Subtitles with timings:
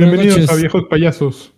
[0.00, 1.52] Bienvenidos a Viejos Payasos.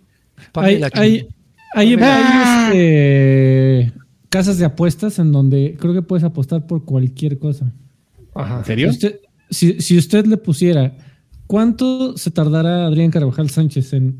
[0.55, 1.27] Hay, hay,
[1.73, 3.93] hay, este,
[4.29, 7.71] casas de apuestas en donde creo que puedes apostar por cualquier cosa.
[8.35, 8.59] Ajá.
[8.59, 8.91] ¿En serio?
[8.91, 9.19] Si usted,
[9.79, 10.97] si, usted le pusiera,
[11.47, 14.19] ¿cuánto se tardará Adrián Carvajal Sánchez en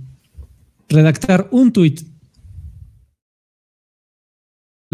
[0.87, 2.01] redactar un tuit?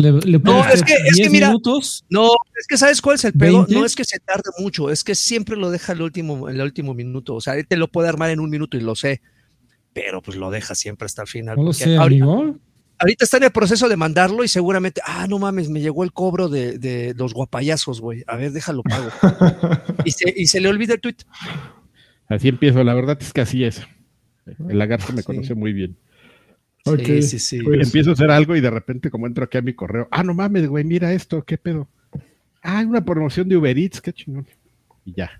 [0.01, 1.53] Le, no, es que, es que mira,
[2.09, 5.03] no, es que sabes cuál es el pedo, no es que se tarde mucho, es
[5.03, 8.07] que siempre lo deja el último, el último minuto, o sea, él te lo puede
[8.07, 9.21] armar en un minuto y lo sé,
[9.93, 11.57] pero pues lo deja siempre hasta el final.
[11.57, 12.55] No lo sé, amigo
[12.99, 16.11] ahorita está en el proceso de mandarlo y seguramente, ah, no mames, me llegó el
[16.11, 18.23] cobro de, los guapayazos, güey.
[18.27, 19.09] A ver, déjalo pago.
[20.05, 21.15] y, se, le olvida el tweet.
[22.27, 23.81] Así empiezo, la verdad es que así es.
[24.67, 25.97] El lagarto me conoce muy bien.
[26.85, 27.61] Sí, sí, sí.
[27.61, 30.23] Pues, empiezo a hacer algo y de repente, como entro aquí a mi correo, ah,
[30.23, 31.87] no mames, güey, mira esto, qué pedo.
[32.61, 34.45] Ah, una promoción de Uber Eats, qué chingón.
[35.05, 35.31] Y ya.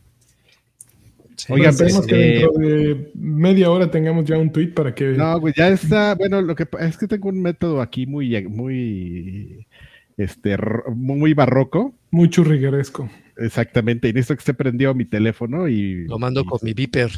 [1.48, 5.06] Oigan, esperemos que dentro de media hora tengamos ya un tweet para que.
[5.06, 6.16] No, pues ya está.
[6.16, 9.66] Bueno, lo que es que tengo un método aquí muy, muy,
[10.18, 10.58] este,
[10.94, 11.94] muy barroco.
[12.12, 13.10] Muy churrigueresco.
[13.38, 14.10] Exactamente.
[14.10, 16.06] Y necesito que esté prendido mi teléfono y.
[16.08, 17.12] Lo mando con mi Viper.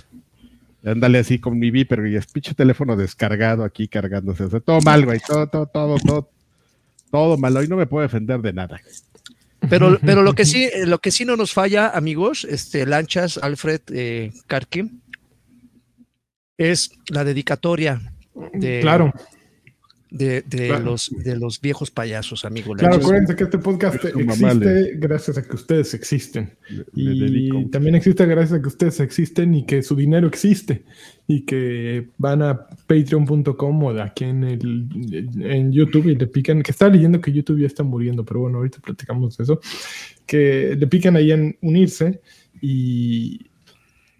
[0.83, 4.45] Ándale así con mi Viper y es pinche teléfono descargado aquí cargándose.
[4.45, 5.19] O sea, todo mal, güey.
[5.19, 6.29] Todo, todo, todo, todo.
[7.11, 7.55] Todo mal.
[7.55, 8.81] Hoy no me puedo defender de nada.
[9.69, 13.81] Pero, pero lo que sí, lo que sí no nos falla, amigos, este, Lanchas, Alfred
[13.93, 14.31] eh,
[16.57, 18.01] es la dedicatoria
[18.53, 19.13] de, claro
[20.11, 20.43] de,
[20.83, 22.77] los, de los viejos payasos, amigos.
[22.77, 26.51] Claro, acuérdense que este podcast existe gracias a que ustedes existen.
[26.93, 30.83] y también existe gracias a que ustedes existen y que su dinero existe.
[31.27, 34.89] Y que van a patreon.com o de aquí en, el,
[35.39, 38.57] en YouTube y le pican, que estaba leyendo que YouTube ya está muriendo, pero bueno,
[38.57, 39.61] ahorita platicamos de eso.
[40.25, 42.19] Que le pican ahí en unirse
[42.61, 43.50] y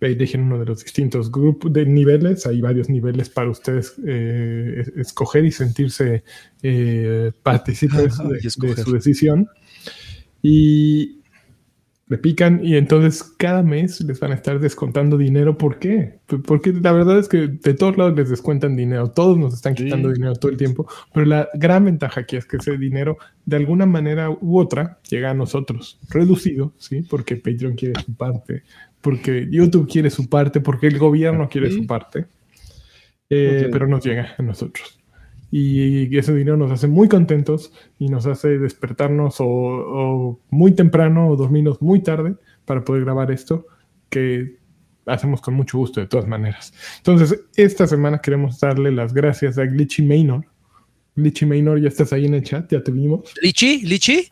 [0.06, 2.46] ahí dejen uno de los distintos grupos de niveles.
[2.46, 6.24] Hay varios niveles para ustedes eh, escoger y sentirse
[6.64, 9.48] eh, partícipes de, su decisión.
[10.42, 11.22] Y
[12.08, 15.58] le pican y entonces cada mes les van a estar descontando dinero.
[15.58, 16.20] ¿Por qué?
[16.46, 19.12] Porque la verdad es que de todos lados les descuentan dinero.
[19.12, 20.88] Todos nos están quitando dinero todo el tiempo.
[21.14, 25.32] Pero la gran ventaja aquí es que ese dinero de alguna manera u otra llega
[25.32, 26.00] a nosotros.
[26.10, 27.02] Reducido, ¿sí?
[27.02, 28.64] Porque Patreon quiere su parte
[29.02, 32.28] porque YouTube quiere su parte, porque el gobierno quiere su parte,
[33.30, 35.00] eh, pero nos llega a nosotros.
[35.52, 41.36] Y ese dinero nos hace muy contentos y nos hace despertarnos o, muy temprano o
[41.36, 43.68] dormirnos muy tarde para poder grabar esto,
[44.10, 44.58] que
[45.06, 46.74] hacemos con mucho gusto de todas maneras.
[46.98, 50.46] Entonces, esta semana queremos darle las gracias a Glitchy Maynor.
[51.18, 53.34] Glitchy Maynor, ya estás ahí en el chat, ya te vimos.
[53.42, 53.82] ¿Glitchy?
[53.82, 54.30] ¿Glitchy?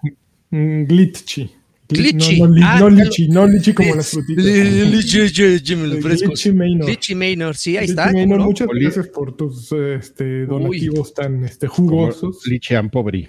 [0.52, 1.59] Mm, glitchy.
[1.90, 2.40] Glitchy.
[2.40, 4.46] No, no, ah, no lichi, no lichi como las frutitas.
[4.46, 6.86] Glitchy Maynor.
[6.86, 8.12] Glitchy Maynor, sí, ahí está.
[8.12, 12.42] Maynor, muchas gracias por tus este, donativos tan este, jugosos.
[12.46, 13.28] Glitchy and Poveri.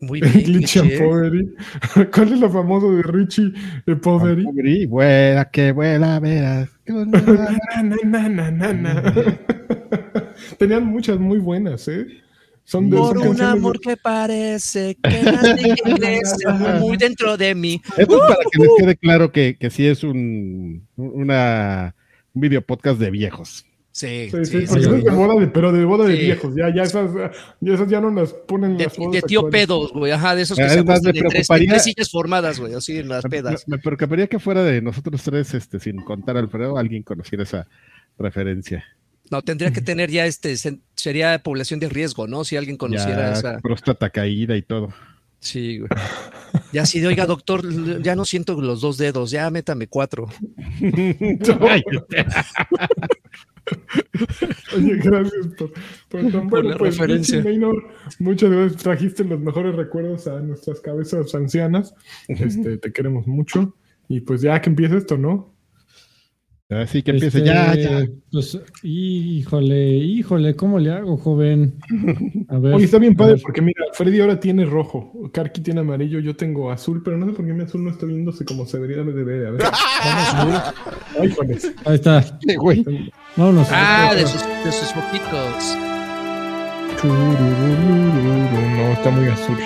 [0.00, 0.32] Muy bien.
[0.44, 1.54] Glitchy and Poveri.
[2.12, 3.52] ¿Cuál es lo famoso de Richie
[3.86, 4.44] de Poveri?
[4.44, 6.68] Poveri, vuela que vuela, verás.
[10.58, 12.06] Tenían muchas muy buenas, ¿eh?
[12.70, 17.80] Por un amor que parece que crece muy dentro de mí.
[17.96, 21.94] Esto es para que les quede claro que, que sí es un, una,
[22.34, 23.64] un video podcast de viejos.
[23.90, 26.82] Sí, sí, sí, porque es de boda de, pero de boda de viejos, ya, ya
[26.84, 27.10] esas,
[27.60, 30.56] ya esas ya no las ponen de, las De tío pedos, güey, ajá, de esos
[30.56, 33.66] que se me de tres, tres, sillas formadas, güey, así en las pedas.
[33.66, 37.42] Me, me, preocuparía que fuera de nosotros tres, este, sin contar a Alfredo, alguien conociera
[37.42, 37.66] esa
[38.18, 38.84] referencia.
[39.30, 40.54] No, tendría que tener ya este,
[40.94, 42.44] sería población de riesgo, ¿no?
[42.44, 43.58] Si alguien conociera ya, esa.
[43.58, 44.92] Próstata caída y todo.
[45.40, 45.90] Sí, güey.
[46.72, 47.62] Ya si de, oiga, doctor,
[48.02, 50.28] ya no siento los dos dedos, ya métame cuatro.
[54.76, 55.72] Oye, gracias por,
[56.08, 57.44] por, tan, bueno, la pues, referencia.
[58.18, 61.94] muchas gracias, trajiste los mejores recuerdos a nuestras cabezas ancianas.
[62.28, 63.74] Este, te queremos mucho.
[64.08, 65.54] Y pues ya que empieza esto, ¿no?
[66.70, 68.06] Así que empiece ya, este, ya.
[68.30, 71.78] Pues, híjole, híjole, ¿cómo le hago, joven?
[72.48, 76.20] A ver, Oye, está bien padre porque mira, Freddy ahora tiene rojo, Karki tiene amarillo,
[76.20, 78.78] yo tengo azul, pero no sé por qué mi azul no está viéndose como se
[78.78, 79.46] debería de ver.
[79.46, 79.62] A ver.
[81.18, 81.34] Ay,
[81.86, 82.22] Ahí está.
[82.58, 82.84] Güey.
[83.34, 83.68] Vámonos.
[83.70, 85.78] Ah, de sus, de sus poquitos.
[87.02, 89.56] No, está muy azul.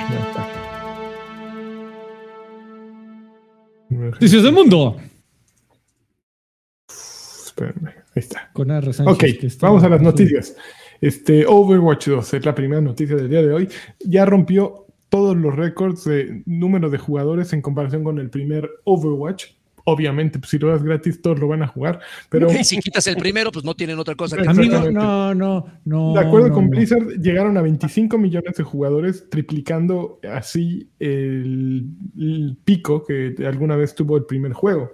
[3.91, 4.19] No está.
[4.21, 4.97] Dices del mundo
[7.65, 8.51] ahí está.
[8.53, 9.25] Con Ok,
[9.61, 10.57] vamos a las noticias.
[11.01, 13.69] Este, Overwatch 2 es la primera noticia del día de hoy.
[14.05, 19.47] Ya rompió todos los récords de número de jugadores en comparación con el primer Overwatch.
[19.85, 22.01] obviamente, pues si lo das gratis, todos lo van a jugar.
[22.31, 25.67] Pero y si quitas el primero, pues no tienen otra cosa que Amigo, no, no,
[25.85, 26.15] no.
[26.15, 31.89] De acuerdo con Blizzard, llegaron a 25 millones de jugadores, triplicando así el,
[32.65, 34.93] pico que alguna vez tuvo el primer juego.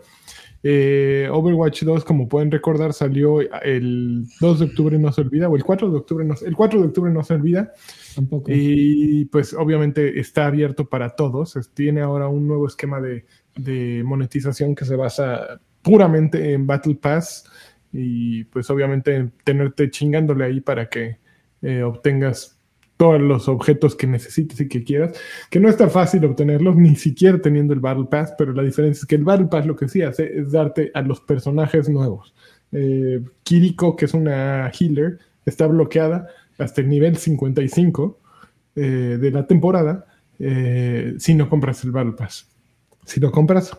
[0.63, 5.57] Eh, Overwatch 2, como pueden recordar, salió el 2 de octubre no se olvida, o
[5.57, 7.73] el 4 de octubre no, el 4 de octubre no se olvida.
[8.15, 8.51] Tampoco.
[8.53, 11.57] Y pues obviamente está abierto para todos.
[11.75, 13.25] Tiene ahora un nuevo esquema de
[13.59, 17.45] de monetización que se basa puramente en Battle Pass
[17.93, 21.19] y pues obviamente tenerte chingándole ahí para que
[21.63, 22.58] eh, obtengas
[22.99, 25.19] todos los objetos que necesites y que quieras,
[25.49, 29.07] que no está fácil obtenerlos ni siquiera teniendo el Battle Pass, pero la diferencia es
[29.07, 32.35] que el Battle Pass lo que sí hace es darte a los personajes nuevos.
[32.73, 36.27] Eh, Kiriko, que es una healer, está bloqueada
[36.59, 38.19] hasta el nivel 55
[38.77, 38.81] eh,
[39.19, 40.05] de la temporada
[40.39, 42.47] si no compras el Battle Pass.
[43.05, 43.77] Si lo compras,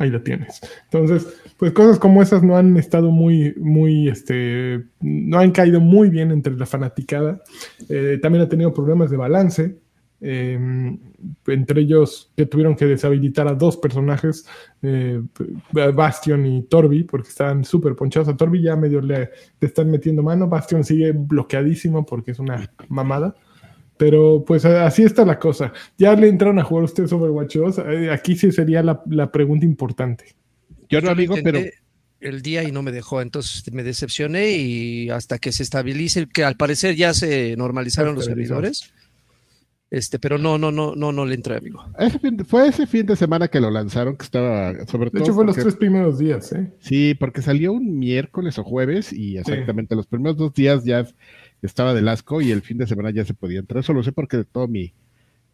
[0.00, 0.60] ahí lo tienes.
[0.84, 6.08] Entonces, pues cosas como esas no han estado muy, muy, este, no han caído muy
[6.08, 7.42] bien entre la fanaticada.
[7.88, 9.78] Eh, también ha tenido problemas de balance.
[10.22, 10.98] Em,
[11.46, 14.46] entre ellos que tuvieron que deshabilitar a dos personajes,
[14.82, 15.20] eh,
[15.72, 18.28] Bastion y Torbi, porque estaban súper ponchados.
[18.28, 19.30] A Torbi ya medio le,
[19.60, 20.48] le, están metiendo mano.
[20.48, 23.34] Bastion sigue bloqueadísimo porque es una mamada.
[24.00, 25.74] Pero pues así está la cosa.
[25.98, 27.78] ¿Ya le entraron a jugar ustedes Overwatch 2?
[27.80, 30.24] Eh, aquí sí sería la, pregunta importante.
[30.88, 31.60] Yo no, amigo, pero
[32.20, 36.44] el día y no me dejó, entonces me decepcioné y hasta que se estabilice, que
[36.44, 38.90] al parecer ya se normalizaron los servidores.
[39.90, 41.84] Este, pero no, no, no, no, no le entré, amigo.
[42.46, 45.18] fue ese fin de semana que lo lanzaron, que estaba sobre todo.
[45.18, 46.72] De hecho, fue los tres primeros días, ¿eh?
[46.78, 51.04] Sí, porque salió un miércoles o jueves y exactamente los primeros dos días ya
[51.62, 53.80] estaba del asco y el fin de semana ya se podía entrar.
[53.80, 54.92] Eso lo sé porque de todo mi,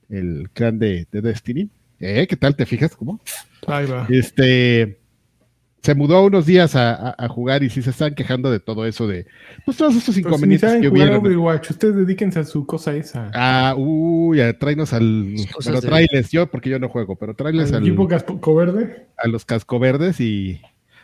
[0.08, 1.70] el clan de, Destiny.
[2.00, 2.26] ¿Eh?
[2.28, 2.56] ¿Qué tal?
[2.56, 3.20] ¿Te fijas cómo?
[3.66, 4.06] Ahí va.
[4.10, 4.98] Este,
[5.86, 9.26] se mudó unos días a, jugar y sí se están quejando de todo eso de,
[9.64, 11.24] pues todos esos inconvenientes que hubieron.
[11.24, 13.30] ustedes dedíquense a su cosa esa.
[13.32, 16.26] Ah, uy, tráenos al, pero de...
[16.28, 19.06] yo porque yo no juego, pero tráiles al, equipo casco verde.
[19.16, 20.60] A los casco verdes y,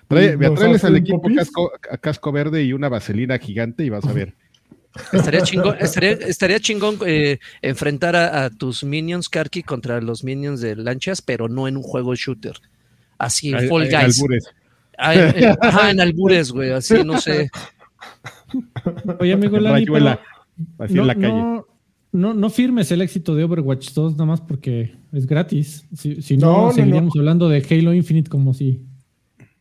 [0.08, 4.34] trae, al equipo casco, casco verde y una vaselina gigante y vas a ver.
[5.12, 11.22] Estaría chingón, estaría, chingón eh, enfrentar a, tus minions, Karki, contra los minions de lanchas,
[11.22, 12.56] pero no en un juego shooter.
[13.18, 14.20] Así, en Fall Guys.
[14.20, 14.44] Albures.
[14.98, 17.50] Ah, en, ajá, en albures, güey, así, no sé.
[19.18, 19.86] Oye, amigo Lani,
[20.78, 21.62] así en la calle.
[22.12, 25.86] No, no, firmes el éxito de Overwatch 2 nada más porque es gratis.
[25.94, 28.84] Si, no, seguiríamos hablando de Halo Infinite como si,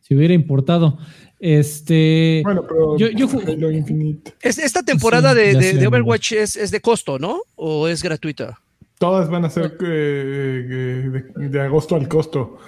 [0.00, 0.98] si hubiera importado.
[1.42, 2.40] Este.
[2.44, 3.08] Bueno, pero yo,
[3.44, 4.32] Halo Infinite.
[4.40, 7.42] Esta temporada de, Overwatch es, de costo, ¿no?
[7.56, 8.60] ¿O es gratuita?
[8.96, 12.58] Todas van a ser eh, de, agosto al costo.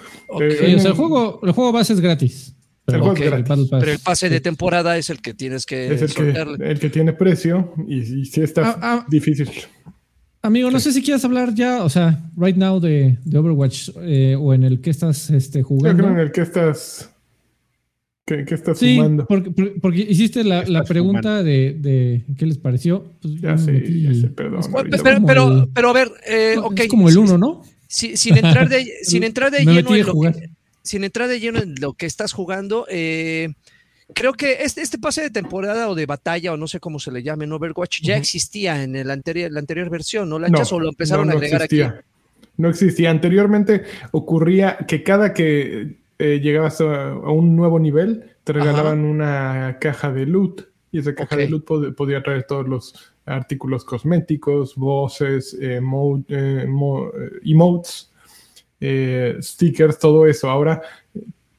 [0.41, 2.53] Eh, o sea, el juego, el juego base es gratis.
[2.83, 5.93] Pero, el pase de temporada es el que tienes que.
[5.93, 9.05] Es el, que, el que, tiene precio y, sí está ah, ah.
[9.07, 9.49] difícil.
[10.41, 14.53] Amigo, no sé si quieres hablar ya, o sea, right now de, Overwatch eh, o
[14.53, 16.03] en el que estás este, jugando.
[16.03, 17.14] Yo creo en el que estás
[18.25, 23.13] ¿Qué, estás sí, Porque, porque, hiciste la, la pregunta de, de, qué les pareció.
[23.21, 24.61] Pues, ya sé, ya sé, perdón.
[24.71, 26.79] Pues, pero, pero, pero, a ver, eh, ok.
[26.79, 27.61] Es como el uno, ¿no?
[27.87, 30.49] sin entrar de, sin entrar de lleno en lo que,
[30.81, 33.53] sin entrar de lleno en lo que estás jugando, eh,
[34.13, 37.11] creo que este, este pase de temporada o de batalla, o no sé cómo se
[37.11, 40.39] le llame en Overwatch, ya existía en el anterior, la anterior versión, ¿no?
[40.39, 41.81] La no, o lo empezaron a agregar aquí.
[42.57, 43.11] No existía.
[43.11, 50.11] Anteriormente ocurría que cada que eh, llegabas a, un nuevo nivel, te regalaban una caja
[50.11, 55.81] de loot y esa caja de loot podía traer todos los artículos cosméticos, voces, eh,
[56.29, 56.65] eh,
[57.43, 58.11] emotes,
[59.41, 60.49] stickers, todo eso.
[60.49, 60.81] Ahora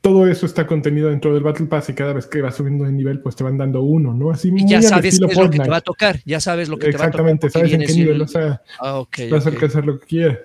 [0.06, 2.92] todo eso está contenido dentro del Battle Pass y cada vez que vas subiendo de
[2.92, 4.30] nivel, pues te van dando uno, ¿no?
[4.30, 6.96] Así y ya sabes lo que te va a tocar, ya sabes lo que te
[6.96, 7.28] va a tocar.
[7.30, 10.38] Exactamente, sabes en qué nivel, o sea, ah, vas a alcanzar lo que quieras.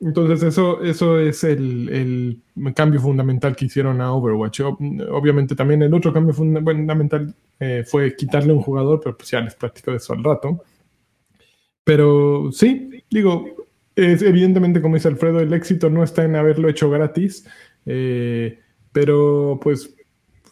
[0.00, 2.40] Entonces eso, eso es el,
[2.74, 4.60] cambio fundamental que hicieron a Overwatch.
[4.60, 9.54] Obviamente también el otro cambio fundamental eh, fue quitarle un jugador, pero pues ya les
[9.54, 10.62] platico de eso al rato.
[11.84, 13.44] Pero sí, digo,
[13.94, 17.46] es evidentemente como dice Alfredo, el éxito no está en haberlo hecho gratis,
[17.84, 18.58] eh,
[18.92, 19.94] pero pues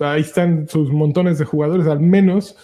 [0.01, 2.57] ahí están sus montones de jugadores, al menos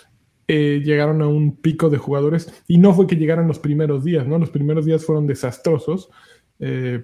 [0.46, 4.26] eh, llegaron a un pico de jugadores y no fue que llegaran los primeros días,
[4.26, 4.38] ¿no?
[4.38, 6.10] Los primeros días fueron desastrosos.
[6.58, 7.02] Eh,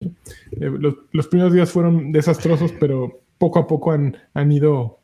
[0.00, 0.70] eh,
[1.12, 5.00] los, primeros días fueron desastrosos, pero poco a poco han, han ido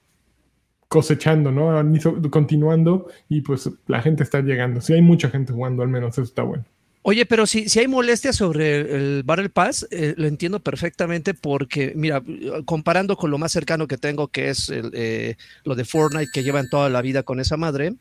[0.89, 1.79] cosechando, ¿no?
[1.79, 4.81] Han ido continuando y pues la gente está llegando.
[4.81, 6.65] Si hay mucha gente jugando, al menos eso está bueno.
[7.03, 11.95] Oye, pero si, si hay molestias sobre el, Battle Pass, eh, lo entiendo perfectamente porque,
[11.97, 12.23] mira,
[12.67, 16.69] comparando con lo más cercano que tengo, que es eh, lo de Fortnite, que llevan
[16.69, 17.95] toda la vida con esa madre,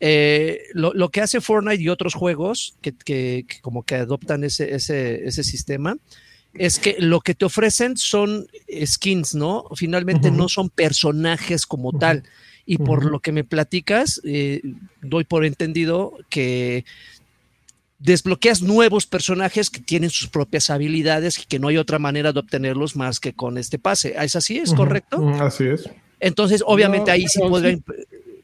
[0.00, 5.96] eh, lo, que hace Fortnite y otros juegos que, como que adoptan ese, ese, sistema,
[6.54, 8.46] es que lo que te ofrecen son
[8.84, 9.66] skins, ¿no?
[9.76, 12.24] Finalmente no son personajes como tal.
[12.66, 14.20] Y por lo que me platicas,
[15.02, 16.84] doy por entendido que
[18.00, 22.40] desbloqueas nuevos personajes que tienen sus propias habilidades y que no hay otra manera de
[22.40, 24.14] obtenerlos más que con este pase.
[24.18, 24.58] ¿Es así?
[24.58, 25.28] ¿Es correcto?
[25.40, 25.88] Así es.
[26.18, 27.84] Entonces, obviamente ahí sí podrían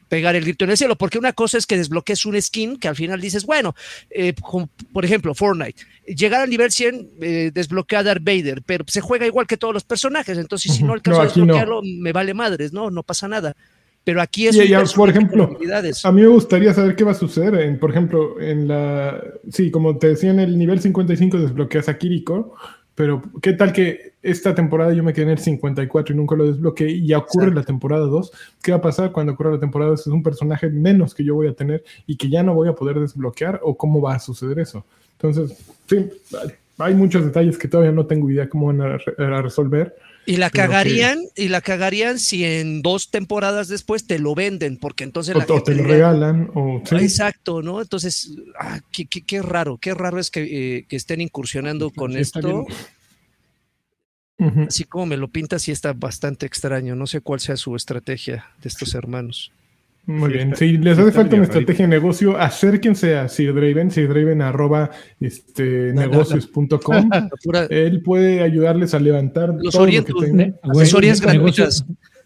[0.07, 2.87] pegar el grito en el cielo, porque una cosa es que desbloquees un skin que
[2.87, 3.75] al final dices, bueno,
[4.09, 4.33] eh,
[4.93, 9.25] por ejemplo, Fortnite, llegar al nivel 100 eh, desbloquea a Darth Vader, pero se juega
[9.25, 12.89] igual que todos los personajes, entonces si no alcanzo a desbloquearlo, me vale madres, ¿no?
[12.89, 13.55] No pasa nada.
[14.03, 14.55] Pero aquí es
[14.93, 15.57] por ejemplo
[16.05, 19.21] a mí me gustaría saber qué va a suceder en, por ejemplo en la
[19.51, 22.55] sí como te decía en el nivel 55 desbloqueas a Kiriko
[22.97, 26.47] pero qué tal que esta temporada yo me quedé en el 54 y nunca lo
[26.47, 28.31] desbloqueé y ya ocurre la temporada 2
[28.63, 31.35] qué va a pasar cuando ocurra la temporada 2 es un personaje menos que yo
[31.35, 34.19] voy a tener y que ya no voy a poder desbloquear o cómo va a
[34.19, 36.09] suceder eso entonces sí
[36.79, 39.95] hay muchos detalles que todavía no tengo idea cómo van a resolver
[40.27, 45.05] y la cagarían, y la cagarían si en dos temporadas después te lo venden, porque
[45.05, 46.51] entonces la o te lo regalan.
[46.53, 47.81] O, Exacto, ¿no?
[47.81, 52.65] Entonces, ah, qué, qué, raro, qué raro es que, eh, estén incursionando con esto.
[54.67, 56.93] Así como me lo pinta, sí está bastante extraño.
[56.95, 59.53] No sé cuál sea su estrategia de estos hermanos.
[60.07, 60.55] Muy bien.
[60.55, 64.89] si les hace falta una estrategia de negocio, acérquense a Sir Draven, Sir Draven arroba
[65.19, 67.09] este, negocios.com.
[67.69, 70.55] Él puede ayudarles a levantar los todo lo que tengan.
[70.63, 71.85] Asesorías gratuitas.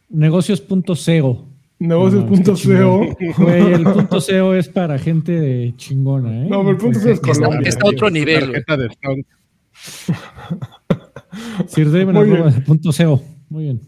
[0.09, 1.47] Negocios.co.
[1.79, 3.17] Negocios.co.
[3.50, 6.47] el punto SEO es para gente de chingona, ¿eh?
[6.47, 7.67] No, pero el punto SEO es Colombia.
[7.67, 8.63] Está, a otro nivel.
[11.65, 13.23] Sir Draven arroba punto SEO.
[13.50, 13.81] Muy bien.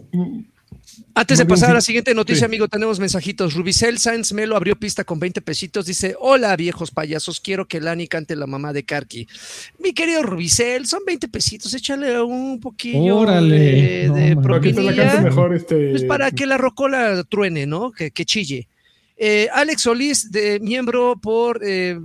[1.16, 3.54] Antes de pasar a la siguiente noticia, amigo, tenemos mensajitos.
[3.54, 5.86] Rubicel Sainz Melo abrió pista con 20 pesitos.
[5.86, 9.28] Dice: Hola, viejos payasos, quiero que Lani cante la mamá de Karki.
[9.78, 14.10] Mi querido Rubicel, son 20 pesitos, échale un poquillo Órale.
[14.10, 15.92] de, de mejor este...
[15.92, 17.92] Pues para que la rocola truene, ¿no?
[17.92, 18.68] Que, chille.
[19.16, 22.00] Eh, Alex Solís, de, miembro por eh,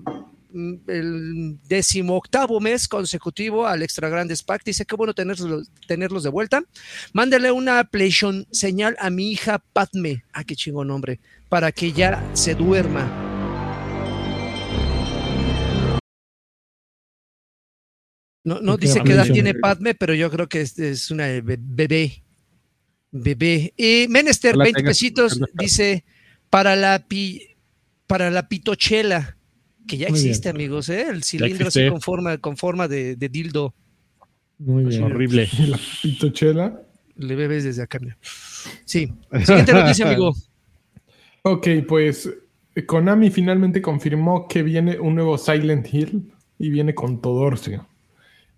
[0.52, 4.64] el decimoctavo mes consecutivo al Extra Grandes Pack.
[4.64, 6.62] Dice que bueno tenerlos, tenerlos de vuelta.
[7.12, 10.24] Mándale una PlayStation señal a mi hija Padme.
[10.32, 11.20] Ah, qué chingo nombre.
[11.48, 13.24] Para que ya se duerma.
[18.44, 22.22] No, no dice qué edad tiene Padme, pero yo creo que es, una bebé.
[23.10, 23.74] Bebé.
[23.76, 26.04] Y Menester, 20 pesitos, dice
[26.50, 27.56] para la, pi,
[28.06, 29.37] para la pitochela
[29.88, 31.06] que ya existe, amigos, ¿eh?
[31.10, 33.74] El cilindro así con forma, con forma de, dildo.
[34.58, 35.02] Muy bien.
[35.02, 35.48] Horrible.
[35.66, 36.82] La pitochela.
[37.16, 37.98] Le bebes desde acá.
[38.84, 39.12] Sí.
[39.44, 40.32] Siguiente noticia, amigo.
[41.42, 42.30] Ok, pues
[42.86, 47.86] Konami finalmente confirmó que viene un nuevo Silent Hill y viene con Todorcio.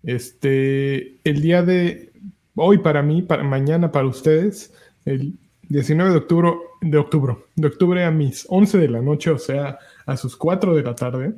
[0.03, 2.11] Este, el día de
[2.55, 4.73] hoy para mí, para mañana para ustedes,
[5.05, 5.33] el
[5.69, 9.79] 19 de octubre, de octubre, de octubre a mis 11 de la noche, o sea,
[10.11, 11.33] a sus 4 de la tarde,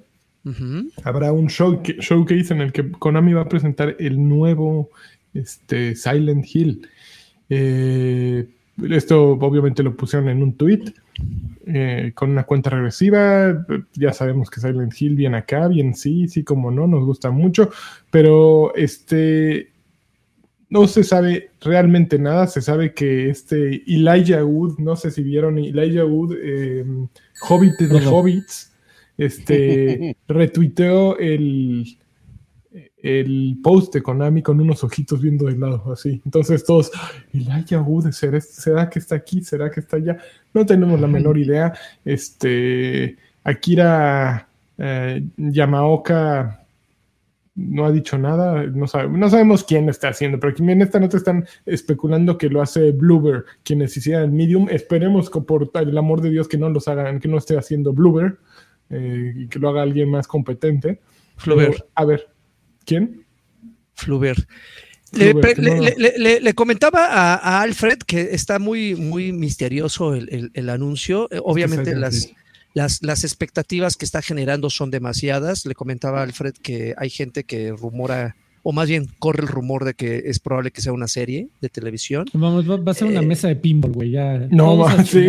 [1.04, 4.90] habrá un show, showcase en el que Konami va a presentar el nuevo
[5.34, 6.88] este, Silent Hill.
[7.50, 8.48] Eh,
[8.90, 10.94] esto obviamente lo pusieron en un tweet
[11.66, 13.66] eh, con una cuenta regresiva.
[13.94, 17.70] Ya sabemos que Silent Hill viene acá, bien sí, sí como no, nos gusta mucho,
[18.10, 19.73] pero este
[20.74, 22.48] no se sabe realmente nada.
[22.48, 26.84] Se sabe que este Elijah Wood, no sé si vieron Elijah Wood, eh,
[27.48, 28.74] Hobbit de Hobbits,
[29.16, 31.86] este, retuiteó el,
[33.04, 36.20] el post de Konami con unos ojitos viendo de lado, así.
[36.26, 36.92] Entonces todos,
[37.32, 39.44] Elijah Wood, ¿será, que está aquí?
[39.44, 40.18] ¿Será que está allá?
[40.56, 41.72] No tenemos la menor idea.
[42.04, 44.48] Este, Akira
[44.80, 46.63] eh, Yamaoka
[47.56, 51.18] no ha dicho nada, no, no sabemos quién está haciendo, pero aquí en esta nota
[51.18, 54.68] están especulando que lo hace Bluebird, quienes hicieran Medium.
[54.70, 57.94] Esperemos que por el amor de Dios que no los hagan, que no esté haciendo
[57.94, 58.38] Bluebird
[58.90, 61.00] eh, y que lo haga alguien más competente.
[61.38, 61.86] Fluber.
[61.96, 62.28] a ver,
[62.86, 63.26] ¿quién?
[63.94, 64.48] Fluber.
[65.12, 71.28] Le, comentaba a, Alfred que está muy, muy misterioso el, anuncio.
[71.32, 72.34] Eh, obviamente las,
[72.74, 75.66] las, expectativas que está generando son demasiadas.
[75.66, 79.94] Le comentaba Alfred que hay gente que rumora o más bien corre el rumor de
[79.94, 82.26] que es probable que sea una serie de televisión.
[82.34, 84.12] Vamos, va, a ser una eh, mesa de pinball, güey.
[84.12, 85.28] Ya, no, sí.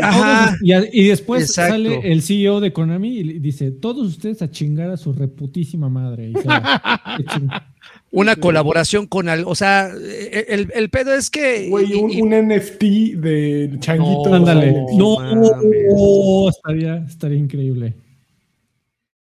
[0.00, 0.56] Ajá.
[0.62, 5.12] Y, después sale el CEO de Konami y dice: Todos ustedes a chingar a su
[5.12, 6.32] reputísima madre.
[8.10, 9.50] una colaboración con algo.
[9.50, 11.68] O sea, e, el, el, pedo es que.
[11.68, 12.82] Güey, un, NFT
[13.16, 14.30] de changuito.
[14.30, 14.72] No, ándale.
[14.96, 17.94] No, estaría, estaría increíble.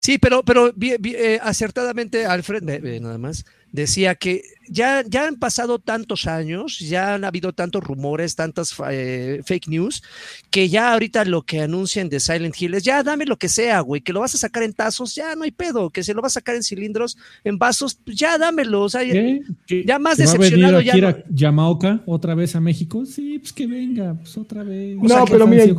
[0.00, 2.62] Sí, pero, pero eh, acertadamente, Alfred,
[3.00, 8.36] nada más, decía que ya, ya han pasado tantos años, ya han habido tantos rumores,
[8.36, 10.02] tantas eh, fake news,
[10.50, 13.80] que ya ahorita lo que anuncian de Silent Hill es ya dame lo que sea,
[13.80, 16.22] güey, que lo vas a sacar en tazos, ya no hay pedo, que se lo
[16.22, 20.80] vas a sacar en cilindros, en vasos, pues ya dámelo, o sea, ya, más decepcionado.
[20.80, 21.16] ya no...
[21.30, 23.04] Yamaoka otra vez a México?
[23.04, 24.96] Sí, pues que venga, pues otra vez.
[24.96, 25.74] No, pero mira, yo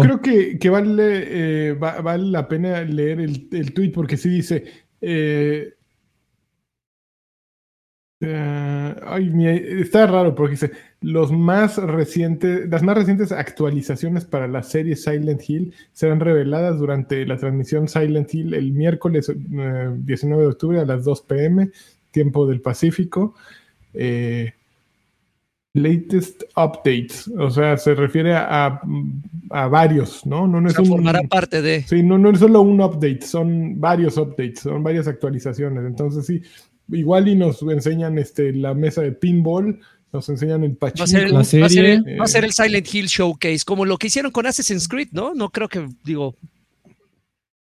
[0.00, 4.86] creo que, que vale, eh, vale la pena leer el, el tweet porque sí dice...
[5.00, 5.75] Eh,
[8.20, 9.30] eh, ay,
[9.82, 10.70] está raro porque dice
[11.02, 17.26] los más recientes, las más recientes actualizaciones para la serie Silent Hill serán reveladas durante
[17.26, 21.70] la transmisión Silent Hill el miércoles 19 eh, de octubre a las 2 pm,
[22.10, 23.34] tiempo del Pacífico.
[23.92, 24.52] Eh,
[25.74, 28.80] latest updates, o sea, se refiere a,
[29.50, 30.46] varios, ¿no?
[30.48, 31.82] No, no es formará parte de.
[31.82, 35.84] Sí, no, no es solo un update, son varios updates, son varias actualizaciones.
[35.84, 36.42] Entonces, sí,
[36.88, 39.80] igual y nos enseñan este, la mesa de pinball,
[40.12, 41.00] nos enseñan el pachinko.
[41.00, 42.16] Va a ser, la serie.
[42.18, 45.34] Va a, ser el, Silent Hill Showcase, como lo que hicieron con Assassin's Creed, ¿no?
[45.34, 46.36] No creo que, digo,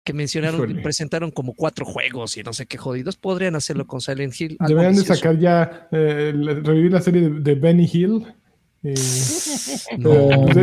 [0.03, 4.39] que mencionaron, presentaron como cuatro juegos y no sé qué jodidos, podrían hacerlo con Silent
[4.39, 4.57] Hill.
[4.59, 6.31] Deberían de sacar ya, eh,
[6.63, 8.23] revivir la serie de, Benny Hill.
[8.83, 8.93] Eh,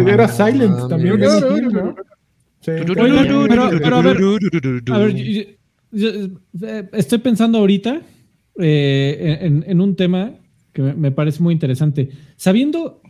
[0.06, 1.18] era Silent también.
[1.18, 4.28] pero, a ver,
[4.92, 4.98] a
[6.60, 8.00] ver, estoy pensando ahorita
[8.58, 10.34] eh, en, un tema
[10.72, 12.10] que me parece muy interesante.
[12.36, 13.00] Sabiendo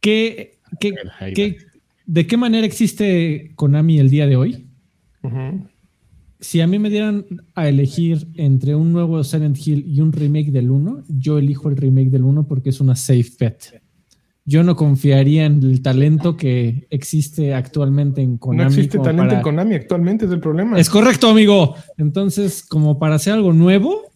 [0.00, 0.58] que,
[2.06, 4.66] de qué manera existe Konami el día de hoy,
[6.42, 10.50] si a mí me dieran a elegir entre un nuevo Silent Hill y un remake
[10.50, 13.80] del 1, yo elijo el remake del 1 porque es una safe bet.
[14.44, 18.64] Yo no confiaría en el talento que existe actualmente en Konami.
[18.64, 20.80] No existe talento en Konami actualmente, es el problema.
[20.80, 21.76] Es correcto, amigo.
[21.96, 24.11] Entonces, como para hacer algo nuevo,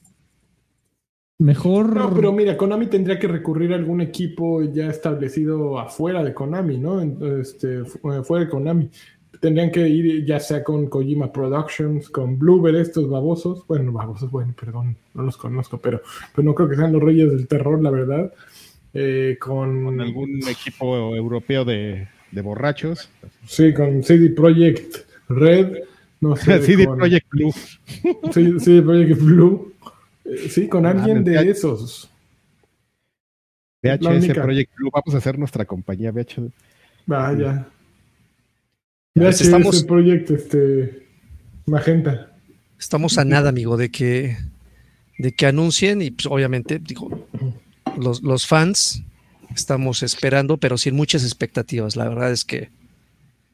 [1.38, 1.94] Mejor.
[1.94, 6.78] No, pero mira, Konami tendría que recurrir a algún equipo ya establecido afuera de Konami,
[6.78, 7.02] ¿no?
[7.38, 8.90] Este, fuera de Konami.
[9.38, 13.66] Tendrían que ir ya sea con Kojima Productions, con Bluebird, estos babosos.
[13.66, 16.00] Bueno, babosos, bueno, perdón, no los conozco, pero,
[16.34, 18.32] pero no creo que sean los reyes del terror, la verdad.
[18.94, 20.00] Eh, con...
[20.00, 23.10] algún equipo europeo de, de, borrachos.
[23.46, 25.80] Sí, con CD Projekt Red.
[26.22, 27.52] No sé, CD Projekt Blue.
[28.32, 29.74] Sí, CD Projekt Blue.
[30.26, 32.10] Eh, sí, con alguien de esos.
[33.82, 36.50] VHS Project Blue, vamos a hacer nuestra compañía VHS.
[37.06, 37.68] Vaya.
[39.14, 41.06] VHS estamos, Project este,
[41.66, 42.32] Magenta.
[42.78, 44.36] Estamos a nada, amigo, de que,
[45.18, 47.26] de que anuncien y pues, obviamente, digo,
[47.96, 49.02] los, los fans
[49.54, 51.96] estamos esperando, pero sin muchas expectativas.
[51.96, 52.70] La verdad es que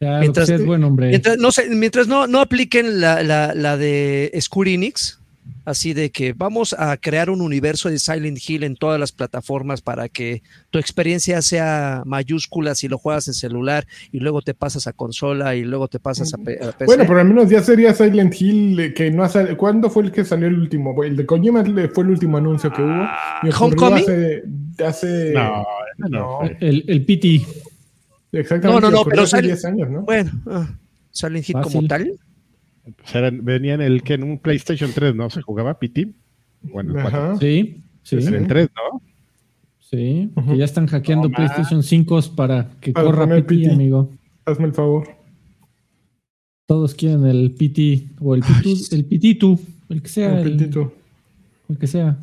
[0.00, 1.08] mientras, buen hombre.
[1.08, 5.20] mientras, no, mientras no, no apliquen la, la, la de Square Enix,
[5.64, 9.80] así de que vamos a crear un universo de Silent Hill en todas las plataformas
[9.80, 14.86] para que tu experiencia sea mayúscula si lo juegas en celular y luego te pasas
[14.86, 16.84] a consola y luego te pasas a, PC.
[16.84, 20.12] Bueno, pero al menos ya sería Silent Hill eh, que no hace, ¿cuándo fue el
[20.12, 21.02] que salió el último?
[21.02, 23.08] El de Kojima fue el último anuncio que hubo.
[23.58, 24.04] Homecoming
[24.84, 25.64] hace, no,
[26.08, 27.42] no, El, el PT.
[28.32, 28.80] Exactamente.
[28.80, 30.02] No, no, no, pero hace 10 años, ¿no?
[30.02, 30.64] Bueno, uh,
[31.10, 32.12] Silent Hill como tal.
[32.84, 35.30] Pues venían el que en un PlayStation 3, ¿no?
[35.30, 36.08] Se jugaba PT.
[36.62, 38.16] Bueno, Sí, sí.
[38.16, 39.02] En 3, ¿no?
[39.78, 44.10] Sí, que ya están hackeando PlayStation 5 para que corra PT, amigo.
[44.46, 45.08] Hazme el favor.
[46.66, 50.40] Todos quieren el PT o el PT, el PT2, el que sea.
[50.40, 50.90] El, el,
[51.68, 52.16] el que sea.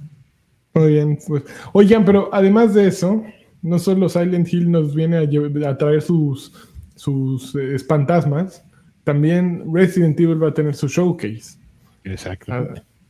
[0.73, 1.43] Muy bien, pues.
[1.73, 3.23] Oigan, pero además de eso,
[3.61, 6.51] no solo Silent Hill nos viene a, traer sus,
[6.95, 8.63] sus eh, espantasmas,
[9.09, 11.57] también Resident Evil va a tener su showcase.
[12.03, 12.53] Exacto.
[12.53, 12.67] Ah,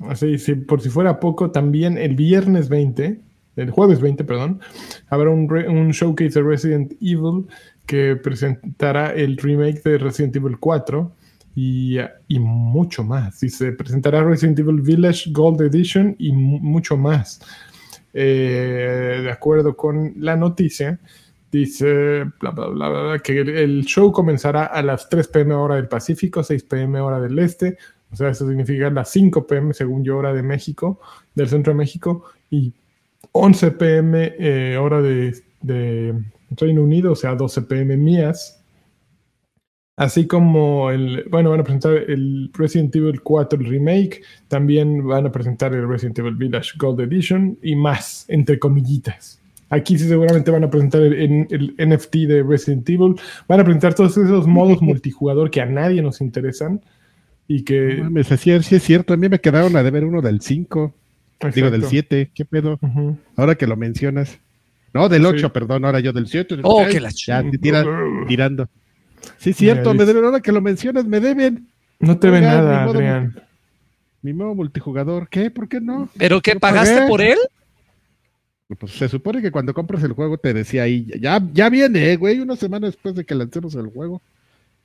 [0.07, 3.19] así, por si fuera poco, también el viernes 20,
[3.57, 4.62] el jueves 20, perdón,
[5.09, 7.47] habrá un, un showcase de Resident Evil
[7.85, 11.12] que presentará el remake de Resident Evil 4
[11.53, 11.97] y,
[12.29, 13.43] y, mucho más.
[13.43, 17.41] Y se presentará Resident Evil Village Gold Edition y mucho más.
[18.13, 20.97] Eh, de acuerdo con la noticia,
[21.51, 26.43] Dice bla, bla, bla, que el, show comenzará a las 3 pm hora del Pacífico,
[26.43, 27.77] 6 pm hora del Este,
[28.12, 30.99] O sea, eso significa las 5 pm según yo hora de México,
[31.33, 32.73] del centro de México, y
[33.31, 36.15] 11 pm eh, hora de, de,
[36.51, 38.63] Reino Unido, o sea, 12 pm mías.
[39.97, 45.27] Así como el, bueno, van a presentar el Resident Evil 4 el remake, también van
[45.27, 49.38] a presentar el Resident Evil Village Gold Edition y más, entre comillitas.
[49.69, 53.15] Aquí sí seguramente van a presentar el, el, NFT de Resident Evil,
[53.47, 56.82] van a presentar todos esos modos multijugador que a nadie nos interesan
[57.47, 58.03] y que...
[58.10, 60.93] No sí, es cierto, a mí me quedaron a deber uno del 5.
[61.53, 62.79] Digo, del 7, ¿qué pedo?
[63.36, 64.39] Ahora que lo mencionas.
[64.93, 66.58] No, del 8, perdón, ahora yo del 7.
[66.63, 67.43] Oh, que la Ya,
[68.27, 68.67] tirando.
[69.38, 71.67] Sí, cierto, me deben, ahora que lo mencionas, me deben.
[71.99, 73.39] No te ven nada, Adrián.
[74.21, 75.51] Mi nuevo multijugador, ¿qué?
[75.51, 76.10] ¿Por qué no?
[76.17, 76.55] ¿Pero qué?
[76.55, 77.38] ¿Pagaste por él?
[78.77, 82.39] Pues se supone que cuando compras el juego te decía ahí, ya, ya viene, güey,
[82.39, 84.21] una semana después de que lancemos el juego,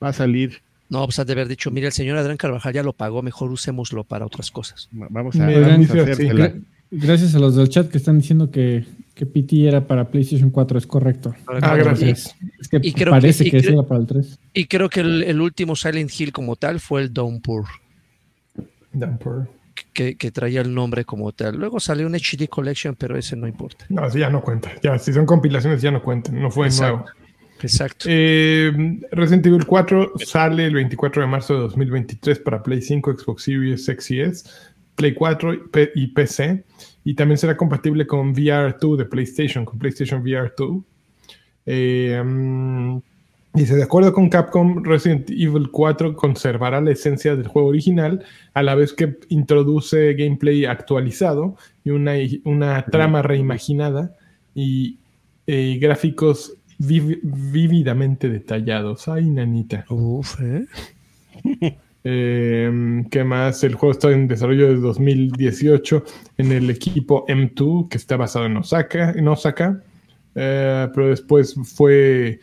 [0.03, 0.61] va a salir.
[0.89, 3.51] No, pues has de haber dicho, mira, el señor Adrián Carvajal ya lo pagó, mejor
[3.51, 4.89] usémoslo para otras cosas.
[4.91, 9.85] Vamos a, hacer Gracias a los del chat que están diciendo que, que PT era
[9.85, 11.35] para PlayStation 4, es correcto.
[11.47, 12.35] Ah, gracias.
[12.59, 14.39] Es que parece que, era para el 3.
[14.53, 17.65] Y creo que el, último Silent Hill como tal fue el Downpour.
[18.93, 19.47] Downpour.
[19.93, 21.57] Que, que, traía el nombre como tal.
[21.57, 23.85] Luego salió un HD Collection, pero ese no importa.
[23.89, 24.71] No, así ya no cuenta.
[24.81, 26.41] Ya, si son compilaciones ya no cuentan.
[26.41, 27.05] No fue nuevo.
[27.61, 28.05] Exacto.
[28.07, 28.71] Eh,
[29.11, 33.87] Resident Evil 4 sale el 24 de marzo de 2023 para Play 5, Xbox Series
[33.87, 34.45] X
[34.95, 35.53] Play 4
[35.95, 36.63] y PC.
[37.03, 40.83] Y también será compatible con VR2 de PlayStation, con PlayStation VR2.
[41.65, 42.97] Eh, mm,
[43.55, 48.63] dice, de acuerdo con Capcom, Resident Evil 4 conservará la esencia del juego original, a
[48.63, 52.13] la vez que introduce gameplay actualizado y una,
[52.43, 54.15] una trama reimaginada
[54.53, 54.97] y,
[55.47, 59.07] eh, gráficos vívidamente detallados.
[59.07, 59.85] Ay, nanita.
[59.89, 60.65] Uf, ¿eh?
[62.07, 63.63] Eh, ¿Qué más?
[63.63, 66.03] El juego está en desarrollo desde 2018
[66.37, 69.81] en el equipo M2, que está basado en Osaka, en Osaka
[70.35, 72.41] eh, pero después fue,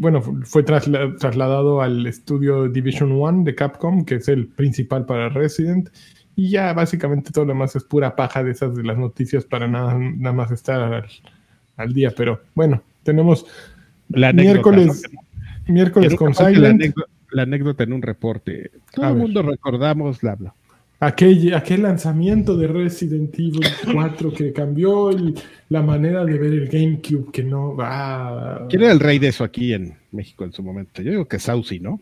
[0.00, 5.90] bueno, fue trasladado al estudio Division One de Capcom, que es el principal para Resident.
[6.36, 9.68] Y ya básicamente todo lo demás es pura paja de esas de las noticias para
[9.68, 11.06] nada, nada más estar
[11.76, 12.12] al, día.
[12.16, 13.46] Pero bueno, tenemos
[14.08, 15.02] la miércoles,
[15.66, 16.94] miércoles con Silent
[17.34, 18.70] la anécdota en un reporte.
[18.94, 20.32] Todo el mundo recordamos la
[21.06, 23.60] Aquel, aquel lanzamiento de Resident Evil
[23.92, 25.10] 4 que cambió
[25.68, 28.66] la manera de ver el GameCube, que no va.
[28.68, 31.02] ¿Quién era el rey de eso aquí en México en su momento?
[31.02, 32.00] Yo digo que Saucy, ¿no?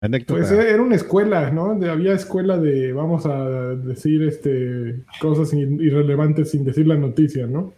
[0.00, 0.40] Anécdota.
[0.40, 1.72] Pues era una escuela, ¿no?
[1.90, 7.72] Había escuela de, vamos a decir, este, cosas irrelevantes sin decir la noticia, ¿no?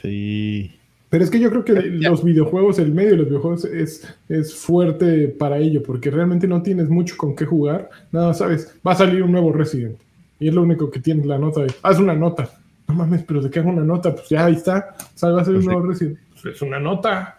[0.00, 0.79] Sí.
[1.10, 4.54] Pero es que yo creo que los videojuegos, el medio de los videojuegos es, es
[4.54, 7.90] fuerte para ello, porque realmente no tienes mucho con qué jugar.
[8.12, 9.98] Nada, sabes, va a salir un nuevo Resident.
[10.38, 12.48] Y es lo único que tienes la nota de, haz una nota.
[12.86, 14.14] No mames, pero ¿de qué hago una nota?
[14.14, 14.94] Pues ya ahí está.
[15.20, 16.18] O va a salir un pues nuevo Resident.
[16.30, 17.38] Pues es una nota.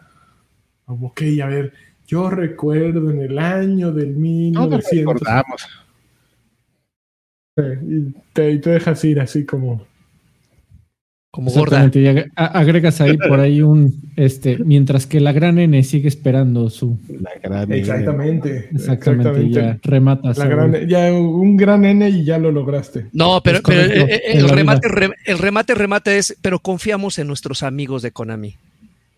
[0.86, 1.72] Ok, a ver,
[2.06, 5.22] yo recuerdo en el año del 1900.
[5.22, 5.42] No
[7.58, 9.86] y te, y te dejas ir así como
[11.32, 11.90] como gorda.
[11.94, 17.00] Y agregas ahí por ahí un, este, mientras que la gran N sigue esperando su.
[17.08, 18.70] La gran exactamente.
[18.72, 19.50] Exactamente.
[19.50, 20.38] Ya rematas.
[20.88, 23.08] ya un gran N y ya lo lograste.
[23.14, 24.88] No, pero, el, remate,
[25.26, 28.56] el remate, remate es, pero confiamos en nuestros amigos de Konami.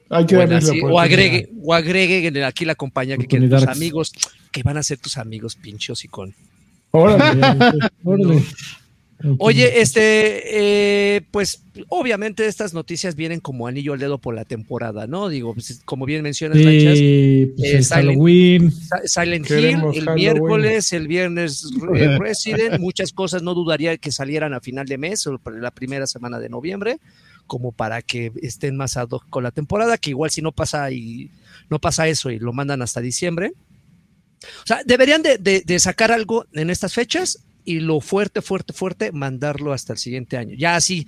[0.10, 4.14] Hay que o, agregue, o agregue aquí la compañía que quieren tus amigos,
[4.52, 6.36] que van a ser tus amigos pinchos y con.
[6.92, 7.42] Órale,
[8.04, 8.44] órale.
[9.40, 15.08] Oye, este, eh, pues obviamente estas noticias vienen como anillo al dedo por la temporada,
[15.08, 15.30] ¿no?
[15.30, 18.74] Digo, pues, como bien mencionas, pues, eh, Halloween.
[19.06, 24.60] Silent Hill, el miércoles, el viernes eh, Resident, muchas cosas no dudaría que salieran a
[24.60, 26.98] final de mes o la primera semana de noviembre,
[27.48, 30.92] como para que estén más ad hoc con la temporada, que igual si no pasa
[30.92, 31.32] y
[31.70, 33.54] no pasa eso y lo mandan hasta diciembre.
[34.64, 39.74] O sea, deberían de sacar algo en estas fechas y lo fuerte, fuerte, fuerte, mandarlo
[39.74, 40.56] hasta el siguiente año.
[40.58, 41.06] Ya así,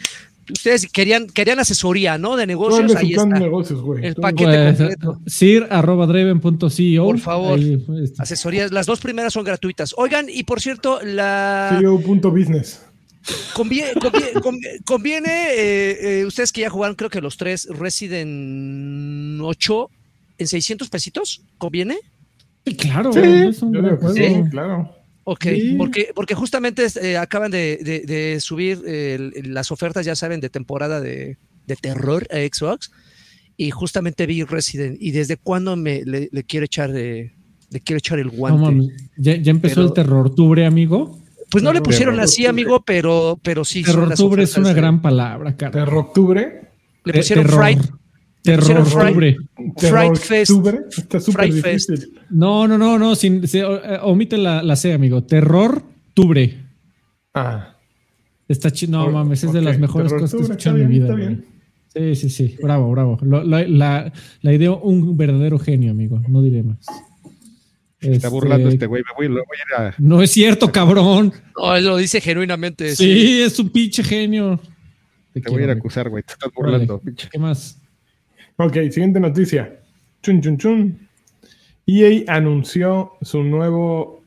[0.52, 2.36] ustedes querían, querían asesoría, ¿no?
[2.36, 3.38] De negocios, ahí está.
[4.02, 5.22] El paquete completo.
[5.26, 7.04] Sir.draven.co.
[7.04, 7.60] Por favor,
[8.18, 8.72] asesorías.
[8.72, 9.94] Las dos primeras son gratuitas.
[9.98, 11.78] Oigan, y por cierto, la...
[11.80, 12.82] CEO.business.
[13.54, 13.94] Conviene,
[14.86, 19.90] conviene, eh, eh, ustedes que ya jugaron, creo que los tres Resident 8
[20.38, 21.98] en 600 pesitos, ¿conviene?
[22.78, 24.96] claro, sí, claro.
[25.28, 28.80] Ok, porque, porque justamente eh, acaban de, subir
[29.44, 31.38] las ofertas, ya saben, de temporada de,
[31.82, 32.92] terror a Xbox.
[33.58, 34.98] Y justamente vi Resident.
[35.00, 37.34] ¿Y desde cuándo me le, quiero echar de
[37.72, 38.94] le quiero echar el guante.
[39.18, 41.20] ¿Ya, empezó el terror tubre, amigo?
[41.50, 43.82] Pues no le pusieron así, amigo, pero, pero sí.
[43.82, 45.72] Terror es una gran palabra, cara.
[45.72, 46.70] ¿Terroctubre?
[47.04, 47.82] Le pusieron Fright.
[48.46, 50.52] Terror Fright Fest.
[50.98, 52.14] Está súper difícil.
[52.30, 53.16] No, no, no, no.
[53.16, 55.24] Sin, se, eh, omite la, la C, amigo.
[55.24, 56.58] Terror tubre.
[57.34, 57.76] Ah.
[58.48, 58.92] Está chido.
[58.92, 61.16] No mames, es de las mejores cosas que he escuchado en mi vida.
[61.94, 62.58] Sí, sí, sí.
[62.62, 63.18] Bravo, bravo.
[63.22, 66.22] la, la, la idea, un verdadero genio, amigo.
[66.28, 66.86] No diré más.
[68.02, 69.44] Está burlando este, este güey, me voy,
[69.78, 71.34] a No es cierto, cabrón.
[71.58, 72.96] No, él lo dice genuinamente.
[72.96, 74.60] Sí, es un pinche genio.
[75.34, 76.24] Te, voy a ir a acusar, güey.
[76.24, 77.30] Te estás burlando, pinche.
[77.32, 77.82] ¿Qué más?
[78.58, 79.82] Ok, siguiente noticia.
[80.22, 81.10] Chun, chun, chun.
[81.88, 84.24] EA anunció su nuevo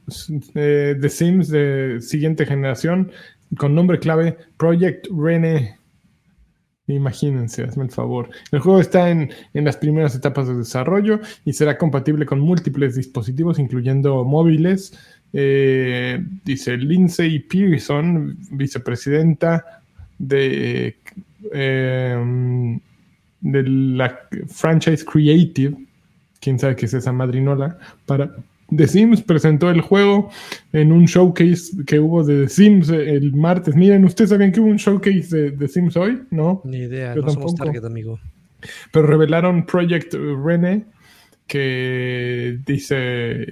[0.54, 3.10] eh, The Sims de siguiente generación
[3.56, 5.78] con nombre clave Project Rene.
[6.88, 8.28] Imagínense, hazme el favor.
[8.52, 13.58] El juego está en, las primeras etapas de desarrollo y será compatible con múltiples dispositivos,
[13.58, 14.92] incluyendo móviles.
[15.32, 19.82] Eh, dice Lindsay Pearson, vicepresidenta
[20.18, 20.96] de,
[21.52, 22.78] eh,
[23.40, 25.76] de la franchise Creative,
[26.40, 28.34] quién sabe qué es esa madrinola, para
[28.74, 30.30] The Sims presentó el juego
[30.72, 33.74] en un showcase que hubo de The Sims el martes.
[33.74, 36.22] Miren, ¿ustedes sabían que hubo un showcase de The Sims hoy?
[36.30, 36.60] No.
[36.64, 38.20] Ni idea, no somos target, amigo.
[38.92, 40.84] Pero revelaron Project Rene,
[41.46, 43.46] que dice,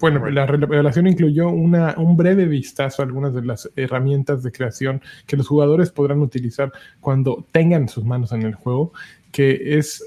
[0.00, 5.02] bueno, la revelación incluyó una, un breve vistazo a algunas de las herramientas de creación
[5.26, 8.92] que los jugadores podrán utilizar cuando tengan sus manos en el juego,
[9.32, 10.04] que es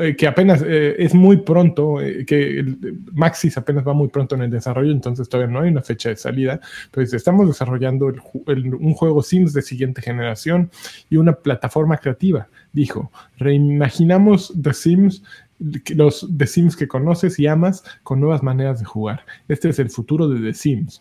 [0.00, 2.64] eh, que apenas eh, es muy pronto, eh, que
[3.12, 6.16] Maxis apenas va muy pronto en el desarrollo, entonces todavía no hay una fecha de
[6.16, 10.70] salida, pero estamos desarrollando un juego Sims de siguiente generación
[11.08, 13.12] y una plataforma creativa, dijo.
[13.36, 15.22] Reimaginamos The Sims
[15.58, 19.24] los The Sims que conoces y amas con nuevas maneras de jugar.
[19.48, 21.00] Este es el futuro de The Sims,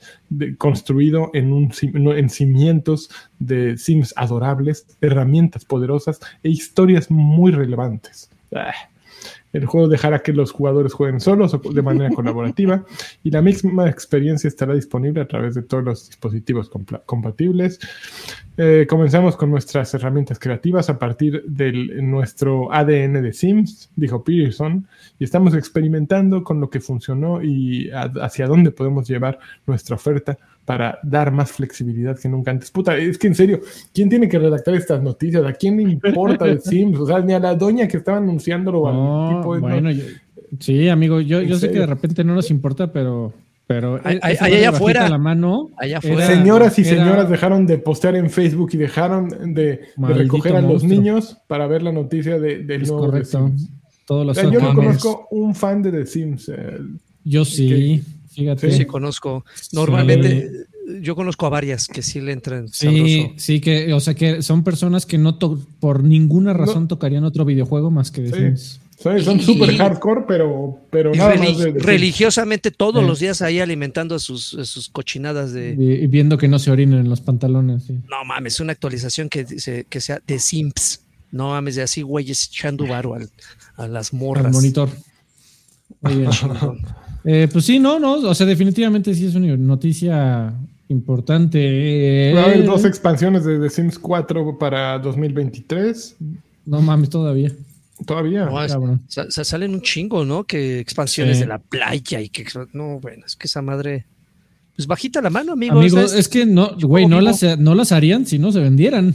[0.57, 8.29] construido en, un, en cimientos de Sims adorables, herramientas poderosas e historias muy relevantes.
[8.53, 8.73] Ah,
[9.53, 12.83] el juego dejará que los jugadores jueguen solos o de manera colaborativa
[13.23, 16.69] y la misma experiencia estará disponible a través de todos los dispositivos
[17.05, 17.79] compatibles.
[18.57, 24.87] Eh, comenzamos con nuestras herramientas creativas a partir de nuestro ADN de Sims, dijo Peterson,
[25.19, 30.99] y estamos experimentando con lo que funcionó y hacia dónde podemos llevar nuestra oferta para
[31.01, 32.69] dar más flexibilidad que nunca antes.
[32.71, 33.61] Puta, es que en serio,
[33.93, 35.45] ¿quién tiene que redactar estas noticias?
[35.45, 36.99] ¿A quién le importa el Sims?
[36.99, 38.91] O sea, ni a la doña que estaba anunciándolo.
[38.91, 39.89] No, tipo de, bueno,
[40.59, 43.31] sí, amigo, yo, yo sé que de repente no nos importa, pero...
[43.65, 48.29] Pero e-, allá afuera, la mano, allá afuera señoras y señoras dejaron de postear en
[48.29, 52.91] Facebook y dejaron de, recoger a los niños para ver la noticia de, del es
[52.91, 53.51] correcto.
[54.05, 56.49] Todos los yo no conozco un fan de The Sims.
[56.49, 56.79] Eh,
[57.23, 58.03] yo sí.
[58.37, 58.71] Fíjate.
[58.71, 59.43] Sí, conozco.
[59.71, 60.67] Normalmente
[61.01, 62.67] yo conozco a varias que sí le entran.
[62.67, 65.39] Sí, sí, que, o sea, que son personas que no
[65.79, 68.79] por ninguna razón tocarían otro videojuego más que de sí.
[69.23, 74.87] son súper hardcore, pero, pero nada más religiosamente todos los días ahí alimentando sus, sus
[74.89, 75.71] cochinadas de.
[75.71, 77.89] Y, viendo que no se orinen en los pantalones.
[77.89, 79.45] No mames, una actualización que,
[79.89, 81.01] que sea de Simps.
[81.31, 83.17] No mames, de así güeyes echando varo
[83.77, 84.45] a las morras.
[84.45, 84.89] Al monitor.
[86.01, 86.29] Muy bien,
[87.29, 90.53] Eh, pues sí, no, no, o sea, definitivamente sí es una noticia
[90.87, 92.31] importante.
[92.33, 96.15] Va a haber dos expansiones de The Sims 4 para 2023.
[96.65, 97.51] No mames, todavía.
[98.05, 98.45] Todavía.
[98.45, 100.45] No, salen un chingo, ¿no?
[100.45, 102.45] Que expansiones de la playa y que.
[102.71, 104.05] No, bueno, es que esa madre.
[104.77, 105.77] Pues bajita la mano, amigo.
[105.77, 109.13] Amigo, es, que no, güey, no las, no las harían si no se vendieran.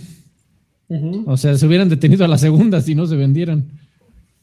[1.25, 3.71] O sea, se hubieran detenido a la segunda si no se vendieran.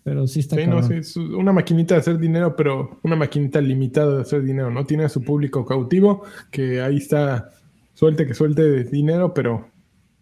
[0.03, 3.61] Pero sí está sí, no, sí, es una maquinita de hacer dinero, pero una maquinita
[3.61, 4.85] limitada de hacer dinero, ¿no?
[4.85, 7.49] Tiene a su público cautivo, que ahí está,
[7.93, 9.67] suelte que suelte dinero, pero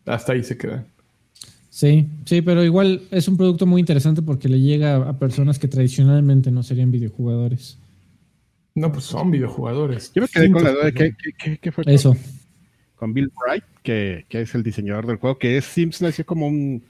[0.06, 0.86] hasta ahí se queda.
[1.70, 5.68] Sí, sí, pero igual es un producto muy interesante porque le llega a personas que
[5.68, 7.78] tradicionalmente no serían videojugadores.
[8.74, 10.12] No, pues son videojugadores.
[10.14, 11.16] Yo me quedé con la duda de
[11.62, 12.16] qué, fue Eso.
[12.96, 16.48] Con, Bill Bright, que, que, es el diseñador del juego, que es Sims nació como
[16.48, 16.84] un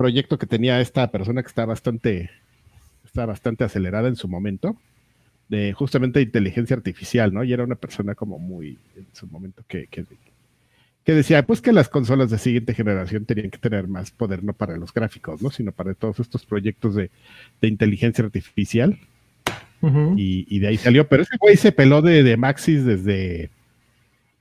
[0.00, 2.30] proyecto que tenía esta persona que está bastante,
[3.04, 4.74] está bastante acelerada en su momento,
[5.50, 7.44] de justamente inteligencia artificial, ¿no?
[7.44, 10.06] Y era una persona como muy, en su momento, que, que,
[11.04, 14.78] decía, pues que las consolas de siguiente generación tenían que tener más poder, no para
[14.78, 15.50] los gráficos, ¿no?
[15.50, 17.10] Sino para todos estos proyectos de,
[17.60, 18.98] inteligencia artificial.
[20.16, 23.50] y, de ahí salió, pero ese güey se peló de, de Maxis desde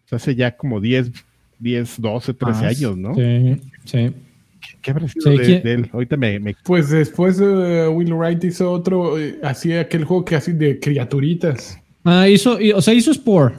[0.10, 1.12] hace ya como 10,
[1.60, 3.13] 10, 12, 13 años, ¿no?
[3.13, 4.13] Sí, sí.
[4.82, 5.89] ¿Qué habrá sido de, él?
[5.91, 11.80] Ahorita me, Pues después Will Wright hizo otro, hacía aquel juego que así de criaturitas.
[12.04, 13.56] Ah, hizo, o sea, hizo Spore.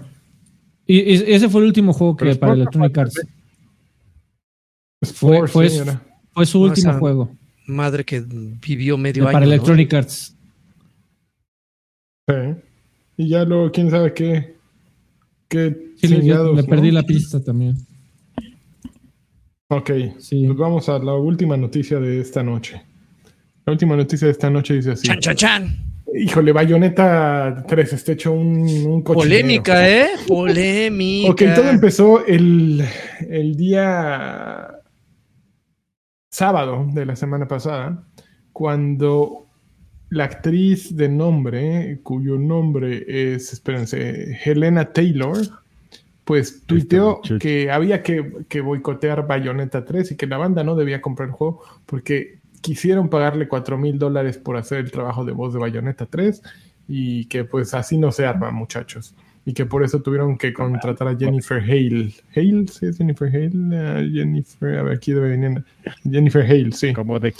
[0.87, 3.21] Y, ese fue el último juego que para Electronic Arts.
[5.03, 5.71] Fue, fue,
[6.33, 7.31] fue, su último juego.
[7.67, 9.33] Madre que vivió medio año.
[9.33, 10.37] Para Electronic Arts.
[12.29, 12.35] Sí.
[13.17, 14.57] Y ya luego, quién sabe qué.
[15.49, 17.77] qué sí, me perdí la pista también.
[19.72, 20.46] Ok, sí.
[20.46, 22.83] pues vamos a la última noticia de esta noche.
[23.64, 25.06] La última noticia de esta noche dice así.
[25.06, 25.76] Chan, chan, chan.
[26.12, 30.09] Híjole, Bayonetta 3, este hecho un, un Polémica, ¿eh?
[30.26, 31.30] Polémica.
[31.30, 32.85] Ok, todo empezó el,
[33.28, 34.80] el día
[36.33, 38.09] sábado de la semana pasada,
[38.52, 39.46] cuando
[40.09, 45.37] la actriz de nombre, cuyo nombre es, espérense, Helena Taylor,
[46.24, 51.00] pues tuiteó que había que, que, boicotear Bayonetta 3 y que la banda no debía
[51.00, 55.52] comprar el juego porque quisieron pagarle 4 mil dólares por hacer el trabajo de voz
[55.52, 56.42] de Bayonetta 3
[56.88, 59.14] y que pues así no se arma, muchachos.
[59.46, 62.12] Y que por eso tuvieron que contratar a Jennifer Hale.
[62.37, 62.66] ¿Hale?
[62.68, 63.52] ¿Sí es Jennifer Hale?
[63.72, 65.64] Ah, Jennifer, a ver, aquí debe venir.
[66.02, 66.92] Jennifer Hale, sí.
[66.92, 67.33] Como de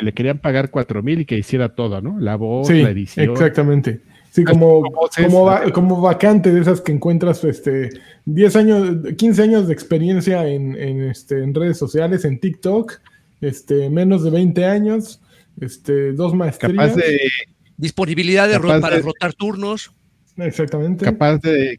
[0.00, 2.18] le querían pagar 4 mil y que hiciera todo, ¿no?
[2.18, 3.30] La voz, la edición.
[3.30, 4.00] Exactamente.
[4.34, 7.90] Sí, como, como, como, vacante de esas que encuentras este,
[8.24, 12.94] 10 años, 15 años de experiencia en, en, este, en redes sociales, en TikTok,
[13.40, 15.20] este, menos de 20 años,
[15.60, 16.90] este, dos maestrías.
[16.90, 17.30] Capaz de,
[17.76, 19.92] Disponibilidad de, para rotar turnos.
[20.36, 21.04] Exactamente.
[21.04, 21.78] Capaz de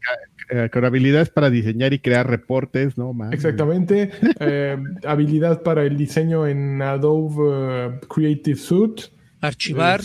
[0.49, 3.13] eh, con habilidades para diseñar y crear reportes, ¿no?
[3.33, 4.11] Exactamente.
[4.39, 9.03] Eh, habilidad para el diseño en Adobe eh, Creative Suite.
[9.41, 9.99] Archivar,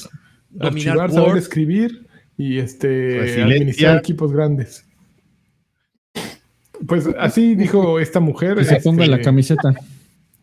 [0.51, 2.10] dominar archivar, saber escribir
[2.41, 4.87] y este administrar equipos grandes.
[6.87, 8.57] Pues así dijo esta mujer.
[8.57, 9.75] Que se ponga la este, camiseta.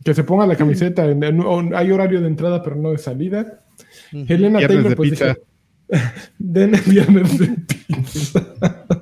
[0.04, 1.06] Que se ponga la camiseta.
[1.06, 3.64] hay horario de entrada, pero no de salida.
[4.12, 5.26] Helena Taylor, pues dijo,
[6.38, 7.48] Den viernes de
[7.88, 8.46] pizza.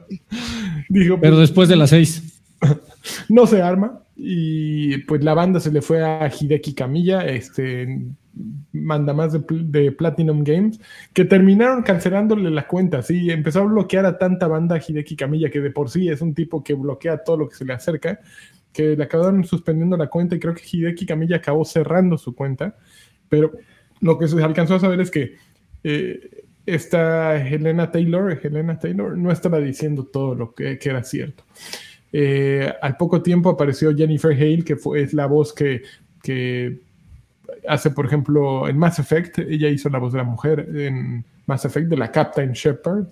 [0.89, 2.41] dijo, pero pues, después de las seis.
[3.27, 4.04] no se arma.
[4.15, 8.05] Y pues la banda se le fue a Hideki Camilla, este
[8.73, 10.79] manda más de, Platinum Games,
[11.13, 13.01] que terminaron cancelándole la cuenta.
[13.01, 16.33] Sí, empezó a bloquear a tanta banda Hideki Camilla, que de por sí es un
[16.33, 18.19] tipo que bloquea todo lo que se le acerca
[18.75, 22.75] que le acabaron suspendiendo la cuenta y creo que Hideki Camilla acabó cerrando su cuenta.
[23.29, 23.53] Pero
[24.01, 25.37] lo que se alcanzó a saber es que
[25.83, 31.45] eh, esta Helena Taylor, Helena Taylor no estaba diciendo todo lo que, era cierto.
[32.17, 35.81] Eh, al poco tiempo apareció Jennifer Hale, que fue, es la voz que,
[36.23, 36.79] que
[37.67, 39.39] hace, por ejemplo, en Mass Effect.
[39.39, 43.07] Ella hizo la voz de la mujer en Mass Effect, de la Captain Shepard.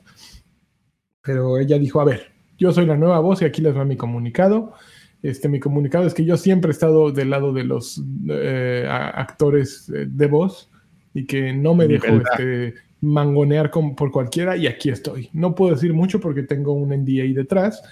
[1.22, 3.98] Pero ella dijo, a ver, yo soy la nueva voz y aquí les va mi
[3.98, 4.74] comunicado.
[5.22, 9.90] Este, mi comunicado es que yo siempre he estado del lado de los eh, actores
[9.90, 10.72] eh, de voz
[11.14, 15.30] y que no me dejo este, mangonear por cualquiera y aquí estoy.
[15.34, 17.84] No puedo decir mucho porque tengo un NDA detrás,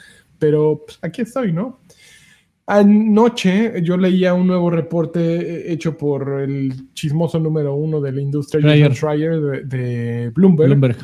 [0.41, 1.81] pero pues, aquí estoy, ¿no?
[2.65, 8.21] Anoche yo leía un nuevo reporte eh, hecho por el chismoso número uno de la
[8.21, 10.97] industria, Schreier, de, de Bloomberg, Bloomberg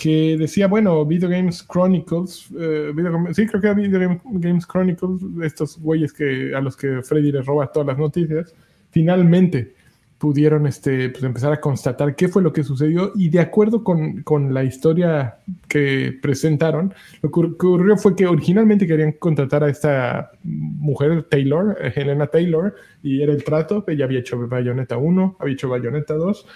[0.00, 2.92] que decía, bueno, Video Games Chronicles, eh,
[3.32, 7.44] sí, creo que era Video Games Chronicles, estos güeyes que, a los que Freddy les
[7.44, 8.54] roba todas las noticias,
[8.90, 9.74] finalmente
[10.20, 13.12] pudieron este, pues, empezar a constatar qué fue lo que sucedió.
[13.14, 18.86] Y de acuerdo con, con la historia que presentaron, lo que ocurrió fue que originalmente
[18.86, 24.46] querían contratar a esta mujer, Taylor, Helena Taylor, y era el trato, ella había hecho
[24.46, 26.46] Bayonetta 1, había hecho Bayonetta 2,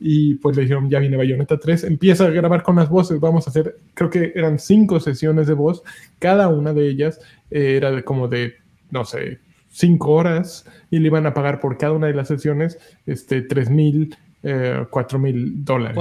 [0.00, 3.46] y pues le dijeron, ya viene Bayonetta 3, empieza a grabar con las voces, vamos
[3.46, 5.82] a hacer, creo que eran cinco sesiones de voz,
[6.18, 8.56] cada una de ellas eh, era de como de,
[8.90, 9.38] no sé,
[9.74, 13.70] cinco horas y le iban a pagar por cada una de las sesiones este, 3
[13.70, 15.98] mil, eh, 4 mil dólares.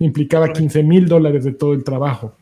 [0.00, 2.36] implicaba 15 mil dólares de todo el trabajo.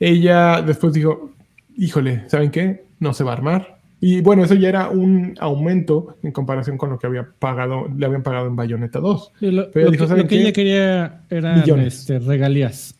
[0.00, 1.30] Ella después dijo,
[1.76, 2.84] híjole, ¿saben qué?
[2.98, 3.74] No se va a armar
[4.06, 8.04] y bueno, eso ya era un aumento en comparación con lo que había pagado, le
[8.04, 9.32] habían pagado en Bayonetta 2.
[9.40, 12.96] lo, Pero dijo, que, lo que ella quería eran este, regalías.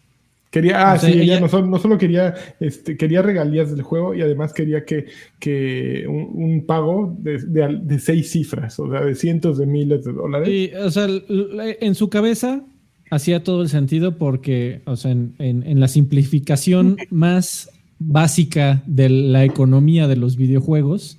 [0.55, 4.85] Quería, ah, sí, ella, no, solo, quería, este, quería regalías del juego y además quería
[4.85, 5.07] que,
[5.41, 7.39] que un, pago de,
[7.83, 10.49] de, seis cifras, o sea, de cientos de miles de dólares.
[10.49, 12.63] Y, o sea, en su cabeza
[13.11, 19.45] hacía todo el sentido porque, o sea, en, en la simplificación más básica de la
[19.45, 21.19] economía de los videojuegos.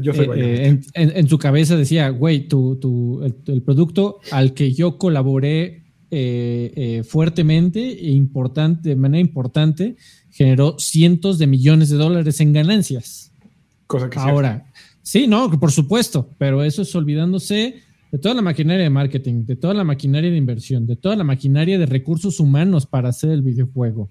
[0.00, 4.98] Yo soy eh, eh, en, su cabeza decía, güey, tu, el, producto al que yo
[4.98, 9.96] colaboré eh, fuertemente e importante, de manera importante,
[10.30, 13.32] generó cientos de millones de dólares en ganancias.
[13.86, 14.66] Cosa que Ahora,
[15.04, 17.74] Sí, no, por supuesto, pero eso es olvidándose
[18.10, 21.24] de toda la maquinaria de marketing, de toda la maquinaria de inversión, de toda la
[21.24, 24.08] maquinaria de recursos humanos para hacer el videojuego,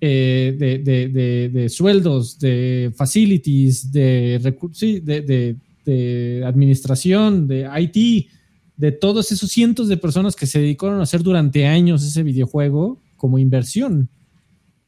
[0.00, 8.28] eh, de, sueldos, de facilities, de, sí, de, administración, de IT,
[8.76, 13.00] de todos esos cientos de personas que se dedicaron a hacer durante años ese videojuego
[13.16, 14.08] como inversión.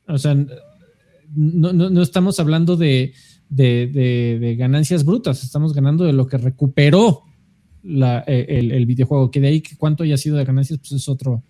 [0.08, 0.36] O sea,
[1.34, 3.12] no, estamos hablando de,
[4.58, 7.22] ganancias brutas, estamos ganando de lo que recuperó
[7.84, 11.42] eh, el, videojuego, que de ahí cuánto haya sido de ganancias, pues es otro,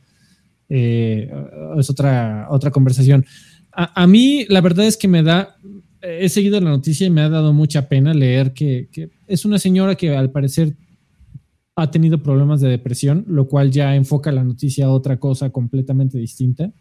[0.69, 1.31] eh,
[1.79, 3.25] es otra, otra conversación.
[3.79, 5.59] A, mí, la verdad es que me da,
[6.01, 8.89] he seguido la noticia y me ha dado mucha pena leer que,
[9.27, 10.75] es una señora que al parecer
[11.77, 16.19] ha tenido problemas de depresión, lo cual ya enfoca la noticia a otra cosa completamente
[16.19, 16.73] distinta.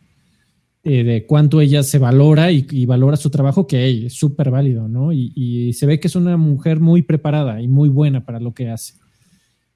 [0.87, 5.11] Eh, de cuánto ella se valora y, valora su trabajo, que es súper válido, ¿no?
[5.11, 8.69] y, se ve que es una mujer muy preparada y muy buena para lo que
[8.69, 8.93] hace.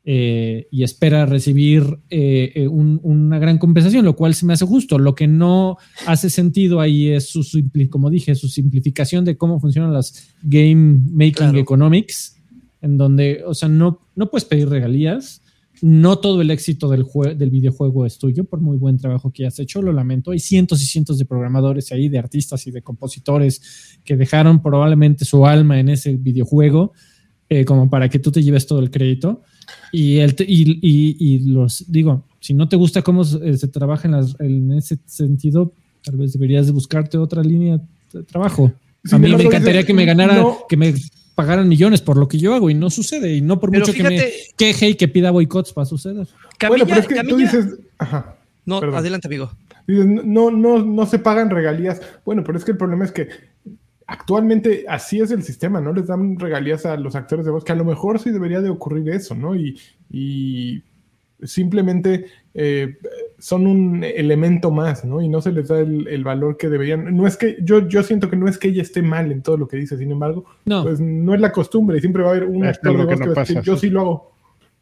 [0.06, 4.98] Eh, y espera recibir eh, una gran compensación, lo cual se me hace justo.
[4.98, 7.44] Lo que no hace sentido ahí es su,
[7.90, 12.38] como dije, su simplificación de cómo funcionan las game making economics,
[12.82, 15.42] en donde, o sea, no, no puedes pedir regalías.
[15.82, 17.06] No todo el éxito del,
[17.38, 20.32] del videojuego es tuyo, por muy buen trabajo que hayas hecho, lo lamento.
[20.32, 25.24] Hay cientos y cientos de programadores ahí, de artistas y de compositores que dejaron probablemente
[25.24, 26.92] su alma en ese videojuego,
[27.66, 29.42] como para que tú te lleves todo el crédito.
[29.94, 34.10] Y, el, y, los digo, si no te gusta cómo se, eh, trabaja
[34.40, 35.72] en, ese sentido,
[36.04, 37.80] tal vez deberías de buscarte otra línea
[38.12, 38.74] de trabajo.
[39.10, 40.94] a mí me encantaría que me ganara, que me
[41.40, 43.34] pagaran millones por lo que yo hago y no sucede.
[43.34, 46.28] Y no por mucho que me queje y que pida boicots para suceder.
[46.68, 47.80] bueno, pero es que tú dices.
[47.98, 48.36] Ajá,
[48.66, 49.50] no, adelante, amigo.
[49.88, 52.02] no, no, no se pagan regalías.
[52.26, 53.30] Bueno, pero es que el problema es que
[54.06, 55.94] actualmente así es el sistema, ¿no?
[55.94, 58.70] Les dan regalías a los actores de voz, que a lo mejor sí debería de
[58.70, 59.56] ocurrir eso, ¿no?
[59.56, 60.84] Y,
[61.42, 62.98] simplemente eh,
[63.40, 65.22] son un elemento más, ¿no?
[65.22, 67.16] Y no se les da el, valor que deberían.
[67.16, 69.58] No es que, yo, yo siento que no es que ella esté mal en todo
[69.58, 70.84] lo que dice, sin embargo, no.
[70.84, 73.28] pues no es la costumbre y siempre va a haber un actor de voz que,
[73.30, 74.32] va a decir, yo sí lo hago,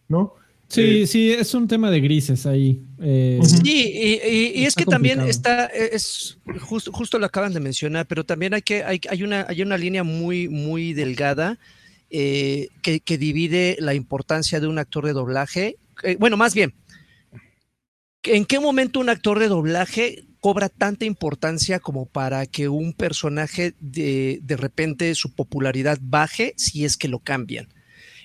[0.09, 0.33] ¿no?
[0.69, 2.83] Sí, eh, sí, es un tema de grises ahí.
[3.01, 8.25] Eh, sí, y, es que también está, es justo, justo lo acaban de mencionar, pero
[8.25, 11.57] también hay que, hay, hay una, hay una línea muy, muy delgada
[12.09, 15.77] eh, que, que, divide la importancia de un actor de doblaje.
[16.19, 16.73] bueno, más bien,
[18.35, 23.73] ¿en qué momento un actor de doblaje cobra tanta importancia como para que un personaje
[23.79, 27.67] de, de repente su popularidad baje si es que lo cambian?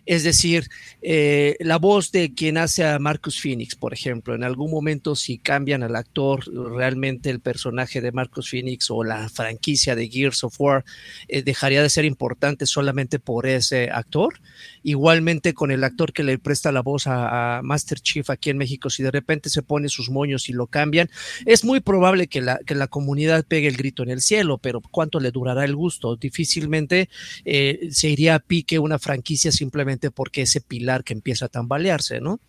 [0.05, 0.69] Es decir,
[1.01, 5.39] eh, la voz de quien hace a Marcus Phoenix, por ejemplo, en algún momento si
[5.39, 6.45] cambian al actor,
[6.75, 10.85] realmente el personaje de Marcus Phoenix o la franquicia de Gears of War
[11.29, 14.41] eh, dejaría de ser importante solamente por ese actor.
[14.83, 18.91] Igualmente con el actor que le presta la voz a, Master Chief aquí en México,
[18.91, 21.11] si de repente se pone sus moños y lo cambian,
[21.47, 24.81] es muy probable que la, que la comunidad pegue el grito en el cielo, pero
[24.81, 26.17] ¿cuánto le durará el gusto?
[26.17, 27.09] Difícilmente
[27.45, 32.21] eh, se iría a pique una franquicia simplemente porque ese pilar que empieza a tambalearse,
[32.21, 32.41] ¿no?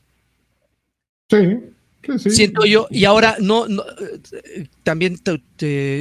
[1.30, 1.60] Sí.
[2.18, 3.66] Sí, Siento yo, y ahora no,
[4.84, 5.18] también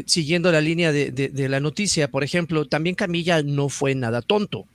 [0.06, 4.66] siguiendo la línea de, la noticia, por ejemplo, también Camilla no fue nada tonto.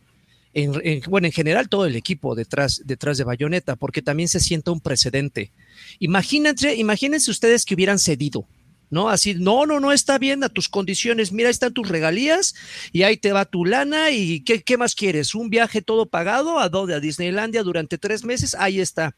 [0.53, 4.71] En, bueno, en general todo el equipo detrás, detrás de Bayonetta, porque también se sienta
[4.71, 5.51] un precedente.
[5.99, 8.47] Imagínense, imagínense ustedes que hubieran cedido
[8.89, 9.09] ¿no?
[9.09, 12.55] Así, no, no, no está bien a tus condiciones, mira, ahí están tus regalías
[12.91, 15.35] y ahí te va tu lana y ¿qué, qué más quieres?
[15.35, 16.95] ¿Un viaje todo pagado a dónde?
[16.95, 19.15] A Disneylandia durante tres meses, ahí está.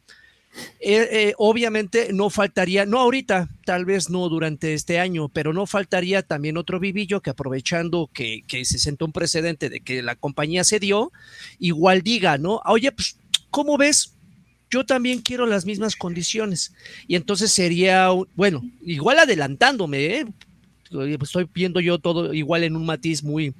[0.80, 5.68] Eh, eh, obviamente no faltaría, no ahorita, tal vez no durante este año, pero no
[5.68, 10.16] faltaría también otro vivillo que aprovechando que, que se sentó un precedente de que la
[10.16, 11.12] compañía se dio,
[11.60, 12.62] igual diga, ¿no?
[12.66, 13.18] Oye, pues,
[13.52, 14.16] ¿cómo ves?
[14.70, 16.74] Yo también quiero las mismas condiciones.
[17.08, 20.26] Y entonces sería, bueno, igual adelantándome, ¿eh?
[21.22, 23.54] estoy viendo yo todo igual en un matiz muy,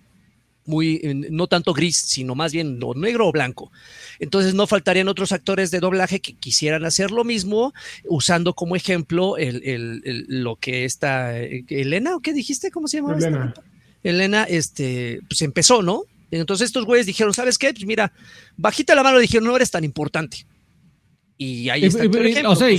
[0.66, 1.02] muy,
[1.32, 3.72] no tanto gris, sino más bien negro o blanco.
[4.20, 7.74] Entonces no faltarían otros actores de doblaje que quisieran hacer lo mismo,
[8.06, 12.72] usando como ejemplo el, lo que está, Elena, ¿o qué dijiste?
[12.72, 13.18] ¿Cómo se llama?
[13.18, 13.54] Elena.
[14.04, 16.04] Elena, este, pues empezó, ¿no?
[16.32, 17.74] Entonces estos güeyes dijeron, ¿sabes qué?
[17.74, 18.14] Pues mira,
[18.56, 20.46] bajita la mano, dijeron, no eres tan importante.
[21.42, 22.04] Y ahí está.
[22.50, 22.78] o sea, y,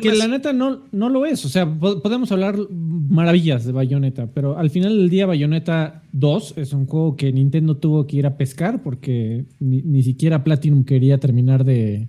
[0.00, 1.44] que, la neta no, no lo es.
[1.44, 6.72] O sea, podemos hablar maravillas de Bayonetta, pero al final del día Bayonetta 2 es
[6.72, 11.66] un juego que Nintendo tuvo que ir a pescar porque ni, siquiera Platinum quería terminar
[11.66, 12.08] de,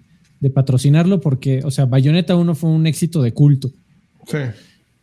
[0.53, 3.69] patrocinarlo porque, o sea, Bayonetta 1 fue un éxito de culto.
[4.25, 4.37] Sí.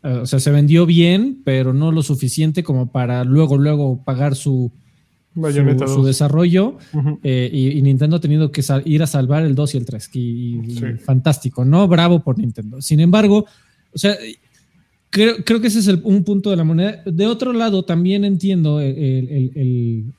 [0.03, 4.35] Eh, o sea, se vendió bien, pero no lo suficiente como para luego, luego pagar
[4.35, 4.73] su
[5.87, 6.79] su, desarrollo
[7.23, 10.11] eh, y, Nintendo ha tenido que ir a salvar el 2 y el 3.
[10.15, 10.61] Y,
[11.05, 11.87] fantástico, ¿no?
[11.89, 12.81] Bravo por Nintendo.
[12.81, 13.47] Sin embargo,
[13.93, 14.17] o sea,
[15.11, 17.03] creo, que ese es un punto de la moneda.
[17.05, 20.13] De otro lado, también entiendo el,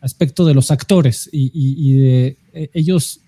[0.00, 3.20] aspecto de los actores y, de e, ellos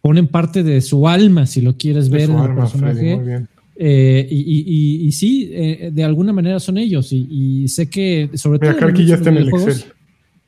[0.00, 3.46] ponen parte de su alma, si lo quieres ver en el personaje.
[3.76, 7.08] Eh, y, sí, eh, de alguna manera son ellos.
[7.12, 8.86] Y, sé que, sobre todo.
[8.86, 9.84] aquí ya está en el Excel.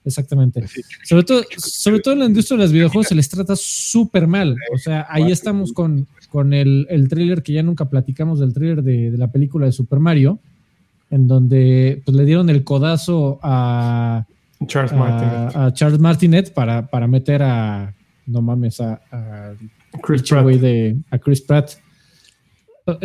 [0.06, 0.64] Exactamente.
[1.02, 4.56] Sobre todo, sobre todo en la industria de los videojuegos se les trata súper mal.
[4.72, 8.84] O sea, ahí estamos con, con el, el tráiler que ya nunca platicamos del tráiler
[8.84, 10.38] de, la película de Super Mario,
[11.10, 14.24] en donde pues, le dieron el codazo a
[14.68, 17.92] Charles Martinet, a Charles Martinet para, para meter a,
[18.26, 19.00] no mames, a,
[20.04, 20.46] Chris, Pratt.
[20.46, 21.72] De, a Chris Pratt.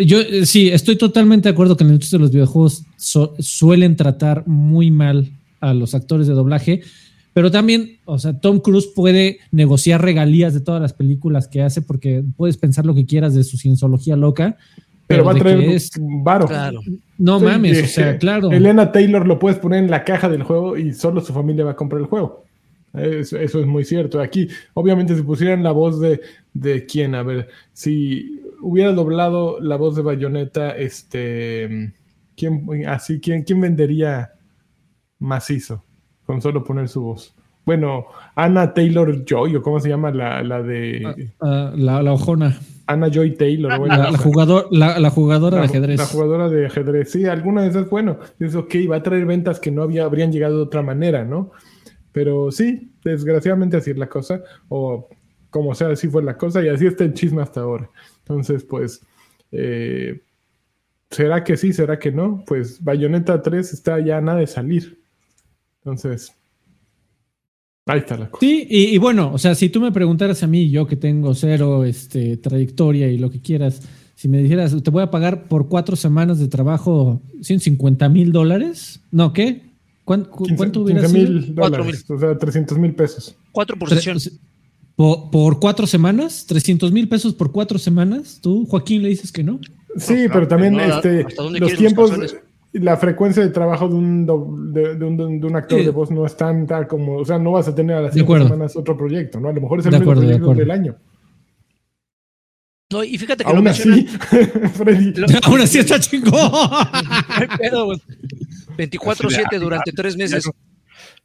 [0.06, 2.84] Yo eh, sí, estoy totalmente de acuerdo que en la industria de los videojuegos
[3.40, 5.32] suelen tratar muy mal
[5.62, 6.82] a los actores de doblaje,
[7.34, 11.82] pero también, o sea, Tom Cruise puede negociar regalías de todas las películas que hace
[11.82, 14.58] porque puedes pensar lo que quieras de su cienciología loca.
[15.08, 16.48] Pero, va a traer es, varo.
[17.18, 18.52] No mames, o sea, claro.
[18.52, 21.72] Elena Taylor lo puedes poner en la caja del juego y solo su familia va
[21.72, 22.46] a comprar el juego.
[22.94, 24.22] Eso, es muy cierto.
[24.22, 26.22] Aquí, obviamente, si pusieran la voz de,
[26.54, 31.94] de quién, a ver, si hubiera doblado la voz de Bayonetta, este,
[32.36, 34.32] ¿quién, así, ¿quién, quién vendería
[35.22, 35.86] macizo
[36.26, 37.34] con solo poner su voz?
[37.66, 41.04] Bueno, Anna Taylor Joy, o cómo se llama la, la de.
[41.06, 42.58] Ah, ah, la, la, ojona.
[42.88, 43.88] Anna Joy Taylor.
[43.88, 46.00] la, jugador, la, jugadora de ajedrez.
[46.00, 47.12] La jugadora de ajedrez.
[47.12, 50.32] Sí, alguna de esas, bueno, es ok, va a traer ventas que no había, habrían
[50.32, 51.52] llegado de otra manera, ¿no?
[52.12, 55.08] Pero sí, desgraciadamente así es la cosa, o
[55.50, 57.90] como sea, así fue la cosa, y así está el chisme hasta ahora.
[58.20, 59.06] Entonces, pues,
[59.52, 60.22] eh,
[61.10, 61.74] ¿será que sí?
[61.74, 62.44] ¿Será que no?
[62.48, 65.01] Pues Bayonetta 3 está ya nada de salir.
[65.84, 66.32] Entonces,
[67.88, 68.46] ahí está la cosa.
[68.46, 71.86] Sí, y, bueno, o sea, si tú me preguntaras a mí, yo que tengo cero
[71.86, 73.82] este, trayectoria y lo que quieras,
[74.16, 79.02] si me dijeras, te voy a pagar por cuatro semanas de trabajo 150 mil dólares,
[79.10, 79.34] ¿no?
[79.34, 79.72] ¿Qué?
[80.04, 83.36] ¿Cuánto, 15, hubiera mil dólares, o sea, 300 mil pesos.
[83.52, 84.18] Cuatro por sesión.
[84.96, 88.40] Por, cuatro semanas, 300 mil pesos por cuatro semanas.
[88.42, 89.60] ¿Tú, Joaquín, le dices que no?
[89.98, 91.26] Sí, pero también este,
[91.60, 92.12] los tiempos,
[92.74, 96.36] la frecuencia de trabajo de un, de, un, de un actor de voz no es
[96.38, 99.50] tanta como, o sea, no vas a tener a las cinco semanas otro proyecto, ¿no?
[99.50, 100.96] A lo mejor es el mismo proyecto del año.
[102.92, 104.06] No, y fíjate que aún lo así,
[104.74, 105.14] Freddy.
[105.44, 106.34] Aún así está chingón.
[108.78, 110.50] 24-7 durante tres meses.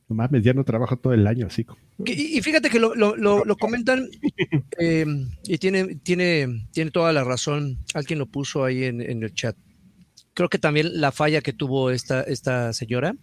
[0.08, 1.66] No mames, ya no trabajo todo el año así.
[2.04, 4.08] Y, fíjate que lo, lo, comentan
[4.78, 5.04] eh,
[5.44, 7.78] y tiene, tiene, tiene toda la razón.
[7.94, 9.56] Alguien lo puso ahí en, en, el chat.
[10.36, 13.16] Creo que también la falla que tuvo esta, esta señora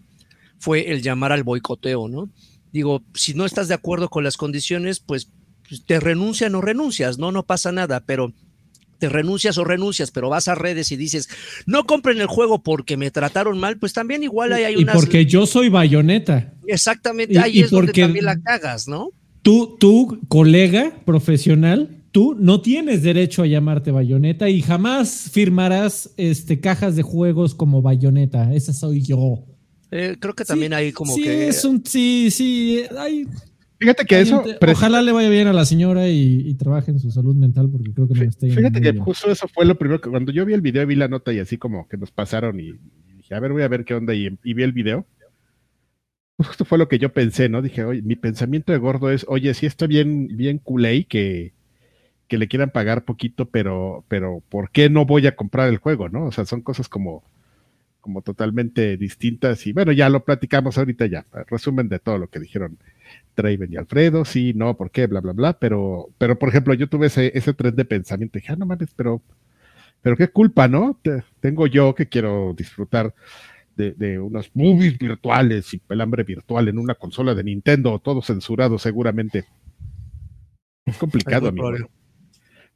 [0.57, 2.28] fue el llamar al boicoteo, ¿no?
[2.72, 5.30] Digo, si no estás de acuerdo con las condiciones, pues,
[5.70, 7.32] pues te renuncian o renuncias, ¿no?
[7.32, 8.34] No pasa nada, pero
[8.97, 11.30] te renuncias o renuncias, pero vas a redes y dices,
[11.68, 14.95] no compren el juego porque me trataron mal, pues también igual hay, hay unas...
[14.95, 16.51] Y porque yo soy bayoneta.
[16.66, 19.11] Exactamente, ahí es donde también la cagas, ¿no?
[19.43, 26.61] Tú, tú, colega profesional, tú no tienes derecho a llamarte bayoneta y jamás firmarás este,
[26.61, 28.53] cajas de juegos como bayoneta.
[28.53, 29.43] Esa soy yo.
[29.91, 31.47] Eh, creo que también hay como que.
[31.49, 32.84] Es un, sí, sí.
[32.97, 33.28] Hay,
[33.80, 34.43] Fíjate que eso.
[34.61, 38.07] Ojalá le vaya bien a la señora y, trabaje en su salud mental porque creo
[38.07, 40.61] que no está Fíjate que justo eso fue lo primero que cuando yo vi el
[40.61, 42.74] video, vi la nota y así como que nos pasaron y,
[43.18, 45.05] dije, a ver, voy a ver qué onda y, vi el video.
[46.38, 47.61] Justo fue lo que yo pensé, ¿no?
[47.61, 51.53] Dije, oye, mi pensamiento de gordo es, oye, sí está bien, bien culé que,
[52.28, 56.09] que le quieran pagar poquito, pero, pero ¿por qué no voy a comprar el juego,
[56.09, 56.26] no?
[56.26, 57.24] O sea, son cosas como,
[58.01, 62.39] como totalmente distintas y bueno, ya lo platicamos ahorita ya, resumen de todo lo que
[62.39, 62.78] dijeron
[63.36, 65.07] Draven y Alfredo, sí, no, ¿por qué?
[65.07, 65.53] Bla, bla, bla.
[65.53, 68.38] Pero, pero por ejemplo, yo tuve ese, ese tren de pensamiento.
[68.38, 69.21] Dije, ah, no mames, pero,
[70.01, 70.99] pero qué culpa, ¿no?
[71.39, 73.13] tengo yo que quiero disfrutar
[73.76, 78.78] de, de, unos movies virtuales y pelambre virtual en una consola de Nintendo, todo censurado
[78.78, 79.45] seguramente.
[80.86, 81.71] Es complicado, amigo.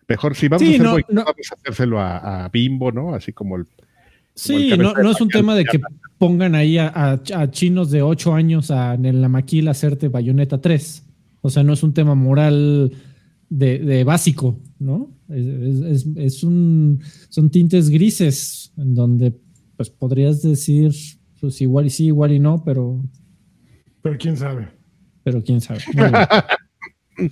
[0.08, 3.14] Mejor si vamos a hacer vamos a hacérselo a, a, Bimbo, ¿no?
[3.14, 3.66] Así como el.
[4.36, 5.82] sí, no, no es un tema de que
[6.18, 7.20] pongan ahí a,
[7.52, 11.04] chinos de 8 años en la maquila hacerte bayoneta 3.
[11.42, 12.92] O sea, no es un tema moral
[13.50, 15.12] de, básico, ¿no?
[15.30, 19.34] Es, un, son tintes grises en donde
[19.76, 20.92] pues podrías decir,
[21.40, 23.00] pues igual y sí, igual y no, pero...
[24.02, 24.70] Pero quién sabe.
[25.24, 25.82] Pero quién sabe.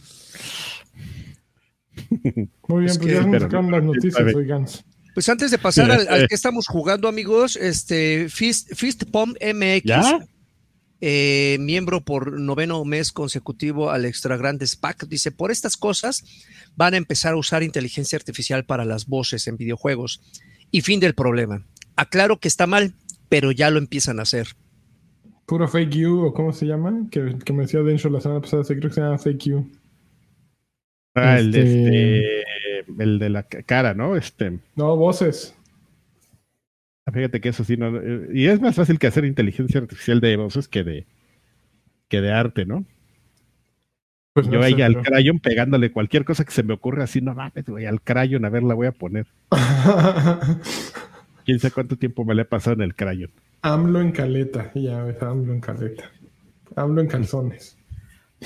[2.67, 4.65] Muy bien, pues ya nos las noticias, oigan.
[5.13, 9.85] Pues antes de pasar al, que estamos jugando, amigos, este Fist, Fist Pom MX.
[11.01, 16.23] eh, miembro por noveno mes consecutivo al Extra Grandes Pack, dice, por estas cosas
[16.75, 20.21] van a empezar a usar inteligencia artificial para las voces en videojuegos.
[20.71, 21.65] Y fin del problema.
[21.95, 22.93] Aclaro que está mal,
[23.29, 24.47] pero ya lo empiezan a hacer.
[25.45, 28.63] Puro fake you, o cómo se llama, que, que me decía Dencho la semana pasada,
[28.65, 29.71] creo que se llama fake you.
[31.15, 34.15] Ah, el, de este, este el de la cara, ¿no?
[34.15, 34.59] Este.
[34.75, 35.55] No, voces.
[37.05, 37.91] Ah, fíjate que eso sí no.
[38.33, 41.07] Y es más fácil que hacer inteligencia artificial de voces que de
[42.09, 42.85] que de arte, ¿no?
[44.33, 47.65] Pues Yo ahí al crayon pegándole cualquier cosa que se me ocurra así, no mames,
[47.65, 49.27] güey, al crayon, a ver, la voy a poner.
[51.45, 53.31] Quién sabe cuánto tiempo me le he pasado en el crayon.
[53.61, 56.11] AMLO en caleta, ya ves, AMLO en caleta.
[56.75, 57.77] AMLO en calzones.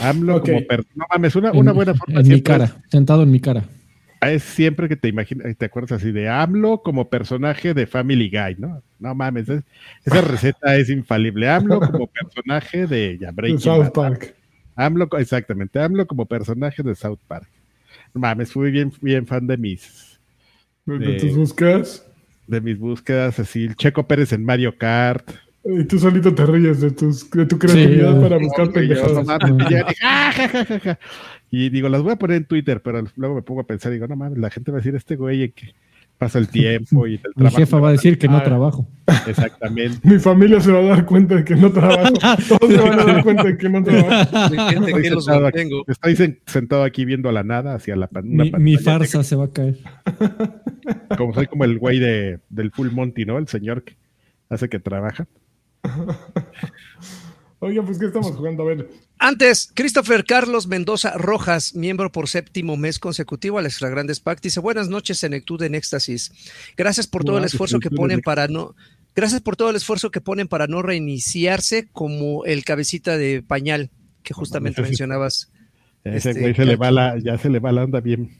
[0.01, 0.59] AMLO como
[0.95, 2.19] No mames, una, una buena forma.
[2.19, 3.63] En mi cara, sentado en mi cara.
[4.21, 8.55] Es siempre que te imaginas, te acuerdas así de AMLO como personaje de Family Guy,
[8.57, 8.83] ¿no?
[8.99, 9.47] No mames,
[10.03, 11.49] esa receta es infalible.
[11.49, 14.35] AMLO como personaje de ya, South Park.
[14.75, 17.47] AMLO, exactamente, AMLO como personaje de South Park.
[18.13, 20.19] No mames, fui bien, bien fan de mis.
[20.85, 22.05] ¿De, tus búsquedas?
[22.47, 25.29] De mis búsquedas, así, Checo Pérez en Mario Kart.
[25.77, 29.27] Y tú solito te ríes de, tus, de tu creatividad para buscar pendejadas.
[31.51, 34.07] y digo, las voy a poner en Twitter, pero luego me pongo a pensar, digo,
[34.07, 35.73] no mames, la gente va a decir, este güey que
[36.19, 37.57] pasa el tiempo y el trabajo.
[37.57, 38.85] Mi jefa va a decir que no ah, trabajo.
[39.25, 39.99] Exactamente.
[40.03, 42.13] Mi familia se va a dar cuenta de que no trabajo.
[42.49, 44.53] Todos se van a dar cuenta de que no trabajo.
[44.53, 49.23] Estoy, sentado aquí, estoy sentado aquí viendo a la nada hacia la mi, mi, farsa
[49.23, 49.77] se va a caer.
[51.17, 53.37] Como soy como el güey de, del Full Monty, ¿no?
[53.37, 53.95] El señor que
[54.49, 55.25] hace que trabaja.
[57.59, 58.63] Oigan, pues, ¿qué estamos jugando?
[58.63, 58.89] A ver.
[59.17, 64.61] Antes, Christopher Carlos Mendoza Rojas, miembro por séptimo mes consecutivo al Extra Grandes Pact, dice:
[64.61, 66.31] Buenas noches, Senectud en Éxtasis.
[66.77, 68.75] Gracias por todo el esfuerzo que ponen para no.
[69.15, 73.91] Gracias por todo el esfuerzo que ponen para no reiniciarse como el cabecita de pañal
[74.23, 75.51] que justamente mencionabas.
[76.05, 78.31] Ese este, güey se le va la, ya se le va la onda bien.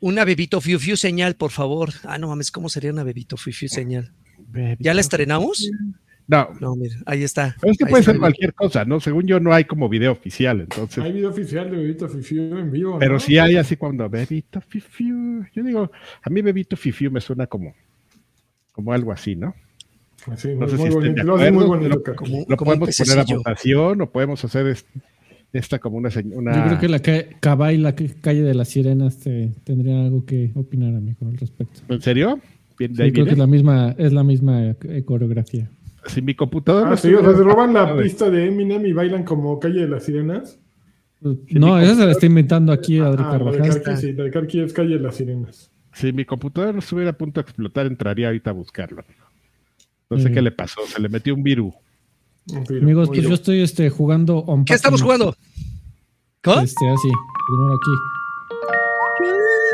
[0.00, 1.92] Una bebito fiu fiu señal, por favor.
[2.04, 4.12] Ah, no mames, ¿cómo sería una bebito fiu fiu señal?
[4.78, 5.70] ¿Ya la estrenamos?
[6.26, 6.48] No.
[6.60, 7.54] No, mira, ahí está.
[7.62, 8.98] es que puede ser cualquier cosa, ¿no?
[9.00, 11.04] Según yo, no hay como video oficial, entonces.
[11.04, 12.98] Hay video oficial de Bebito Fifiu en vivo.
[12.98, 15.44] Pero sí hay así cuando Bebito Fifiu.
[15.52, 15.90] Yo digo,
[16.22, 17.74] a mí Bebito Fifiu me suena como,
[18.72, 19.54] como algo así, ¿no?
[20.36, 22.02] Sí, no sé si bonito, lo, muy bonito,
[22.48, 24.74] lo, podemos poner a votación o podemos hacer
[25.52, 26.56] esta como una, una...
[26.56, 30.50] Yo creo que la calle, y la calle de las sirenas te, tendrían algo que
[30.54, 31.82] opinar, amigo, al respecto.
[31.88, 32.40] ¿En serio?
[32.78, 35.68] sí, creo que es la misma, es la misma eh, coreografía.
[36.06, 36.92] Si mi computadora.
[36.92, 39.88] Ah, sí, o sea, se roban la pista de Eminem y bailan como Calle de
[39.88, 40.58] las Sirenas.
[41.20, 43.98] no, esa se la está inventando aquí Adri ah, Carvajal.
[43.98, 45.70] sí, la de Carqui es Calle de las Sirenas.
[45.92, 49.04] Si mi computadora estuviera a punto de explotar, entraría ahorita a buscarlo.
[50.10, 51.74] No sé qué le pasó, se le metió un virus.
[52.68, 54.44] Amigos, pues yo estoy este, jugando.
[54.66, 55.34] ¿Qué estamos jugando?
[56.42, 56.60] ¿Cómo?
[56.60, 57.08] Este, así,
[57.48, 57.90] primero aquí.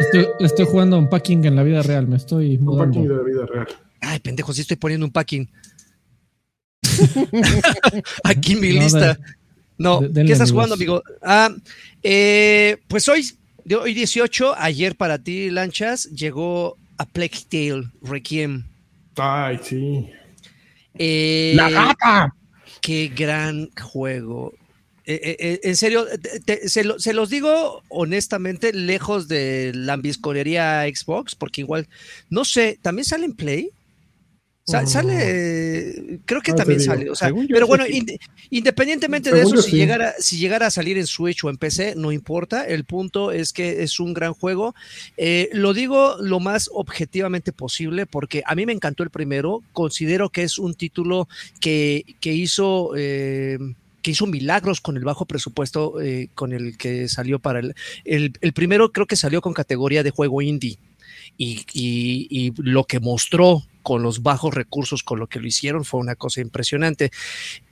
[0.01, 3.01] Estoy, estoy jugando unpacking en la vida real, me estoy mudando.
[3.01, 3.67] Unpacking de la vida real.
[4.01, 5.49] Ay, pendejo, sí estoy poniendo un packing.
[8.25, 9.19] Aquí mi lista.
[9.79, 11.03] no, ¿qué estás jugando, amigo?
[11.23, 11.51] Ah,
[12.03, 13.27] eh, pues hoy,
[13.79, 18.65] hoy 18, ayer para ti, Lanchas, llegó a Plague Tale Requiem.
[19.17, 20.09] Ay, sí.
[20.95, 22.35] Eh, ¡La gata!
[22.81, 24.55] Qué gran juego.
[25.07, 26.07] Eh, en serio,
[26.67, 31.89] se, se, los digo honestamente, lejos de la ambisconería Xbox, porque igual,
[32.29, 33.71] no sé, ¿también sale en Play?
[34.71, 37.11] Sale, creo que también sale,
[37.49, 37.85] pero bueno,
[38.51, 42.13] independientemente de eso, si, llegara, si llegara a salir en Switch o en PC, no
[42.13, 44.75] importa, el punto es que es un gran juego.
[45.17, 50.31] Eh, lo digo lo más objetivamente posible porque a mí me encantó el primero, considero
[50.31, 51.29] que es un título
[51.61, 52.93] que, que hizo...
[52.97, 53.59] Eh,
[54.03, 57.75] que hizo milagros con el bajo presupuesto eh, con el que salió para el,
[58.07, 60.79] el, el primero creo que salió con categoría de juego indie
[61.43, 65.99] y, y, lo que mostró con los bajos recursos, con lo que lo hicieron, fue
[65.99, 67.11] una cosa impresionante.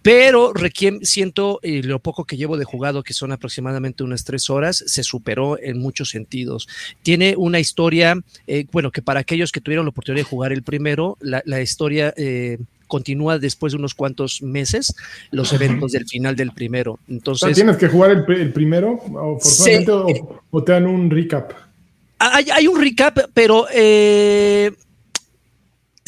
[0.01, 4.49] Pero Requiem, siento, y lo poco que llevo de jugado, que son aproximadamente unas tres
[4.49, 6.67] horas, se superó en muchos sentidos.
[7.03, 10.63] Tiene una historia, eh, bueno, que para aquellos que tuvieron la oportunidad de jugar el
[10.63, 12.15] primero, la, historia...
[12.17, 14.95] Eh, continúa después de unos cuantos meses
[15.31, 16.99] los eventos del final del primero.
[17.07, 19.39] Entonces, ¿Tienes que jugar el, primero o,
[20.51, 21.68] o, te dan un recap?
[22.19, 24.73] Hay, hay un recap, pero eh,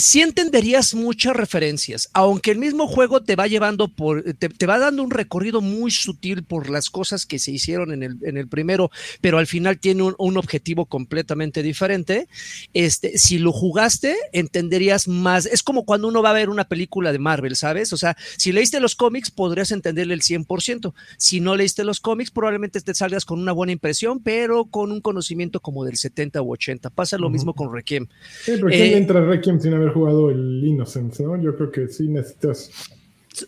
[0.01, 5.03] sí entenderías muchas referencias, aunque el mismo juego te va llevando por, te, va dando
[5.03, 8.90] un recorrido muy sutil por las cosas que se hicieron en el, en el primero,
[9.20, 12.28] pero al final tiene un, objetivo completamente diferente.
[12.72, 15.44] Este, si lo jugaste, entenderías más.
[15.44, 17.92] Es como cuando uno va a ver una película de Marvel, ¿sabes?
[17.92, 20.94] O sea, si leíste los cómics, podrías entenderle el 100%.
[21.18, 25.01] Si no leíste los cómics, probablemente te salgas con una buena impresión, pero con un
[25.01, 26.90] conocimiento como del 70 u 80.
[26.90, 28.07] Pasa lo mismo con Requiem.
[28.44, 31.41] Sí, pero ¿quién eh, entra Requiem sin haber jugado el Innocence, ¿no?
[31.41, 32.91] Yo creo que sí necesitas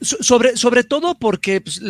[0.00, 1.80] sobre, sobre todo porque pues,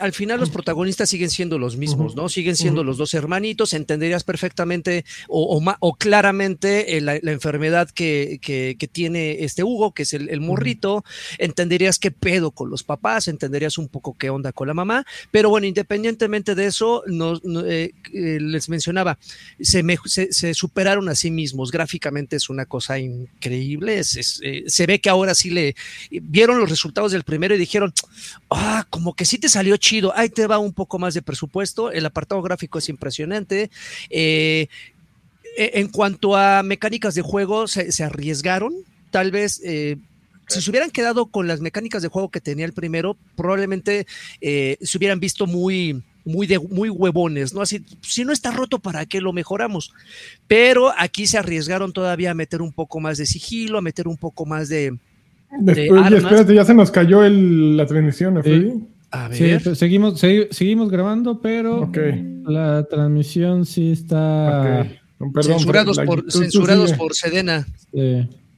[0.00, 2.28] al, final los protagonistas siguen siendo los mismos, ¿no?
[2.28, 8.88] Siguen siendo los dos hermanitos, entenderías perfectamente o, o, claramente eh, la, enfermedad que, que,
[8.88, 11.04] tiene este Hugo, que es el, morrito,
[11.38, 15.50] entenderías qué pedo con los papás, entenderías un poco qué onda con la mamá, pero
[15.50, 19.18] bueno, independientemente de eso, no, eh, eh, les mencionaba,
[19.60, 25.34] se, se, superaron a sí mismos, gráficamente es una cosa increíble, se ve que ahora
[25.34, 25.76] sí le
[26.10, 27.92] vieron los resultados del primer y dijeron,
[28.50, 31.90] ah, como que sí te salió chido, ahí te va un poco más de presupuesto,
[31.90, 33.70] el apartado gráfico es impresionante.
[34.10, 34.68] Eh,
[35.56, 38.74] e, en cuanto a mecánicas de juego, se, arriesgaron,
[39.10, 39.60] tal vez...
[39.64, 39.96] Eh,
[40.48, 44.04] si se hubieran quedado con las mecánicas de juego que tenía el primero, probablemente
[44.40, 47.62] eh, se hubieran visto muy, muy, de, muy huevones, ¿no?
[47.62, 49.92] Así, si no está roto, ¿para qué lo mejoramos?
[50.48, 54.16] Pero aquí se arriesgaron todavía a meter un poco más de sigilo, a meter un
[54.16, 54.98] poco más de,
[55.58, 58.40] Después, espérate, ya se nos cayó la transmisión,
[59.32, 61.90] Sí, pues, seguimos, seguimos grabando, pero
[62.44, 64.86] la transmisión sí está.
[65.42, 67.66] censurados, por, censurados por Sedena.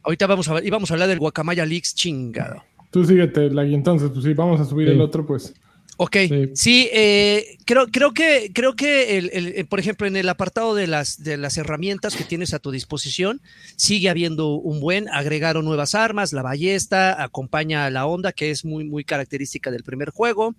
[0.03, 2.63] Ahorita vamos a, íbamos a hablar del Guacamaya Leaks chingado.
[2.91, 5.55] Tú síguete, y entonces, pues sí, vamos a subir el otro, pues.
[5.99, 6.17] Ok,
[6.55, 10.87] sí, eh, creo, creo que, creo que el, eh, por ejemplo, en el apartado de
[10.87, 13.41] las, de las herramientas que tienes a tu disposición,
[13.77, 18.65] sigue habiendo un buen, agregaron nuevas armas, la ballesta, acompaña a la onda, que es
[18.65, 20.55] muy, muy característica del primer juego.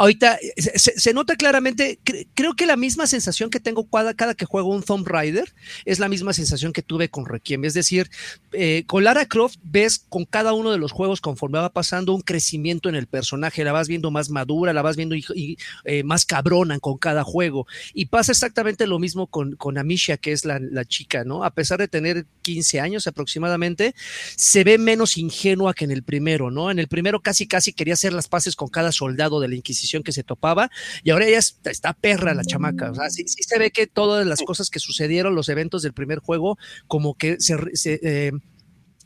[0.00, 2.00] Ahorita se, nota claramente,
[2.32, 5.52] creo que la misma sensación que tengo cada, cada, que juego un Tomb Raider
[5.84, 7.66] es la misma sensación que tuve con Requiem.
[7.66, 8.10] Es decir,
[8.52, 12.22] eh, con Lara Croft ves con cada uno de los juegos conforme va pasando un
[12.22, 16.78] crecimiento en el personaje, la vas viendo más madura, la vas viendo eh, más cabrona
[16.78, 17.66] con cada juego.
[17.92, 21.44] Y pasa exactamente lo mismo con, con Amisha, que es la, la chica, ¿no?
[21.44, 23.94] A pesar de tener 15 años aproximadamente,
[24.34, 26.70] se ve menos ingenua que en el primero, ¿no?
[26.70, 29.89] En el primero casi casi quería hacer las paces con cada soldado de la Inquisición
[30.02, 30.70] que se topaba
[31.02, 32.90] y ahora ella está, perra la chamaca.
[32.90, 36.20] O sea, sí, se ve que todas las cosas que sucedieron, los eventos del primer
[36.20, 37.56] juego, como que se,
[38.02, 38.32] eh,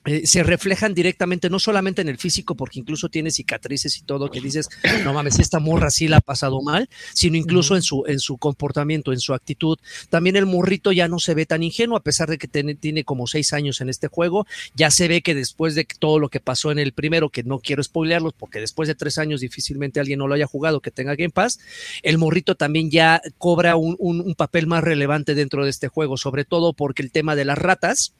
[0.05, 4.31] eh, se reflejan directamente, no solamente en el físico, porque incluso tiene cicatrices y todo,
[4.31, 4.69] que dices,
[5.05, 8.37] no mames, esta morra sí la ha pasado mal, sino incluso en, su, en su
[8.37, 9.79] comportamiento, en su actitud.
[10.11, 13.05] También el morrito ya no se ve tan ingenuo, a pesar de que tiene, tiene
[13.05, 16.41] como seis años en este juego, ya se ve que después de todo lo que
[16.41, 20.19] pasó en el primero, que no quiero spoilearlos, porque después de tres años difícilmente alguien
[20.19, 21.61] no lo haya jugado que tenga Game Pass,
[22.03, 26.45] el morrito también ya cobra un, un papel más relevante dentro de este juego, sobre
[26.45, 28.15] todo porque el tema de las ratas,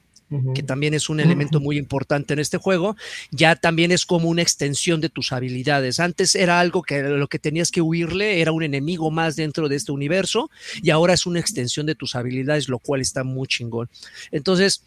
[0.53, 2.95] que también es un elemento muy importante en este juego,
[3.31, 5.99] ya también es como una extensión de tus habilidades.
[5.99, 9.75] Antes era algo que lo que tenías que huirle, era un enemigo más dentro de
[9.75, 10.49] este universo,
[10.81, 13.89] y ahora es una extensión de tus habilidades, lo cual está muy chingón.
[14.31, 14.83] Entonces,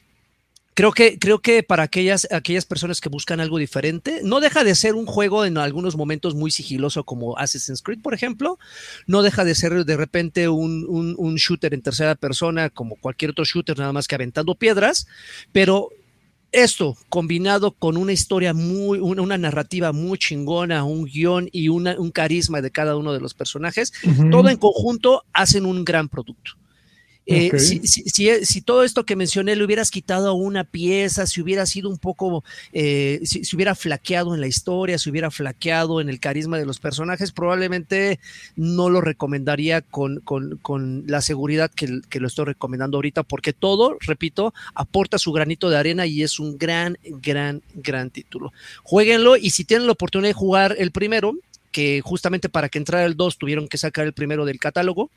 [0.79, 4.77] Creo que, creo que para aquellas, aquellas personas que buscan algo diferente, no deja de
[4.77, 8.61] ser un juego en algunos momentos muy sigiloso como Assassin's Creed, por ejemplo.
[9.09, 13.45] No deja de ser de repente un, un, shooter en tercera persona como cualquier otro
[13.45, 15.09] shooter, nada más que aventando piedras.
[15.51, 15.89] Pero
[16.53, 22.13] esto combinado con una historia muy, una, narrativa muy chingona, un guion y una, un
[22.13, 23.93] carisma de cada uno de los personajes,
[24.31, 26.53] todo en conjunto hacen un gran producto.
[27.31, 31.99] Eh, si, todo esto que mencioné le hubieras quitado una pieza, si hubiera sido un
[31.99, 36.65] poco, eh, si, hubiera flaqueado en la historia, si hubiera flaqueado en el carisma de
[36.65, 38.19] los personajes, probablemente
[38.57, 40.23] no lo recomendaría con,
[41.07, 46.07] la seguridad que, lo estoy recomendando ahorita, porque todo, repito, aporta su granito de arena
[46.07, 48.55] y es un gran, gran, gran título.
[48.85, 51.35] Jueguenlo y si tienen la oportunidad de jugar el primero,
[51.73, 55.11] que justamente para que entrara el 2 tuvieron que sacar el primero del catálogo,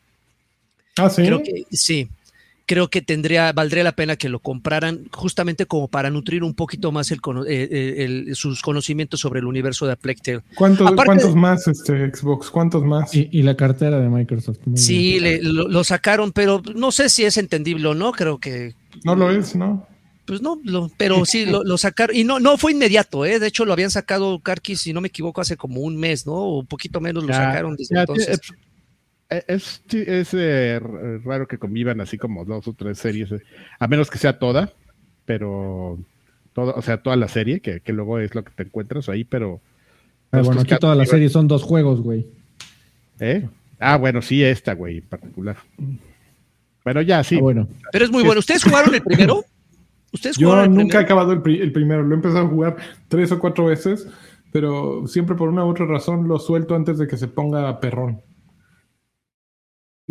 [0.97, 1.23] Ah, sí.
[1.23, 2.09] Creo que sí.
[2.67, 6.91] Creo que tendría, valdría la pena que lo compraran justamente como para nutrir un poquito
[6.93, 10.41] más el, eh, eh, sus conocimientos sobre el universo de Aplectel.
[10.55, 12.49] ¿Cuántos, ¿cuántos más este Xbox?
[12.49, 13.13] ¿Cuántos más?
[13.13, 14.59] Y, la cartera de Microsoft.
[14.75, 18.75] sí, lo, sacaron, pero no sé si es entendible o no, creo que...
[19.03, 19.85] No lo es, ¿no?
[20.25, 20.61] Pues no,
[20.95, 22.15] pero sí lo, sacaron.
[22.15, 23.37] Y no, no fue inmediato, ¿eh?
[23.37, 26.33] De hecho, lo habían sacado Karki, si no me equivoco, hace como un mes, ¿no?
[26.33, 28.37] O un poquito menos lo sacaron desde entonces.
[28.37, 28.55] Eh,
[29.47, 30.79] es, es eh,
[31.23, 33.41] raro que convivan así como dos o tres series, eh,
[33.79, 34.73] a menos que sea toda,
[35.25, 35.97] pero
[36.53, 39.61] todo, o sea, toda la serie, que, luego es lo que te encuentras ahí, pero...
[40.31, 42.27] Ah, bueno, aquí toda la serie son dos juegos, güey.
[43.19, 43.47] ¿Eh?
[43.79, 45.57] Ah, bueno, sí, esta, güey, en particular.
[46.83, 47.37] Bueno, ya, sí.
[47.37, 47.67] Ah, bueno.
[47.91, 48.39] Pero es muy bueno.
[48.39, 49.43] ¿Ustedes jugaron el primero?
[50.13, 52.03] ¿Ustedes Yo nunca he acabado el, primero.
[52.03, 52.77] Lo he empezado a jugar
[53.07, 54.07] tres o cuatro veces,
[54.51, 58.21] pero siempre por una u otra razón lo suelto antes de que se ponga perrón.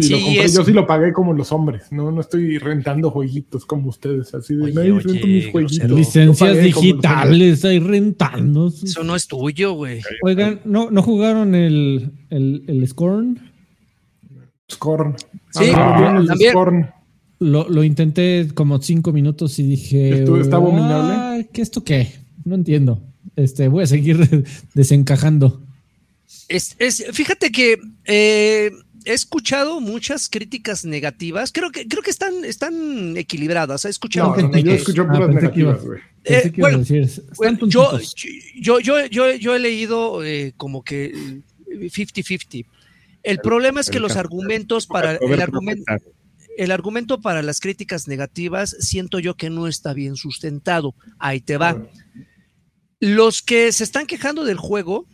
[0.01, 2.11] Y lo compré, yo sí lo pagué como los hombres, ¿no?
[2.11, 5.91] No estoy rentando jueguitos como ustedes, así de, no, rento mis jueguitos.
[5.91, 8.69] Licencias digitales, ahí rentando.
[8.69, 10.01] Eso no es tuyo, güey.
[10.23, 13.51] Oigan, ¿no, ¿no jugaron el, el, el Scorn?
[14.71, 15.17] Scorn.
[15.51, 16.51] Sí, ah, también.
[16.51, 16.91] Scorn.
[17.41, 20.25] Lo, lo, intenté como cinco minutos y dije...
[20.41, 21.49] ¿Está abominable?
[21.53, 22.13] ¿Qué esto qué?
[22.45, 23.03] No entiendo.
[23.35, 24.45] Este, voy a seguir
[24.75, 25.63] desencajando.
[26.49, 27.79] Es, es, fíjate que...
[28.05, 28.71] Eh,
[29.05, 31.53] he escuchado muchas críticas negativas.
[31.53, 33.85] Creo que, creo que están, están equilibradas.
[33.85, 36.01] He escuchado gente yo escucho puras ah, negativas, güey.
[36.25, 36.83] Eh, bueno,
[37.67, 37.99] yo,
[38.57, 41.15] yo, yo, yo, yo, he leído eh, como que
[41.67, 42.67] 50-50.
[43.23, 45.85] El, problema es que los argumentos para el argumento,
[46.59, 50.95] el argumento para las críticas negativas siento yo que no está bien sustentado.
[51.19, 51.87] Ahí te va.
[52.99, 55.07] Los que se están quejando del juego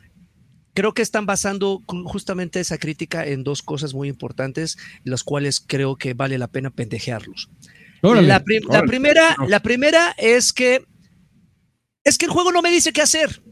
[0.77, 5.97] creo que están basando justamente esa crítica en dos cosas muy importantes, las cuales creo
[5.97, 7.49] que vale la pena pendejearlos.
[8.03, 8.45] la,
[8.85, 10.85] primera, la primera es que
[12.05, 13.43] es que el juego no me dice qué hacer.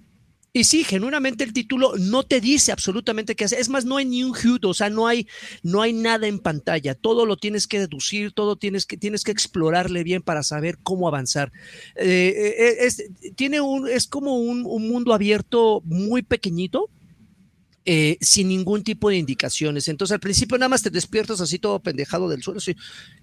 [0.52, 3.58] Y sí, genuinamente el título no te dice absolutamente qué hacer.
[3.58, 5.26] Es más, no hay ni un HUD, o sea, no hay,
[5.64, 6.94] no hay nada en pantalla.
[6.94, 11.08] Todo lo tienes que deducir, todo tienes que, tienes que explorarle bien para saber cómo
[11.08, 11.50] avanzar.
[11.96, 13.02] Eh, eh, es,
[13.34, 16.90] tiene un, es como un, un mundo abierto muy pequeñito,
[17.86, 19.88] eh, sin ningún tipo de indicaciones.
[19.88, 22.60] Entonces al principio nada más te despiertas así todo pendejado del suelo.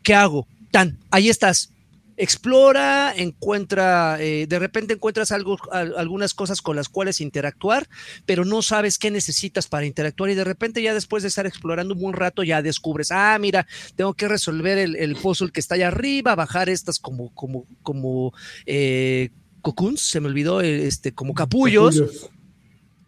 [0.04, 0.48] ¿Qué hago?
[0.70, 1.72] Tan, ahí estás.
[2.18, 7.90] Explora, encuentra, eh, de repente encuentras algo, algunas cosas con las cuales interactuar,
[8.28, 11.96] pero no sabes qué necesitas para interactuar y de repente ya después de estar explorando
[11.96, 15.18] un buen rato ya descubres, ah, mira, tengo que resolver el, el
[15.52, 18.34] que está allá arriba, bajar estas como, como, como,
[18.68, 19.32] eh,
[19.62, 22.04] cocoons, se me olvidó, este, como capullos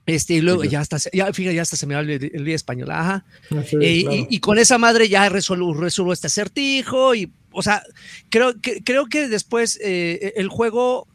[0.06, 2.92] este, y luego ya hasta, ya, fíjate, ya hasta se me habla el, día español,
[2.92, 3.24] ajá.
[3.80, 7.84] Eh, y, con esa madre ya resuelvo, este acertijo y, o sea,
[8.30, 11.08] creo que, creo que después eh, el juego,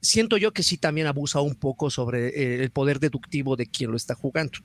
[0.00, 3.92] siento yo que sí también abusa un poco sobre eh, el poder deductivo de quien
[3.92, 4.58] lo está jugando.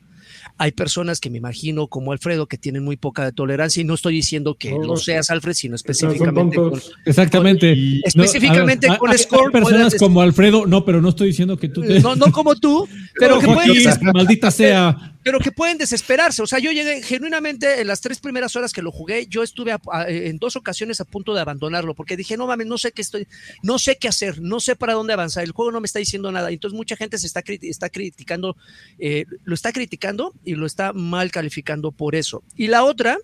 [0.58, 4.16] Hay personas que me imagino, como Alfredo, que tienen muy poca tolerancia, y no estoy
[4.16, 8.02] diciendo que lo seas, Alfred, sino específicamente con, Exactamente.
[8.06, 9.52] específicamente con Score.
[9.52, 11.84] personas como Alfredo, no, pero no estoy diciendo que tú.
[11.84, 12.88] No, no como tú,
[13.20, 13.84] pero que pueden,
[14.14, 15.11] maldita sea.
[15.24, 16.42] Pero que pueden desesperarse.
[16.42, 19.76] O sea, yo llegué genuinamente en las tres primeras horas que lo jugué, yo estuve
[20.08, 23.28] en dos ocasiones a punto de abandonarlo, porque dije, no mames, no sé qué estoy,
[23.64, 25.44] no sé qué hacer, no sé para dónde avanzar.
[25.44, 26.52] El juego no me está diciendo nada.
[26.52, 28.56] Entonces, mucha gente se está, está criticando,
[28.98, 32.44] eh, lo está criticando y lo está mal calificando por eso.
[32.56, 33.18] Y la otra,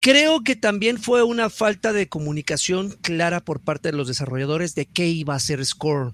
[0.00, 4.86] creo que también fue una falta de comunicación clara por parte de los desarrolladores de
[4.86, 6.12] qué iba a ser Score.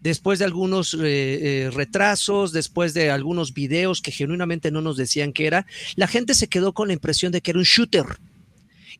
[0.00, 5.32] Después de algunos eh, eh, retrasos, después de algunos videos que genuinamente no nos decían
[5.32, 8.06] qué era, la gente se quedó con la impresión de que era un shooter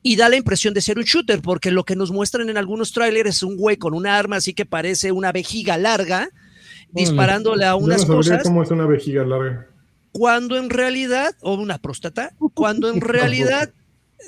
[0.03, 2.93] y da la impresión de ser un shooter, porque lo que nos muestran en algunos
[2.93, 6.31] trailers es un güey con un arma así que parece una vejiga larga,
[6.93, 8.43] disparándole a unas no cosas.
[8.43, 9.67] cómo es una vejiga larga.
[10.13, 13.73] Cuando en realidad, o una próstata, cuando en realidad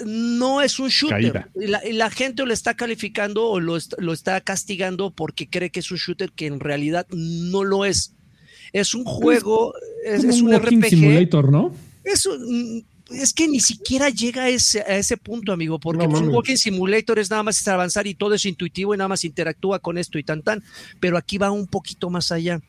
[0.05, 1.49] no es un shooter.
[1.55, 5.91] Y la, gente lo está calificando o lo, lo, está castigando porque cree que es
[5.91, 8.15] un shooter que en realidad no lo es.
[8.73, 9.75] Es un juego,
[10.05, 10.89] es, un, RPG.
[10.89, 11.75] Simulator, ¿no?
[12.05, 12.27] Es
[13.15, 17.19] es que ni siquiera llega a ese, a ese punto, amigo, porque un walking simulator
[17.19, 20.25] es nada más avanzar y todo es intuitivo y nada más interactúa con esto y
[20.25, 20.63] tan tan,
[21.01, 22.61] pero aquí va un poquito más allá.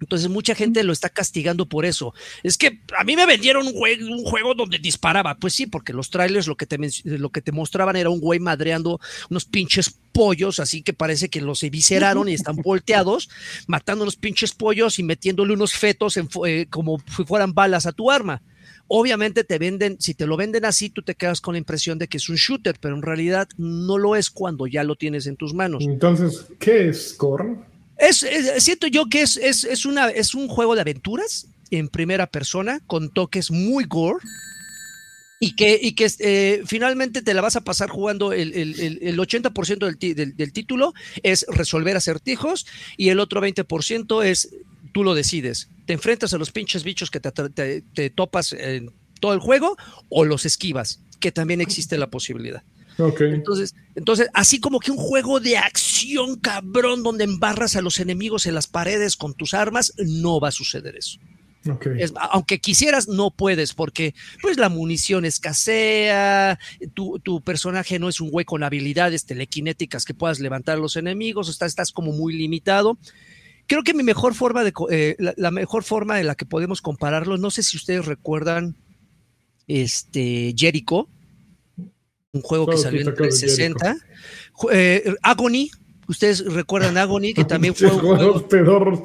[0.00, 2.14] Entonces mucha gente lo está castigando por eso.
[2.42, 5.36] Es que a mí me vendieron un, un juego donde disparaba.
[5.36, 8.40] Pues sí, porque los trailers lo que, te, lo que te mostraban era un güey
[8.40, 13.28] madreando unos pinches pollos, así que parece que los evisceraron y están volteados,
[13.66, 17.92] matando unos pinches pollos y metiéndole unos fetos en, eh, como si fueran balas a
[17.92, 18.42] tu arma.
[18.90, 22.08] Obviamente te venden, si te lo venden así, tú te quedas con la impresión de
[22.08, 25.36] que es un shooter, pero en realidad no lo es cuando ya lo tienes en
[25.36, 25.84] tus manos.
[25.84, 27.64] Entonces, ¿qué es Scorn?
[27.98, 28.24] Es,
[28.58, 33.12] siento yo que es, es, una, es un juego de aventuras en primera persona con
[33.12, 34.24] toques muy gore
[35.40, 39.18] y que, y que eh, finalmente te la vas a pasar jugando el, el, el
[39.18, 44.48] 80% del, del, título es resolver acertijos y el otro 20% es
[44.92, 45.68] tú lo decides.
[45.86, 48.90] Te enfrentas a los pinches bichos que te, topas en
[49.20, 49.76] todo el juego
[50.08, 52.62] o los esquivas, que también existe la posibilidad.
[52.98, 58.46] Entonces, entonces, así como que un juego de acción cabrón donde embarras a los enemigos
[58.46, 61.18] en las paredes con tus armas, no va a suceder eso.
[62.30, 66.58] aunque quisieras, no puedes, porque pues la munición escasea,
[66.94, 70.96] tu, tu, personaje no es un güey con habilidades telequinéticas que puedas levantar a los
[70.96, 72.98] enemigos, estás, estás como muy limitado.
[73.68, 77.36] Creo que mi mejor forma de eh, la, mejor forma de la que podemos compararlo,
[77.36, 78.76] no sé si ustedes recuerdan
[79.66, 81.10] este Jericho,
[82.32, 83.96] un juego que salió en 360.
[84.72, 85.70] Eh, Agony,
[86.08, 88.48] Ustedes recuerdan Agony, que también fue un juego.
[88.48, 89.00] Pedorros.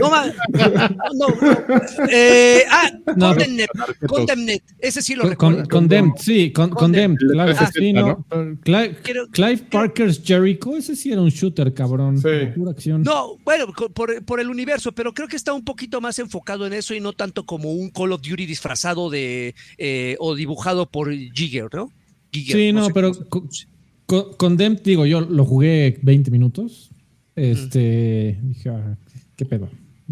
[0.00, 2.06] No, no, no.
[2.08, 3.66] Eh, ah, Condemned.
[4.06, 4.62] Condemned.
[4.78, 5.68] Ese sí lo recuerdo.
[5.68, 7.18] Condemned, sí, Condemned.
[7.32, 8.24] Claro, sí, no.
[8.62, 8.96] Clive,
[9.32, 12.18] Clive, Parker's Jericho, ese sí era un shooter, cabrón.
[12.18, 12.28] Sí.
[12.54, 13.02] Pura acción.
[13.02, 16.72] No, bueno, por, por, el universo, pero creo que está un poquito más enfocado en
[16.72, 21.12] eso y no tanto como un Call of Duty disfrazado de eh, o dibujado por
[21.12, 21.90] Jigger, ¿no?
[22.34, 23.12] Sí, no, pero
[24.36, 26.90] con, Dem, digo, yo lo jugué 20 minutos.
[27.36, 28.96] Este, dije, ah,
[29.36, 29.68] ¿qué pedo?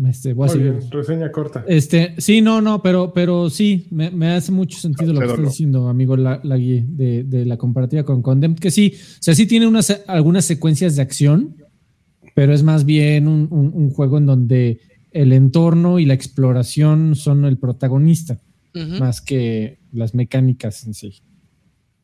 [0.09, 0.75] Este, voy a seguir.
[0.91, 1.65] reseña corta.
[1.69, 5.89] Este, sí, no, no, pero, pero sí, me, hace mucho sentido lo que estás diciendo,
[5.89, 9.67] amigo, la, la de, de, la comparativa con Condemned, que sí, o sea, sí tiene
[9.67, 11.57] unas, algunas secuencias de acción,
[12.35, 17.45] pero es más bien un, un, juego en donde el entorno y la exploración son
[17.45, 18.41] el protagonista,
[18.99, 21.21] más que las mecánicas en sí.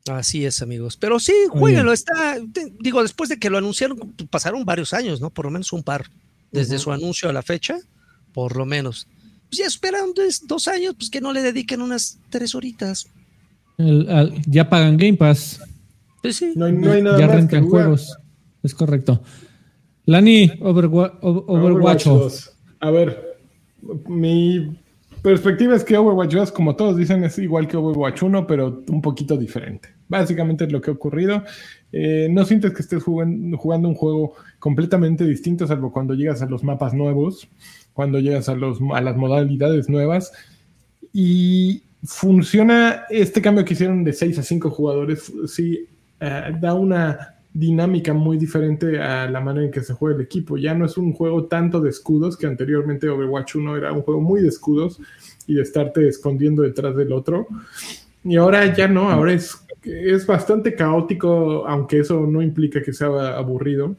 [0.09, 0.97] Así es, amigos.
[0.97, 1.93] Pero sí, jueguenlo.
[1.93, 2.39] Está,
[2.81, 3.99] digo, después de que lo anunciaron,
[4.31, 5.31] pasaron varios años, ¿no?
[5.31, 6.07] Por lo menos un par.
[6.51, 7.79] Desde su anuncio a la fecha,
[8.33, 9.07] por lo menos.
[9.49, 10.13] Pues ya esperan
[10.47, 13.07] dos, años, pues que no le dediquen unas tres horitas.
[14.47, 15.61] ya pagan Game Pass.
[16.23, 16.53] Pues sí.
[16.57, 18.17] No hay, nada ya más rentan juegos.
[18.63, 19.23] Es correcto.
[20.07, 22.07] Lani, Overwatch.
[22.81, 23.39] A ver,
[24.09, 24.79] mi
[25.23, 29.03] perspectiva es que Overwatch 2, como todos dicen, es igual que Overwatch 1, pero un
[29.03, 29.98] poquito diferente.
[30.09, 31.45] Básicamente es lo que ha ocurrido.
[31.93, 36.65] Eh, no sientes que estés jugando, un juego completamente distinto, salvo cuando llegas a los
[36.65, 37.49] mapas nuevos,
[37.93, 40.33] cuando llegas a, las modalidades nuevas.
[41.13, 45.87] Y funciona este cambio que hicieron de 6 a 5 jugadores, sí,
[46.21, 50.57] eh, da una dinámica muy diferente a la manera en que se juega el equipo.
[50.57, 54.21] Ya no es un juego tanto de escudos, que anteriormente Overwatch 1 era un juego
[54.21, 55.01] muy de escudos
[55.47, 57.49] y de estarte escondiendo detrás del otro.
[58.23, 59.57] Y ahora ya no, ahora es
[59.89, 63.97] es bastante caótico, aunque eso no implica que sea aburrido.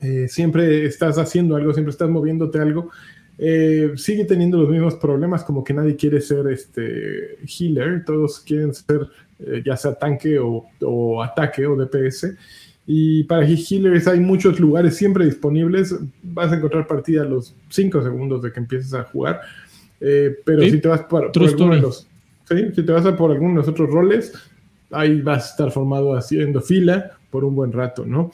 [0.00, 2.90] Eh, siempre estás haciendo algo, siempre estás moviéndote algo.
[3.38, 8.74] Eh, sigue teniendo los mismos problemas, como que nadie quiere ser este healer, todos quieren
[8.74, 12.34] ser eh, ya sea tanque o, ataque o DPS.
[12.88, 15.94] Y para healers hay muchos lugares siempre disponibles.
[16.22, 19.40] Vas a encontrar partida a los 5 segundos de que empieces a jugar.
[19.98, 22.06] pero si te vas por, por alguno de los,
[22.48, 24.32] si te vas a por alguno de los otros roles,
[24.90, 28.30] ahí vas a estar formado haciendo fila por un buen rato, ¿no?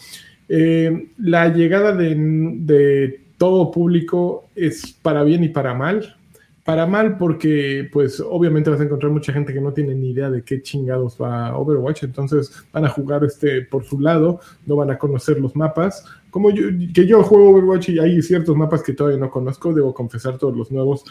[0.48, 6.16] Eh, la llegada de, todo público es para bien y para mal.
[6.64, 10.30] Para mal porque, pues, obviamente vas a encontrar mucha gente que no tiene ni idea
[10.30, 14.92] de qué chingados va Overwatch, entonces van a jugar este por su lado, no van
[14.92, 16.04] a conocer los mapas.
[16.30, 19.92] Como yo, que yo juego Overwatch y hay ciertos mapas que todavía no conozco, debo
[19.92, 21.04] confesar todos los nuevos,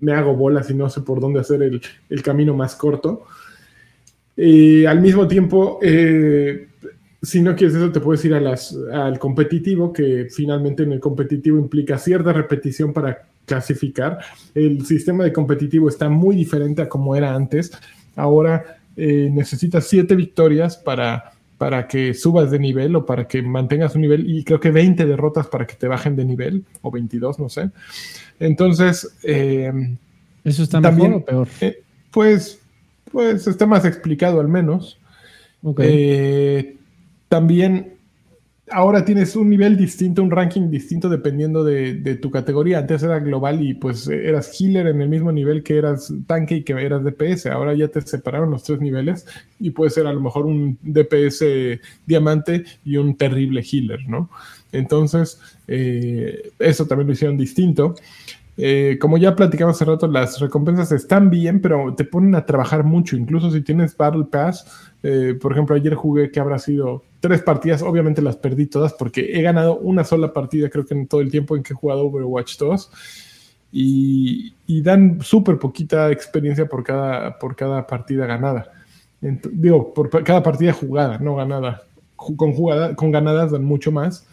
[0.00, 3.24] me hago bolas y no sé por dónde hacer el camino más corto.
[4.36, 6.68] Y al mismo tiempo, eh,
[7.22, 11.00] si no quieres eso, te puedes ir a las, al competitivo, que finalmente en el
[11.00, 14.18] competitivo implica cierta repetición para clasificar.
[14.54, 17.72] El sistema de competitivo está muy diferente a como era antes.
[18.16, 23.94] Ahora eh, necesitas siete victorias para, para que subas de nivel o para que mantengas
[23.94, 27.38] un nivel y creo que 20 derrotas para que te bajen de nivel o 22,
[27.38, 27.70] no sé.
[28.38, 29.16] Entonces...
[29.22, 29.72] Eh,
[30.44, 31.76] ¿Eso está también, mejor o peor?
[32.10, 32.60] pues
[33.14, 34.98] pues está más explicado al menos.
[35.78, 36.76] Eh,
[37.28, 37.94] también
[38.72, 42.78] ahora tienes un nivel distinto, un ranking distinto dependiendo de, tu categoría.
[42.80, 46.62] Antes era global y pues eras healer en el mismo nivel que eras tanque y
[46.64, 47.46] que eras DPS.
[47.46, 49.26] Ahora ya te separaron los tres niveles
[49.60, 51.44] y puede ser a lo mejor un DPS
[52.04, 54.28] diamante y un terrible healer, ¿no?
[54.72, 57.94] Entonces, eh, eso también lo hicieron distinto.
[58.56, 62.84] Eh, como ya platicamos hace rato, las recompensas están bien, pero te ponen a trabajar
[62.84, 63.16] mucho.
[63.16, 64.66] Incluso si tienes Battle Pass,
[65.02, 69.32] eh, por ejemplo, ayer jugué que habrá sido tres partidas, obviamente las perdí todas porque
[69.32, 72.06] he ganado una sola partida, creo que en todo el tiempo en que he jugado
[72.06, 72.90] Overwatch 2.
[73.76, 78.70] Y, dan súper poquita experiencia por cada, por cada partida ganada.
[79.20, 81.82] digo, por cada partida jugada, no ganada.
[82.14, 84.26] Con, jugada, con ganadas dan mucho más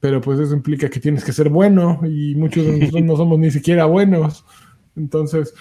[0.00, 3.38] pero pues eso implica que tienes que ser bueno y muchos de nosotros no somos
[3.38, 4.44] ni siquiera buenos.
[4.96, 5.54] Entonces,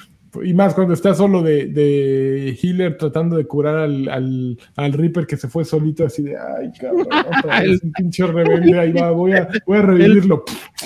[0.44, 5.26] y más cuando está solo de, de healer tratando de curar al, al, al, Reaper
[5.26, 9.12] que se fue solito así de, ay, cabrón, otra vez un pinche rebelde, ahí va,
[9.12, 10.44] voy a, voy a revivirlo.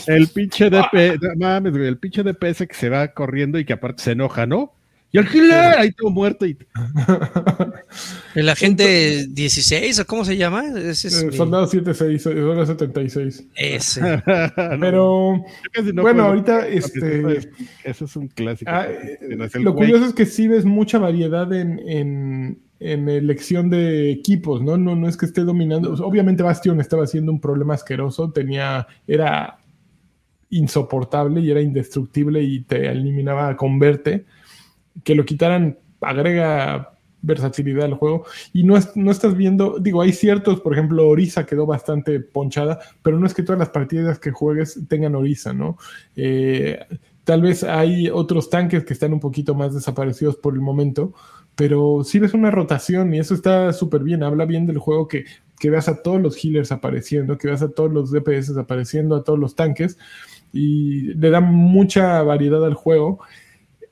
[0.07, 4.11] El, pinche DP, mames, el pinche DPS que se va corriendo y que aparte se
[4.11, 4.73] enoja, ¿no?
[5.14, 6.45] Y el killer ahí todo muerto.
[6.45, 6.57] Y...
[8.36, 10.64] El agente 16, ¿o cómo se llama?
[10.68, 13.47] Ese es eh, Soldado 76, Soldado 76.
[13.55, 14.01] Ese.
[14.80, 15.43] Pero,
[15.95, 17.49] bueno, ahorita, este...
[17.84, 18.72] Eso es un clásico.
[18.74, 19.20] Ah, eh,
[19.55, 24.78] lo curioso es que sí ves mucha variedad en, en, en, elección de equipos, ¿no?
[24.78, 24.95] ¿no?
[24.95, 25.93] No es que esté dominando.
[26.05, 29.57] Obviamente Bastion estaba siendo un problema asqueroso, tenía, era
[30.51, 34.26] insoportable y era indestructible y te eliminaba con verte
[35.03, 38.25] que lo quitaran agrega versatilidad al juego.
[38.53, 43.19] Y no, no estás viendo, digo, hay ciertos, por ejemplo, Orisa quedó bastante ponchada, pero
[43.19, 45.77] no es que todas las partidas que juegues tengan Orisa, ¿no?
[46.15, 46.79] Eh,
[47.23, 51.13] tal vez hay otros tanques que están un poquito más desaparecidos por el momento,
[51.55, 55.25] pero sí ves una rotación y eso está súper bien, habla bien del juego que,
[55.59, 59.23] que veas a todos los healers apareciendo, que veas a todos los DPS apareciendo, a
[59.23, 59.97] todos los tanques
[60.53, 63.19] y le da mucha variedad al juego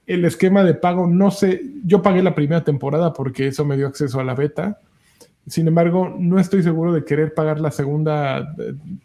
[0.10, 3.86] el esquema de pago, no sé, yo pagué la primera temporada porque eso me dio
[3.86, 4.80] acceso a la beta.
[5.46, 8.56] Sin embargo, no estoy seguro de querer pagar la segunda,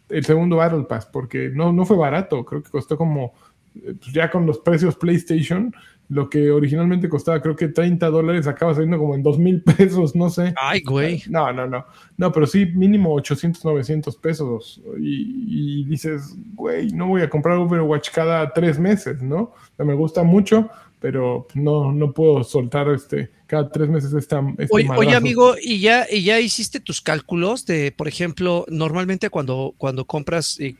[0.09, 2.43] el segundo Battle Pass, porque no, no fue barato.
[2.43, 3.33] Creo que costó como,
[3.73, 5.75] pues ya con los precios PlayStation,
[6.09, 10.15] lo que originalmente costaba, creo que 30 dólares, acaba saliendo como en 2 mil pesos,
[10.15, 10.55] no sé.
[10.57, 11.21] Ay, güey.
[11.29, 11.85] No, no, no.
[12.17, 14.81] No, pero sí, mínimo 800, 900 pesos.
[14.99, 19.53] Y, y dices, güey, no voy a comprar Overwatch cada tres meses, ¿no?
[19.77, 20.69] me gusta mucho
[20.99, 26.07] pero no, no puedo soltar este cada tres meses esta, este oye, amigo, ¿y ya,
[26.09, 30.75] ¿y ya hiciste tus cálculos de, por ejemplo, normalmente cuando, cuando compras, eh,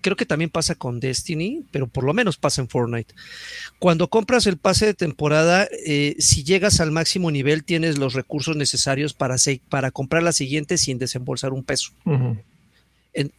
[0.00, 3.14] creo que también pasa con Destiny, pero por lo menos pasa en Fortnite.
[3.78, 8.56] Cuando compras el pase de temporada, eh, si llegas al máximo nivel, tienes los recursos
[8.56, 9.36] necesarios para,
[9.68, 11.92] para comprar la siguiente sin desembolsar un peso.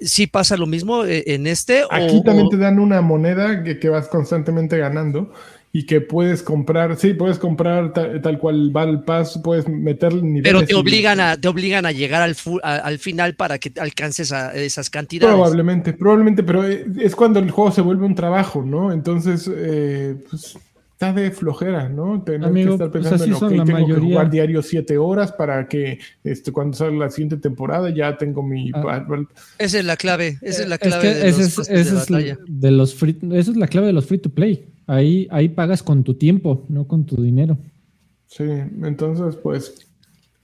[0.01, 1.83] ¿Sí pasa lo mismo eh, en este?
[1.89, 5.31] Aquí también te dan una moneda que, que, vas constantemente ganando
[5.73, 10.43] y que puedes comprar, sí, puedes comprar tal, cual va el pass, puedes meter niveles.
[10.43, 14.53] Pero te obligan a, te obligan a llegar al, al final para que alcances a
[14.53, 15.33] esas cantidades.
[15.33, 18.91] Probablemente, probablemente, pero es cuando el juego se vuelve un trabajo, ¿no?
[18.91, 20.57] Entonces, eh, pues
[20.91, 22.21] está de flojera, ¿no?
[22.21, 25.99] Tener que estar pues pensando en, ok, tengo que jugar diario siete horas para que
[26.23, 28.71] este, cuando salga la siguiente temporada ya tengo mi...
[28.75, 29.03] Ah.
[29.57, 31.67] esa es la clave, esa es la clave de, los
[32.47, 35.83] de, los free, esa es la clave de los free to play Ahí, ahí pagas
[35.83, 37.57] con tu tiempo, no con tu dinero.
[38.27, 39.87] Sí, entonces pues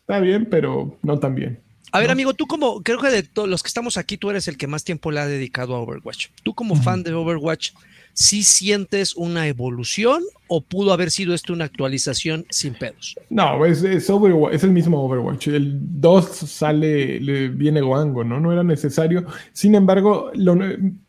[0.02, 1.60] está bien, pero no tan bien.
[1.92, 4.48] A ver, amigo, tú como, creo que de todos los que estamos aquí, tú eres
[4.48, 6.28] el que más tiempo le ha dedicado a Overwatch.
[6.44, 7.72] Tú como fan de Overwatch,
[8.18, 13.16] ¿sí sientes una evolución o pudo haber sido esto una actualización sin pedos?
[13.30, 15.50] No, es, Overwatch, es el mismo Overwatch.
[15.50, 18.40] El 2 sale, le viene guango, ¿no?
[18.40, 19.24] No era necesario.
[19.54, 20.32] Sin embargo,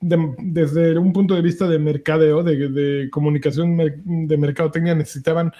[0.00, 5.50] desde un punto de vista de mercadeo, de, comunicación de mercadotecnia, necesitaban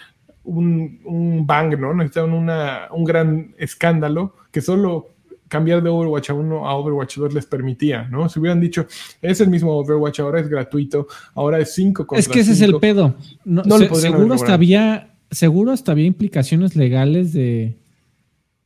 [0.44, 1.94] un, un bang, ¿no?
[1.94, 5.14] Necesitaban una, un gran escándalo que solo
[5.48, 8.28] cambiar de Overwatch a 1 a Overwatch 2 les permitía, ¿no?
[8.28, 8.86] Si hubieran dicho,
[9.20, 12.60] es el mismo Overwatch, ahora es gratuito, ahora es 5 contra Es que ese es
[12.60, 13.14] el pedo.
[13.44, 17.76] No, seguro hasta había seguro hasta había implicaciones legales de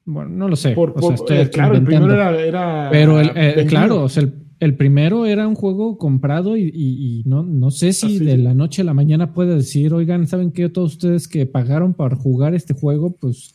[0.05, 0.73] bueno, no lo sé.
[0.73, 4.29] Eh, claro, el primero era, Pero el, eh, claro, o sea,
[4.59, 8.85] el, primero era un juego comprado y, no, no sé si de la noche a
[8.85, 10.69] la mañana puede decir, oigan, ¿saben qué?
[10.69, 13.55] Todos ustedes que pagaron para jugar este juego, pues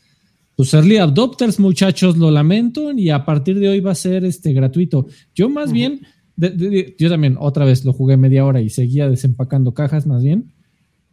[0.57, 4.53] pues early adopters, muchachos, lo lamento, y a partir de hoy va a ser este
[4.53, 5.05] gratuito.
[5.35, 6.01] Yo más bien,
[6.35, 10.51] yo también otra vez lo jugué media hora y seguía desempacando cajas más bien.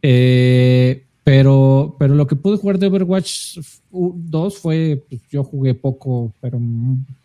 [0.01, 3.59] Eh, pero, pero lo que pude jugar de Overwatch
[3.91, 6.59] 2 fue, pues, yo jugué poco, pero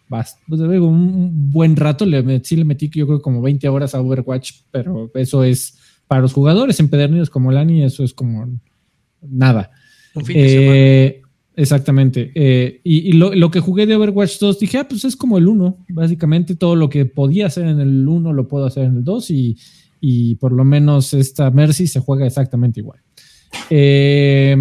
[0.09, 4.51] pues, un buen rato, le, sí le metí yo creo como 20 horas a Overwatch,
[4.71, 8.59] pero eso es para los jugadores empedernidos como Lani, eso es como
[9.21, 9.71] nada.
[10.15, 11.28] Un fin de semana.
[11.59, 12.31] Exactamente.
[12.35, 15.85] Eh, y, lo, que jugué de Overwatch 2, dije, ah, pues es como el 1.
[15.89, 19.31] Básicamente todo lo que podía hacer en el 1 lo puedo hacer en el 2
[19.99, 22.99] y, por lo menos esta Mercy se juega exactamente igual.
[23.69, 24.55] Eh,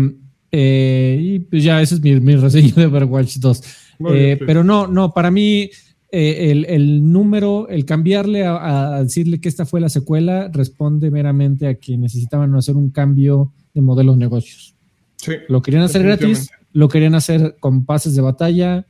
[0.50, 3.62] eh, y pues ya, ese es mi, mi reseño de Overwatch 2.
[3.98, 4.38] Pues.
[4.44, 5.70] Pero no, no, para mí
[6.10, 11.96] el, número, el cambiarle a, decirle que esta fue la secuela, responde meramente a que
[11.96, 14.74] necesitaban hacer un cambio de modelo de negocios.
[15.14, 18.86] Sí, lo querían hacer gratis, lo querían hacer con pases de batalla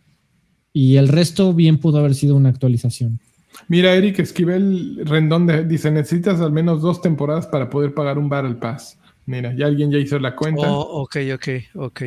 [0.72, 3.20] y el resto bien pudo haber sido una actualización.
[3.66, 8.54] Mira, Eric Esquivel Rendón dice, necesitas al menos dos temporadas para poder pagar un Battle
[8.54, 8.98] Pass.
[9.26, 10.70] Mira, ya alguien ya hizo la cuenta.
[10.70, 12.02] Oh, ok, ok, ok.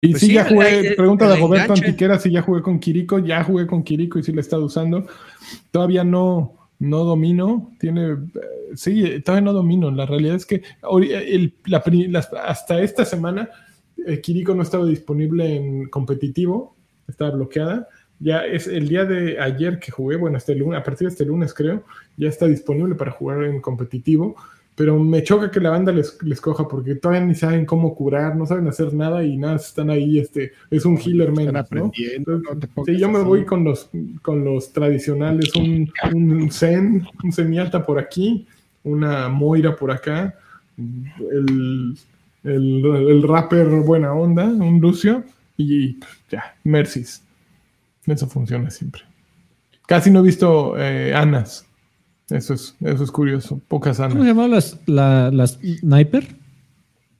[0.00, 3.42] Y pues sí, ya jugué, pregunta de Roberto Antiquera si ya jugué con Kiriko, ya
[3.42, 5.06] jugué con Kiriko y sí lo he estado usando.
[5.70, 8.18] Todavía no, no domino, tiene, eh,
[8.74, 9.90] sí, todavía no domino.
[9.90, 10.62] La realidad es que
[12.44, 13.48] hasta esta semana
[14.06, 16.76] eh, Kiriko no estaba disponible en competitivo,
[17.08, 17.88] estaba bloqueada.
[18.20, 21.24] Ya es el día de ayer que jugué, bueno, este lunes, a partir de este
[21.24, 21.84] lunes creo,
[22.16, 24.36] ya está disponible para jugar en competitivo
[24.74, 28.34] pero me choca que la banda les, les, coja porque todavía ni saben cómo curar,
[28.36, 31.92] no saben hacer nada y nada, están ahí, este, es un healer menos, ¿no?
[31.94, 33.88] sí, yo me voy con los,
[34.22, 38.46] con los tradicionales, un, un Zen, un Semialta por aquí,
[38.82, 40.34] una Moira por acá,
[40.76, 41.96] el,
[42.42, 45.24] el, el rapper buena onda, un Lucio,
[45.56, 45.98] y
[46.30, 47.22] ya, Mercies.
[48.06, 49.02] Eso funciona siempre.
[49.86, 51.66] Casi no he visto eh, Anas.
[52.30, 53.60] Eso es, eso es curioso.
[53.68, 54.12] Pocas anas.
[54.12, 56.36] ¿Cómo se llama las, la, las Sniper?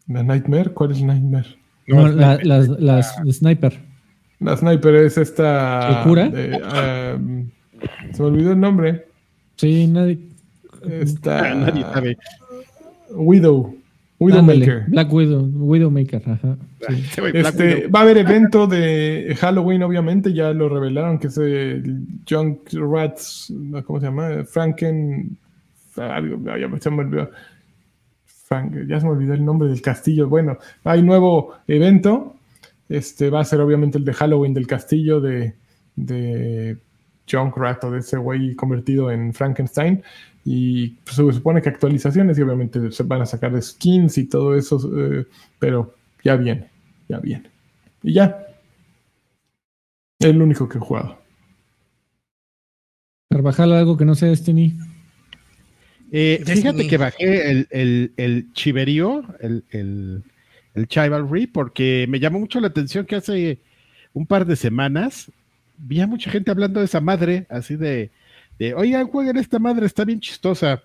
[0.09, 0.73] ¿La Nightmare?
[0.73, 1.57] ¿Cuál es Nightmare?
[1.87, 3.79] No, la, las, las Sniper.
[4.41, 5.99] La Sniper es esta.
[5.99, 6.27] ¿El cura?
[6.27, 7.51] Um,
[8.13, 9.07] se me olvidó el nombre.
[9.57, 10.19] Sí, nadie.
[10.89, 11.55] Esta.
[11.55, 12.19] Nadie sabe.
[13.11, 13.77] Widow.
[14.19, 14.85] Widowmaker.
[14.89, 16.57] Black Widow, Widowmaker, ajá.
[17.33, 22.73] Este, va a haber evento de Halloween, obviamente, ya lo revelaron, que es el Junk
[22.73, 23.53] Rats,
[23.85, 24.45] ¿cómo se llama?
[24.45, 25.37] Franken.
[25.97, 27.31] Algo, ya, se me olvidó.
[28.87, 30.29] ya se me olvidó el nombre del castillo.
[30.29, 32.37] Bueno, hay nuevo evento.
[32.89, 35.55] Este va a ser obviamente el de Halloween del castillo de,
[35.97, 36.77] de
[37.31, 40.03] Junk Rat o de ese güey convertido en Frankenstein.
[40.45, 44.55] Y pues, se supone que actualizaciones y obviamente se van a sacar skins y todo
[44.55, 45.27] eso, eh,
[45.59, 46.69] pero ya viene,
[47.09, 47.51] ya viene.
[48.03, 48.47] Y ya.
[50.19, 51.19] Es el único que he jugado.
[53.31, 54.79] Carvajal, algo que no sea Destiny.
[56.13, 60.23] Eh, fíjate que bajé el, el, el chiverío, el, el,
[60.75, 63.59] el Chivalry, porque me llamó mucho la atención que hace
[64.13, 65.33] un par de semanas
[65.77, 68.11] vi a mucha gente hablando de esa madre, así de,
[68.59, 70.83] de oigan, jueguen esta madre, está bien chistosa.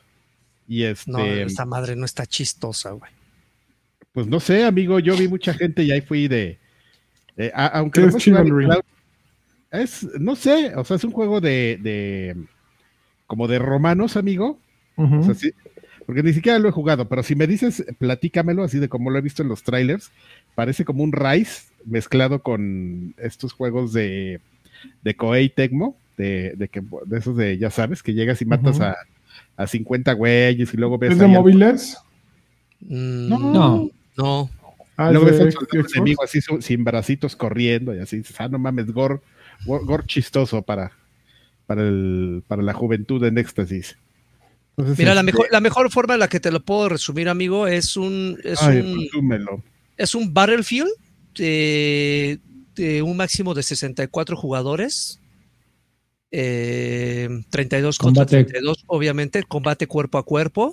[0.67, 1.11] Y este.
[1.11, 3.11] No, esa madre no está chistosa, güey.
[4.11, 6.59] Pues no sé, amigo, yo vi mucha gente y ahí fui de.
[7.53, 8.15] aunque es,
[9.71, 12.35] es, no sé, o sea, es un juego de, de
[13.27, 14.59] como de romanos, amigo.
[16.05, 19.19] porque ni siquiera lo he jugado, pero si me dices, platícamelo, así de como lo
[19.19, 20.11] he visto en los trailers,
[20.55, 24.41] parece como un Rise mezclado con estos juegos de,
[25.01, 28.79] de Koei Tecmo, de, de, que, de esos de, ya sabes, que llegas y matas
[28.79, 28.95] a,
[29.55, 31.11] a 50 güeyes y luego ves.
[31.11, 31.97] ¿Es de móviles?
[32.81, 33.89] Mm, no.
[34.17, 34.49] No.
[34.97, 38.91] Ah, luego ves a enemigo así sin bracitos corriendo y así dices, ah, no mames,
[38.91, 39.19] gore,
[39.65, 40.91] gore, chistoso para,
[41.65, 43.97] para, el, para la juventud en éxtasis.
[44.75, 47.67] Mira, la, este mejor, la mejor forma en la que te lo puedo resumir, amigo,
[47.67, 48.37] es un.
[48.43, 49.61] Es un,
[49.97, 50.89] es un Battlefield
[51.35, 52.39] de,
[52.79, 55.19] de, un máximo de 64 jugadores
[56.31, 60.71] eh, 32 contra 32, obviamente, combate cuerpo a cuerpo.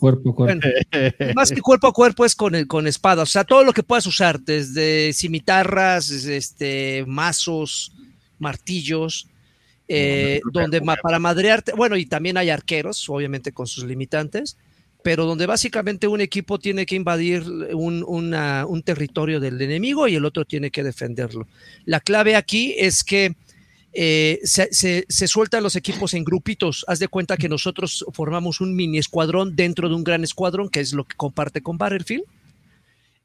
[1.34, 3.82] más que cuerpo a cuerpo es con, el, con espadas, o sea, todo lo que
[3.82, 7.92] puedas usar, desde cimitarras, este, mazos,
[8.38, 9.28] martillos,
[9.88, 14.58] eh, donde para madrearte, bueno, y también hay arqueros, obviamente con sus limitantes,
[15.06, 20.24] pero donde básicamente un equipo tiene que invadir un, un territorio del enemigo y el
[20.24, 21.46] otro tiene que defenderlo.
[21.84, 23.36] La clave aquí es que
[23.92, 26.84] eh, se, sueltan los equipos en grupitos.
[26.88, 30.80] Haz de cuenta que nosotros formamos un mini escuadrón dentro de un gran escuadrón, que
[30.80, 32.24] es lo que comparte con Battlefield.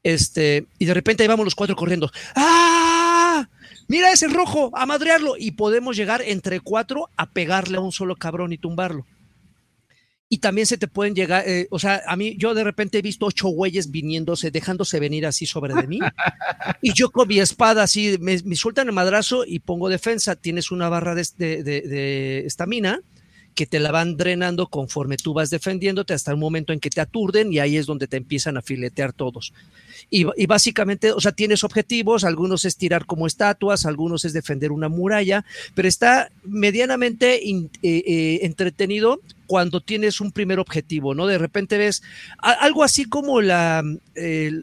[0.04, 2.12] Este, y de repente ahí vamos los cuatro corriendo.
[2.36, 3.48] ¡Ah!
[3.88, 5.34] Mira ese rojo, a madrearlo.
[5.36, 9.04] Y podemos llegar entre cuatro a pegarle a un solo cabrón y tumbarlo
[10.32, 13.02] y también se te pueden llegar, eh, o sea, a mí yo de repente he
[13.02, 15.98] visto ocho güeyes viniéndose, dejándose venir así sobre de mí,
[16.80, 20.88] y yo con mi espada así, me, sueltan el madrazo y pongo defensa, tienes una
[20.88, 23.02] barra de estamina,
[23.54, 27.00] que te la van drenando conforme tú vas defendiéndote hasta el momento en que te
[27.00, 29.52] aturden y ahí es donde te empiezan a filetear todos.
[30.10, 34.88] Y, básicamente, o sea, tienes objetivos, algunos es tirar como estatuas, algunos es defender una
[34.88, 35.44] muralla,
[35.74, 39.20] pero está medianamente eh, eh, entretenido
[39.52, 41.26] cuando tienes un primer objetivo, ¿no?
[41.26, 42.02] De repente ves
[42.38, 43.84] algo así como la...
[44.14, 44.62] Eh,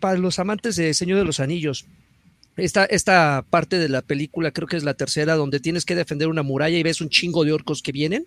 [0.00, 1.86] para los amantes de Señor de los Anillos,
[2.58, 6.28] esta, esta parte de la película, creo que es la tercera, donde tienes que defender
[6.28, 8.26] una muralla y ves un chingo de orcos que vienen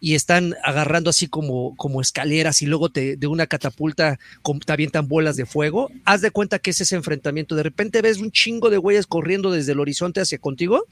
[0.00, 4.18] y están agarrando así como, como escaleras y luego te, de una catapulta
[4.64, 5.90] te avientan bolas de fuego.
[6.06, 7.54] Haz de cuenta que es ese enfrentamiento.
[7.54, 10.86] De repente ves un chingo de güeyes corriendo desde el horizonte hacia contigo,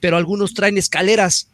[0.00, 1.48] pero algunos traen escaleras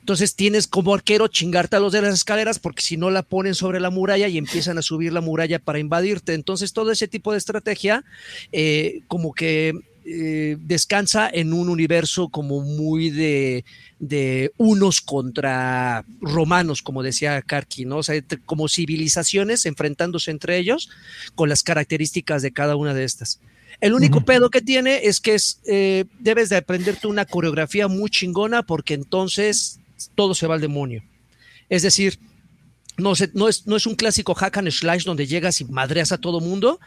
[0.00, 3.54] Entonces tienes como arquero chingarte a los de las escaleras porque si no la ponen
[3.54, 6.34] sobre la muralla y empiezan a subir la muralla para invadirte.
[6.34, 8.04] Entonces todo ese tipo de estrategia
[8.52, 13.64] eh, como que eh, descansa en un universo como muy de,
[14.56, 17.98] unos contra romanos, como decía Karki, ¿no?
[17.98, 20.90] O sea, como civilizaciones enfrentándose entre ellos
[21.36, 23.38] con las características de cada una de estas.
[23.82, 28.10] El único pedo que tiene es que es, eh, debes de aprenderte una coreografía muy
[28.10, 29.80] chingona porque entonces
[30.14, 31.02] todo se va al demonio.
[31.68, 32.20] Es decir,
[32.96, 36.18] no, no, es, no es un clásico hack and slash donde llegas y madreas a
[36.18, 36.78] todo mundo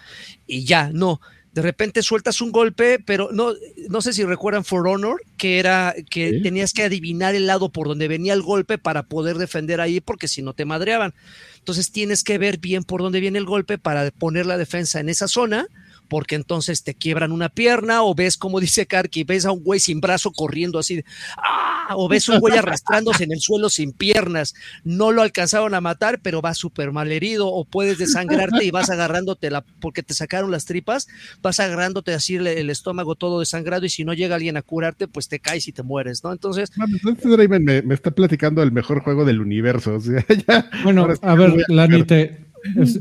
[0.47, 1.19] y ya, no
[1.51, 3.53] de repente sueltas un golpe, pero no,
[3.87, 7.87] no sé si recuerdan For Honor, que era que tenías que adivinar el lado por
[7.87, 11.13] donde venía el golpe para poder defender ahí, porque si no te madreaban.
[11.59, 15.07] Entonces tienes que ver bien por dónde viene el golpe para poner la defensa en
[15.07, 15.67] esa zona
[16.07, 19.79] porque entonces te quiebran una pierna o ves, como dice Karki, ves a un güey
[19.79, 21.03] sin brazo corriendo así,
[21.37, 21.93] ¡ah!
[21.95, 25.81] o ves a un güey arrastrándose en el suelo sin piernas, no lo alcanzaron a
[25.81, 30.13] matar, pero va súper mal herido, o puedes desangrarte y vas agarrándote la, porque te
[30.13, 31.07] sacaron las tripas,
[31.41, 35.27] vas agarrándote así el, estómago todo desangrado y si no llega alguien a curarte, pues
[35.27, 36.31] te caes y te mueres, ¿no?
[36.31, 36.71] Entonces...
[36.75, 39.99] me, me, está platicando el mejor juego del universo.
[40.83, 42.03] bueno, a ver, Lani,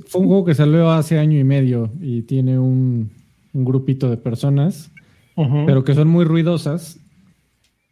[0.06, 3.10] fue un juego que salió hace año y medio y tiene un,
[3.52, 4.90] grupito de personas,
[5.66, 6.98] pero que son muy ruidosas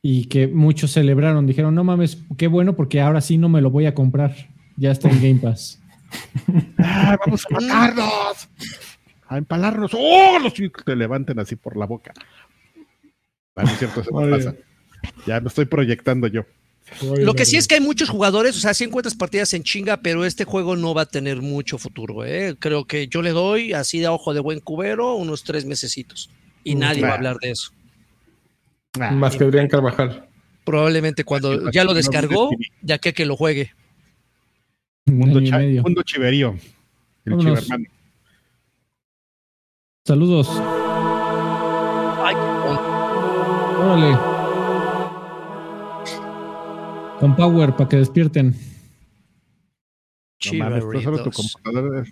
[0.03, 1.47] y que muchos celebraron.
[1.47, 4.35] Dijeron, no mames, qué bueno porque ahora sí no me lo voy a comprar.
[4.77, 5.81] Ya está en Game Pass.
[6.79, 8.49] Ah, vamos a matarnos,
[9.29, 9.93] a empalarnos.
[9.95, 10.39] ¡Oh!
[10.43, 12.13] Los chicos te levanten así por la boca.
[13.55, 14.55] Ah, cierto, pasa.
[15.27, 16.45] Ya me estoy proyectando yo.
[17.01, 19.99] Lo que sí es que hay muchos jugadores, o sea, sí encuentras partidas en chinga,
[19.99, 22.25] pero este juego no va a tener mucho futuro.
[22.25, 22.57] ¿eh?
[22.59, 26.31] Creo que yo le doy, así de ojo de buen cubero, unos tres mesecitos.
[26.65, 27.73] Y mm, nadie va a hablar de eso.
[28.99, 30.29] Más que Adrián Carvajal.
[30.65, 32.51] Probablemente cuando ya lo descargó,
[32.83, 33.73] ya que que lo juegue.
[35.07, 35.41] Mundo,
[35.83, 36.57] mundo chiverío.
[37.25, 37.59] El
[40.05, 40.49] Saludos.
[42.21, 42.35] Ay,
[43.79, 44.32] Órale.
[47.23, 48.53] Con Power para que despierten.
[50.53, 52.05] No tu computadora.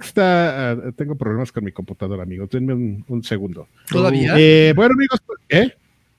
[0.00, 2.48] Está, ah, tengo problemas con mi computadora, amigos.
[2.48, 3.66] Denme un, segundo.
[3.90, 4.34] ¿Todavía?
[4.38, 5.72] Eh, bueno, amigos, ¿eh?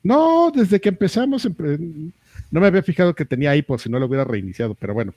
[0.03, 4.07] No, desde que empezamos, no me había fijado que tenía ahí por si no lo
[4.07, 5.13] hubiera reiniciado, pero bueno,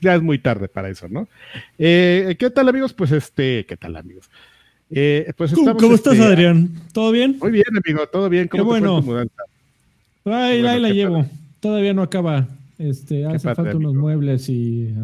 [0.00, 1.26] ya es muy tarde para eso, ¿no?
[1.76, 2.92] Eh, ¿Qué tal, amigos?
[2.92, 4.30] Pues este, ¿qué tal, amigos?
[4.90, 6.70] Eh, pues ¿Cómo, estás, este, Adrián?
[6.92, 7.36] ¿Todo bien?
[7.40, 8.46] Muy bien, amigo, todo bien.
[8.46, 9.26] ¿Cómo Qué bueno.
[10.24, 11.26] Ahí, ahí la llevo.
[11.60, 12.48] Todavía no acaba.
[12.78, 14.94] Este, hace falta unos muebles y.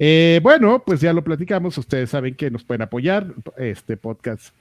[0.00, 1.78] Eh, bueno, pues ya lo platicamos.
[1.78, 3.34] Ustedes saben que nos pueden apoyar.
[3.56, 4.54] Este podcast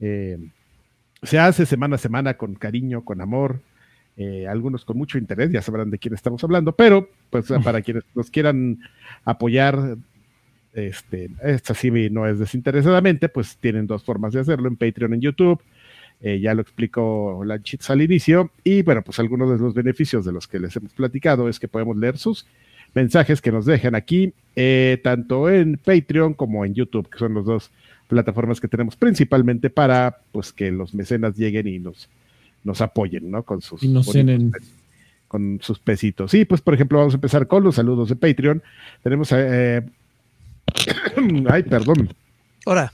[0.00, 0.38] eh,
[1.22, 3.60] se hace semana a semana con cariño, con amor.
[4.16, 8.02] Eh, algunos con mucho interés, ya sabrán de quién estamos hablando, pero pues para quienes
[8.14, 8.78] nos quieran
[9.26, 9.98] apoyar,
[10.72, 15.20] este, esta sí no es desinteresadamente, pues tienen dos formas de hacerlo, en Patreon, en
[15.20, 15.60] YouTube,
[16.22, 18.50] eh, ya lo explicó Lanchitz al inicio.
[18.64, 21.68] Y bueno, pues algunos de los beneficios de los que les hemos platicado es que
[21.68, 22.46] podemos leer sus
[22.94, 27.44] mensajes que nos dejan aquí, eh, tanto en Patreon como en YouTube, que son las
[27.44, 27.70] dos
[28.08, 32.08] plataformas que tenemos principalmente para pues que los mecenas lleguen y nos,
[32.64, 33.42] nos apoyen, ¿no?
[33.42, 33.82] Con sus,
[35.28, 36.30] con sus pesitos.
[36.30, 38.62] Sí, pues por ejemplo, vamos a empezar con los saludos de Patreon.
[39.02, 39.82] Tenemos eh,
[41.50, 42.08] ay, perdón.
[42.64, 42.92] Ahora.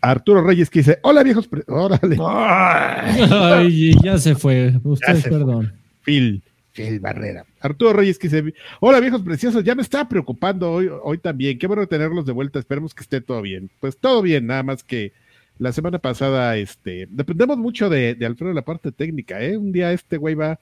[0.00, 2.16] Arturo Reyes que dice, hola viejos, órale.
[2.24, 4.74] Ay, ya se fue.
[4.82, 5.72] Usted, perdón.
[6.02, 7.44] Phil, Phil Barrera.
[7.60, 11.58] Arturo Reyes que dice, hola viejos preciosos, ya me está preocupando hoy, hoy también.
[11.58, 13.70] Qué bueno tenerlos de vuelta, esperemos que esté todo bien.
[13.80, 15.12] Pues todo bien, nada más que
[15.58, 19.56] la semana pasada, este, dependemos mucho de, de Alfredo la parte técnica, ¿eh?
[19.56, 20.60] Un día este güey va,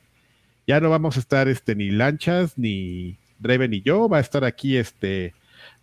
[0.66, 4.44] ya no vamos a estar, este, ni lanchas, ni Draven ni yo, va a estar
[4.44, 5.34] aquí, este,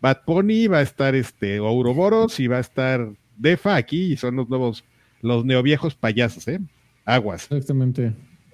[0.03, 4.35] Bad Pony, va a estar este Ouroboros y va a estar Defa aquí y son
[4.35, 4.83] los nuevos,
[5.21, 6.59] los neoviejos payasos, ¿eh?
[7.05, 7.43] Aguas.
[7.43, 8.11] Exactamente.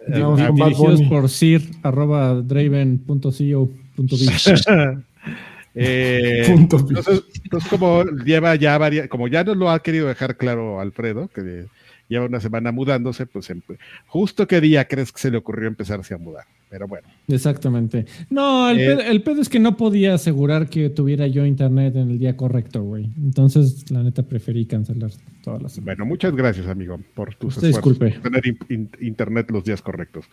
[0.08, 0.24] Eh,
[0.54, 3.26] dirigidos por sir arroba draven.co.biz.
[5.76, 10.80] eh, entonces, entonces, como lleva ya varias, como ya nos lo ha querido dejar claro
[10.80, 11.66] Alfredo, que
[12.10, 13.62] lleva una semana mudándose, pues em,
[14.08, 16.46] justo qué día crees que se le ocurrió empezarse a mudar.
[16.70, 17.08] Pero bueno.
[17.28, 18.06] Exactamente.
[18.30, 22.20] No, el, eh, pedo, es que no podía asegurar que tuviera yo internet en el
[22.20, 23.10] día correcto, güey.
[23.18, 25.12] Entonces, la neta, preferí cancelar
[25.44, 25.80] todas las.
[25.80, 28.00] Bueno, muchas gracias, amigo, por tus esfuerzos.
[28.00, 28.20] Disculpe.
[28.20, 28.44] tener
[29.00, 30.26] internet los días correctos.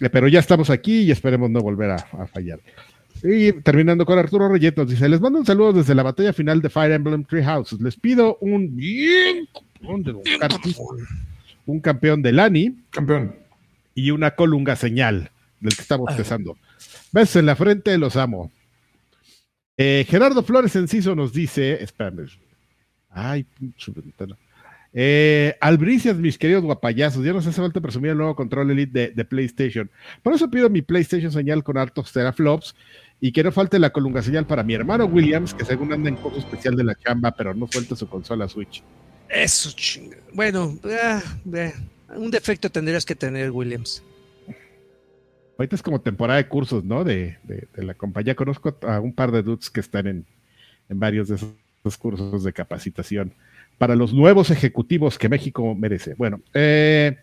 [0.00, 2.60] Eh, pero ya estamos aquí y esperemos no volver a, fallar.
[3.22, 6.70] Y terminando con Arturo Reyet, dice: Les mando un saludo desde la batalla final de
[6.70, 7.80] Fire Emblem Three Houses.
[7.80, 9.48] Les pido un bien
[11.66, 12.76] un campeón de Lani.
[12.90, 13.34] Campeón
[13.98, 16.56] y una colunga señal del que estamos empezando.
[17.10, 18.52] Besos en la frente, los amo.
[19.76, 22.28] Eh, Gerardo Flores Enciso nos dice, espérame,
[23.10, 24.36] ay, pinche ventana.
[24.92, 29.24] Eh, Albricias, mis queridos guapayazos, ya nos hace falta presumir el nuevo control Elite de,
[29.24, 29.90] PlayStation.
[30.22, 32.76] Por eso pido mi PlayStation señal con hartos teraflops
[33.20, 36.16] y que no falte la colunga señal para mi hermano Williams, que según anda en
[36.16, 38.82] curso especial de la chamba, pero no suelta su consola Switch.
[39.28, 39.70] Eso,
[40.32, 41.22] Bueno, ah,
[42.16, 44.02] un defecto tendrías que tener, Williams.
[45.58, 47.02] Ahorita es como temporada de cursos, ¿no?
[47.02, 47.36] De,
[47.74, 48.36] la compañía.
[48.36, 50.24] Conozco a un par de dudes que están en,
[50.88, 53.34] en varios de esos cursos de capacitación
[53.76, 56.14] para los nuevos ejecutivos que México merece.
[56.14, 57.16] Bueno, eh,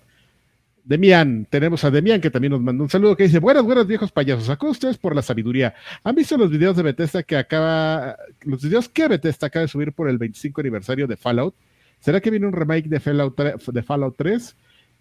[0.85, 4.11] Demian, tenemos a Demian que también nos mandó un saludo que dice, buenas, buenas viejos
[4.11, 5.73] payasos, acá ustedes por la sabiduría.
[6.03, 9.93] ¿Han visto los videos de Bethesda que acaba, los videos que Bethesda acaba de subir
[9.93, 11.55] por el 25 aniversario de Fallout?
[11.99, 14.55] ¿Será que viene un remake de Fallout, de Fallout 3?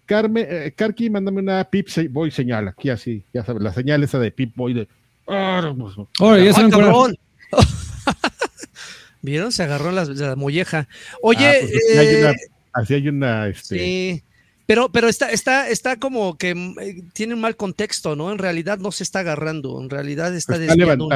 [0.07, 4.19] Carme, eh, Karki, mándame una Pip Boy señal, aquí así, ya sabes, la señal esa
[4.19, 4.89] de Pip Boy de...
[5.27, 6.63] Oh, ya se
[9.23, 9.53] ¿Vieron?
[9.53, 10.89] Se agarró la, molleja.
[11.23, 12.37] Oye, ah, pues
[12.73, 13.79] así hay una, este...
[13.79, 14.25] sí.
[14.67, 18.33] Pero, pero está, está, está como que mm, eh, tiene un mal contexto, ¿no?
[18.33, 21.09] En realidad no se está agarrando, en realidad está, desviando,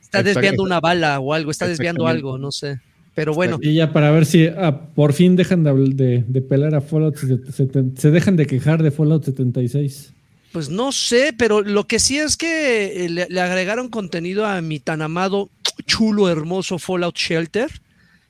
[0.00, 2.80] está desviando una bala o algo, está desviando algo, no sé.
[3.14, 3.58] Pero bueno.
[3.60, 8.10] Y ya para ver si ah, por fin dejan de, de, pelar a Fallout, se,
[8.10, 10.12] dejan de quejar de Fallout 76.
[10.52, 14.78] Pues no sé, pero lo que sí es que eh, le, agregaron contenido a mi
[14.78, 15.50] tan amado,
[15.84, 17.68] chulo, hermoso Fallout Shelter,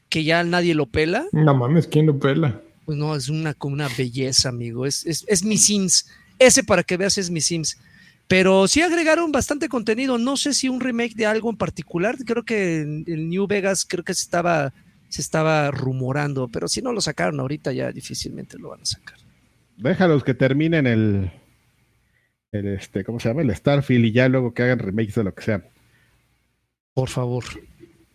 [0.09, 1.27] que ya nadie lo pela.
[1.33, 2.61] No mames, ¿quién lo pela?
[2.89, 4.87] Pues no, es una, una belleza, amigo.
[4.87, 6.07] Es, es, es mi Sims.
[6.39, 7.79] Ese para que veas es mi Sims.
[8.27, 10.17] Pero sí agregaron bastante contenido.
[10.17, 12.17] No sé si un remake de algo en particular.
[12.25, 14.73] Creo que el New Vegas creo que se estaba,
[15.11, 16.49] se estaba rumorando.
[16.49, 19.19] Pero si no lo sacaron ahorita, ya difícilmente lo van a sacar.
[19.77, 21.31] Déjalos que terminen el,
[22.53, 23.43] el este, ¿cómo se llama?
[23.43, 25.63] El Starfield y ya luego que hagan remakes de lo que sea.
[26.95, 27.45] Por favor.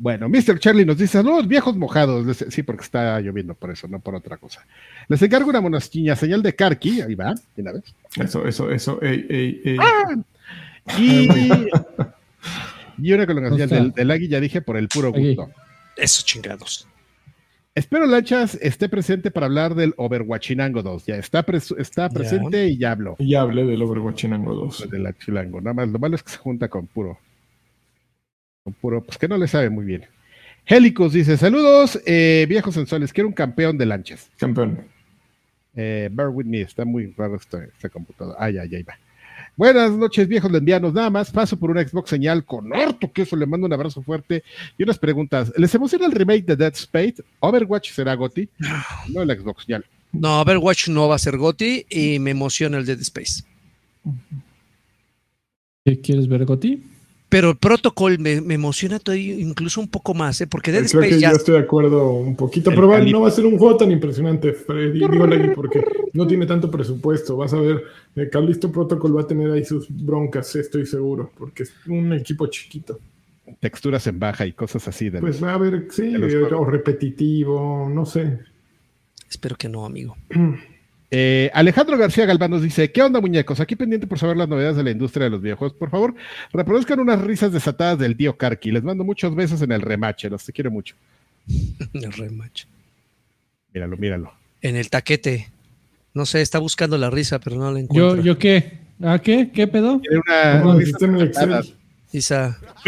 [0.03, 0.59] Bueno, Mr.
[0.59, 2.35] Charlie nos dice, los viejos mojados.
[2.49, 4.65] Sí, porque está lloviendo por eso, no por otra cosa.
[5.07, 6.99] Les encargo una monasquiña, señal de Karki.
[6.99, 7.83] Ahí va, una vez.
[8.19, 9.01] Eso, eso, eso.
[9.01, 9.77] Ey, ey, ey.
[9.79, 10.13] ¡Ah!
[10.99, 11.29] Y,
[13.01, 15.49] y una colocación del, del Agui, ya dije, por el puro gusto.
[15.95, 16.85] Eso, chingados.
[17.73, 21.05] Espero Lanchas esté presente para hablar del Overwatchinango 2.
[21.05, 21.45] Ya está,
[21.77, 23.15] está presente y ya habló.
[23.19, 24.89] Ya hablé del Overwatchinango 2.
[24.89, 25.61] Del Chilango.
[25.61, 27.17] Nada más, lo malo es que se junta con puro.
[28.63, 30.05] Con puro, pues que no le sabe muy bien.
[30.65, 33.11] Helicos dice: Saludos, eh, viejos sensuales.
[33.11, 34.29] Quiero un campeón de lanchas.
[34.37, 34.87] Campeón.
[35.75, 38.35] Eh, bear with me, está muy raro este, este computador.
[38.39, 38.97] Ay, ay, ay, va.
[39.55, 40.93] Buenas noches, viejos lendianos.
[40.93, 44.43] Nada más paso por una Xbox señal con harto eso Le mando un abrazo fuerte
[44.77, 45.51] y unas preguntas.
[45.57, 47.15] ¿Les emociona el remake de Dead Space?
[47.39, 48.49] ¿Overwatch será Goti?
[49.09, 49.85] No el Xbox señal.
[50.11, 53.43] No, Overwatch no va a ser Goti y me emociona el Dead Space.
[55.85, 56.83] ¿Qué quieres ver, Goti?
[57.33, 60.45] Pero el protocolo me, emociona todavía incluso un poco más, ¿eh?
[60.45, 61.31] porque Dead Space ya...
[61.31, 64.53] Yo estoy de acuerdo un poquito, pero no va a ser un juego tan impresionante,
[64.53, 65.09] Freddy, digo,
[65.55, 65.83] porque
[66.13, 67.35] no tiene tanto presupuesto.
[67.35, 67.85] Vas a ver,
[68.15, 72.45] eh, Callisto Protocol va a tener ahí sus broncas, estoy seguro, porque es un equipo
[72.45, 72.99] chiquito.
[73.59, 75.09] Texturas en baja y cosas así.
[75.09, 78.41] De pues va a haber, sí, o repetitivo, no sé.
[79.27, 80.15] Espero que no, amigo.
[81.15, 83.59] Eh, Alejandro García Galván nos dice: ¿Qué onda, muñecos?
[83.59, 85.77] Aquí pendiente por saber las novedades de la industria de los videojuegos.
[85.77, 86.15] Por favor,
[86.51, 88.71] reproduzcan unas risas desatadas del tío Karki.
[88.71, 90.27] Les mando muchos besos en el remache.
[90.27, 90.95] Los te quiero mucho.
[91.93, 92.65] el remache.
[93.75, 94.33] Míralo, míralo.
[94.59, 95.51] En el taquete.
[96.15, 98.15] No sé, está buscando la risa, pero no la encuentro.
[98.15, 98.79] ¿Yo, yo qué?
[99.03, 99.51] ¿Ah, qué?
[99.53, 100.01] ¿Qué pedo?
[100.01, 100.17] Tiene
[100.63, 101.61] una risa
[102.11, 102.57] Isa.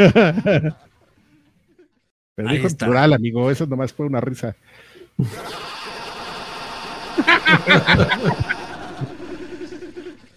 [2.34, 3.52] pero dijo en plural, amigo.
[3.52, 4.56] Eso nomás fue una risa.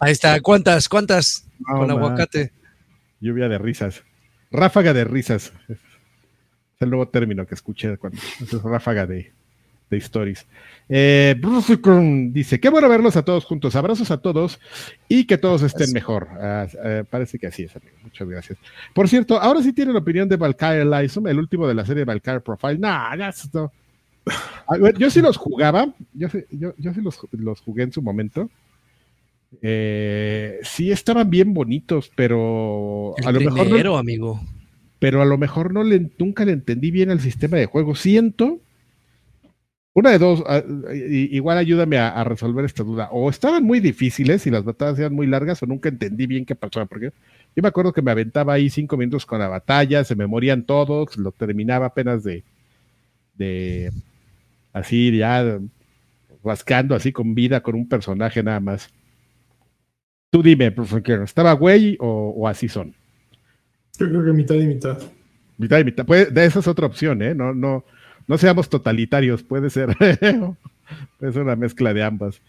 [0.01, 0.41] Ahí está.
[0.41, 0.89] ¿Cuántas?
[0.89, 1.47] ¿Cuántas?
[1.67, 2.53] Con aguacate.
[3.21, 4.03] Lluvia de risas.
[4.51, 5.53] Ráfaga de risas.
[5.69, 5.79] Es
[6.81, 9.33] el nuevo término que escuché cuando es ráfaga de,
[9.91, 10.47] de stories.
[10.89, 11.35] Eh,
[12.33, 13.75] dice, qué bueno verlos a todos juntos.
[13.77, 14.61] Abrazos a todos
[15.09, 16.29] y que todos estén mejor.
[16.41, 17.97] Ah, eh, parece que así es, amigo.
[18.03, 18.59] Muchas gracias.
[18.95, 22.41] Por cierto, ahora sí tienen opinión de Valkyrie Lysom, el último de la serie Valkyrie
[22.41, 22.79] Profile.
[22.79, 23.17] Nah,
[24.29, 24.91] no.
[24.91, 28.51] Yo sí los jugaba, yo, yo, yo sí los, los, jugué en su momento.
[29.63, 34.41] Eh, sí estaban bien bonitos, pero a lo mejor no, amigo.
[34.99, 37.95] Pero a lo mejor no le, nunca le entendí bien al sistema de juego.
[37.95, 38.61] Siento
[39.99, 43.09] una de dos, ah, igual ayúdame a, resolver esta duda.
[43.11, 46.55] O estaban muy difíciles y las batallas eran muy largas, o nunca entendí bien qué
[46.55, 46.87] pasaba.
[46.87, 47.13] Porque
[47.57, 50.65] yo me acuerdo que me aventaba ahí cinco minutos con la batalla, se me morían
[50.65, 52.45] todos, lo terminaba apenas de,
[53.35, 53.93] de
[54.79, 55.59] así ya
[56.45, 58.91] rascando así con vida con un personaje nada más.
[60.31, 62.95] Tú dime, profesor, ¿estaba güey o, así son?
[63.99, 64.99] Yo creo que mitad y mitad.
[65.57, 66.07] Mitad y mitad.
[66.07, 67.35] de esa es otra opción, ¿eh?
[67.35, 67.85] No, no,
[68.27, 69.97] no seamos totalitarios, puede ser.
[71.19, 72.41] puede ser una mezcla de ambas.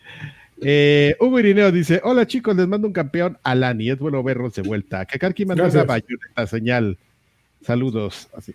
[0.62, 3.90] Eh, Hugo Irineo dice: Hola chicos, les mando un campeón a Lani.
[3.90, 5.06] Es bueno verlos de vuelta.
[5.06, 6.98] Que Karki manda una bayoneta señal.
[7.62, 8.30] Saludos.
[8.36, 8.54] Así.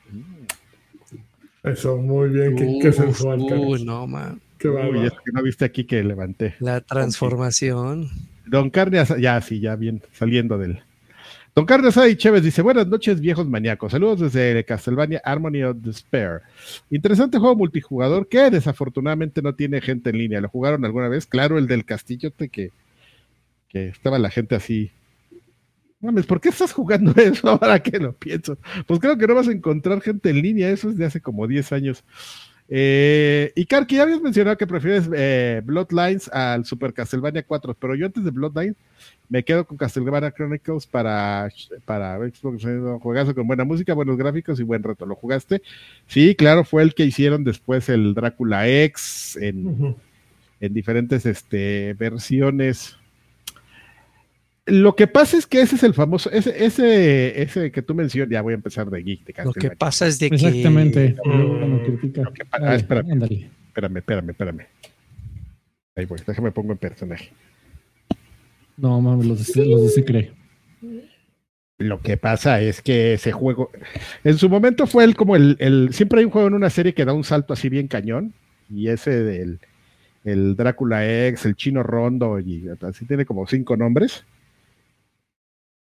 [1.64, 2.56] Eso, muy bien.
[2.56, 3.40] qué, qué sensual.
[3.40, 4.40] Uy, no, man.
[4.58, 6.54] Qué Uy, es que no viste aquí que levanté.
[6.60, 8.08] La transformación.
[8.46, 10.82] Don Carne, ya, sí, ya bien, saliendo del.
[11.54, 13.92] Don Carlos y Chévez dice: Buenas noches, viejos maníacos.
[13.92, 16.40] Saludos desde Castlevania Harmony of Despair.
[16.90, 20.40] Interesante juego multijugador que desafortunadamente no tiene gente en línea.
[20.40, 21.26] ¿Lo jugaron alguna vez?
[21.26, 22.70] Claro, el del castillo que,
[23.68, 24.90] que estaba la gente así.
[26.04, 28.58] Mames, ¿por qué estás jugando eso ahora que lo pienso?
[28.86, 30.70] Pues creo que no vas a encontrar gente en línea.
[30.70, 32.04] Eso es de hace como 10 años.
[32.68, 37.94] Eh, y Karki, ya habías mencionado que prefieres eh, Bloodlines al Super Castlevania 4, pero
[37.94, 38.76] yo antes de Bloodlines
[39.28, 41.50] me quedo con Castlevania Chronicles para,
[41.84, 42.64] para Xbox,
[43.02, 45.04] juegazo con buena música, buenos gráficos y buen reto.
[45.04, 45.62] ¿Lo jugaste?
[46.06, 49.96] Sí, claro, fue el que hicieron después el Drácula X en,
[50.60, 52.96] en diferentes este, versiones.
[54.66, 58.30] Lo que pasa es que ese es el famoso, ese, ese, ese que tú mencionas,
[58.30, 59.24] ya voy a empezar de geek.
[59.24, 60.36] De lo que pasa es de que...
[60.36, 61.16] Exactamente.
[62.50, 63.22] ah, espérame,
[63.68, 64.66] espérame, espérame, espérame.
[65.96, 67.30] Ahí voy, déjame pongo en personaje.
[68.76, 70.32] No, mames, los de, los de.
[71.78, 73.70] Lo que pasa es que ese juego,
[74.22, 76.94] en su momento fue el como el, el, siempre hay un juego en una serie
[76.94, 78.32] que da un salto así bien cañón,
[78.70, 79.60] y ese del
[80.24, 84.24] el Drácula X, el Chino Rondo, y así tiene como cinco nombres,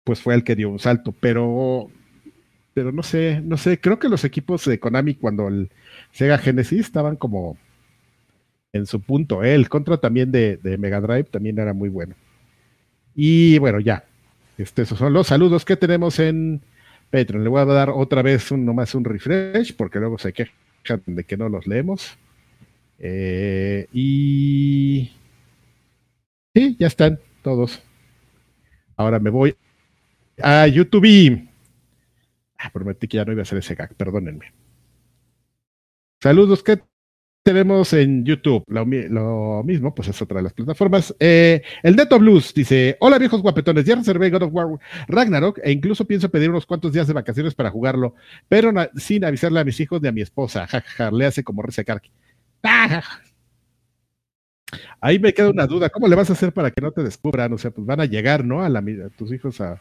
[0.05, 1.91] pues fue el que dio un salto, pero,
[2.75, 5.71] pero no sé, no sé, creo que los equipos de Konami cuando el
[6.13, 7.57] Sega Genesis estaban como
[8.73, 12.15] en su punto, el contra también de, Mega Drive también era muy bueno.
[13.15, 14.05] Y bueno, ya.
[14.59, 16.61] Este, esos son los saludos que tenemos en
[17.11, 17.45] Patreon.
[17.45, 21.23] Le voy a dar otra vez un, nomás un refresh, porque luego se quejan de
[21.23, 22.19] que no los leemos.
[22.99, 25.13] Eh, y.
[26.55, 27.81] Ya están todos.
[28.97, 29.57] Ahora me voy
[30.43, 31.48] a YouTube.
[32.59, 34.52] Ah, prometí que ya no iba a hacer ese gag, perdónenme.
[36.20, 36.81] Saludos, ¿qué
[37.44, 41.15] tenemos en YouTube lo, mismo, pues es otra de las plataformas.
[41.20, 44.66] Eh, el Neto Blues dice: Hola viejos guapetones, ya reservé God of War
[45.06, 48.15] Ragnarok e incluso pienso pedir unos cuantos días de vacaciones para jugarlo,
[48.48, 50.66] pero sin avisarle a mis hijos ni a mi esposa.
[50.66, 52.11] Jajaja, le hace como Karki.
[55.01, 57.52] Ahí me queda una duda: ¿cómo le vas a hacer para que no te descubran?
[57.52, 58.62] O sea, pues van a llegar, ¿no?
[58.62, 58.82] A, la,
[59.19, 59.78] tus hijos a.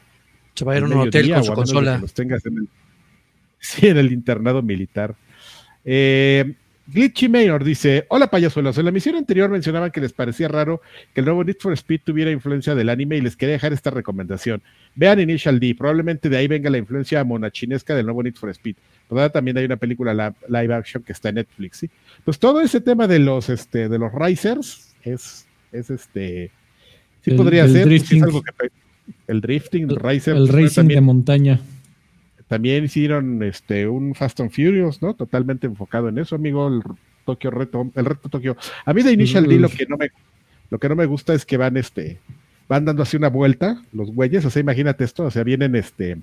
[0.53, 1.97] Se va a ir a un hotel con su consola.
[1.97, 2.67] Los tengas en el,
[3.59, 5.15] sí, en el internado militar.
[5.85, 6.53] Eh,
[6.85, 8.77] Glitchy Maynor dice: Hola payasuelos.
[8.77, 10.81] En la misión anterior mencionaban que les parecía raro
[11.13, 13.89] que el nuevo Need for Speed tuviera influencia del anime y les quería dejar esta
[13.89, 14.61] recomendación.
[14.95, 18.75] Vean Initial D, probablemente de ahí venga la influencia monachinesca del nuevo Need for Speed.
[19.31, 21.89] también hay una película live action que está en Netflix, ¿sí?
[22.25, 26.51] Pues todo ese tema de los este de los Racers es, es este
[27.21, 27.87] sí podría ser
[29.27, 31.59] el drifting, el pues, racing de montaña.
[32.47, 35.15] También hicieron este un Fast and Furious, ¿no?
[35.15, 36.81] Totalmente enfocado en eso, amigo, el
[37.25, 38.57] Tokio Reto, el Reto Tokio.
[38.85, 40.11] A mí de Initial D lo que no me
[40.69, 42.19] lo que no me gusta es que van este
[42.67, 46.17] van dando así una vuelta los güeyes, o sea, imagínate esto, o sea, vienen este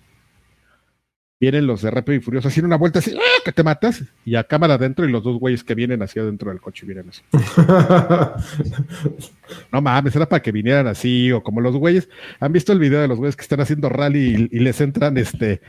[1.41, 3.30] vienen los de Rápido y Furioso haciendo una vuelta así, ¡ah!
[3.45, 6.51] Que te matas, y a cámara adentro y los dos güeyes que vienen hacia adentro
[6.51, 7.23] del coche vienen así.
[9.73, 12.09] no mames, era para que vinieran así, o como los güeyes,
[12.39, 15.17] ¿han visto el video de los güeyes que están haciendo rally y, y les entran
[15.17, 15.61] este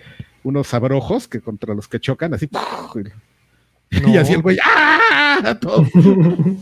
[0.43, 2.49] unos abrojos que contra los que chocan, así.
[3.91, 5.57] Y así el güey, ¡ah!
[5.59, 5.85] Todo.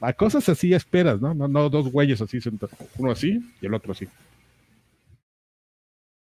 [0.00, 1.34] A cosas así esperas, ¿no?
[1.34, 2.38] No, no dos güeyes así,
[2.96, 4.08] uno así y el otro así.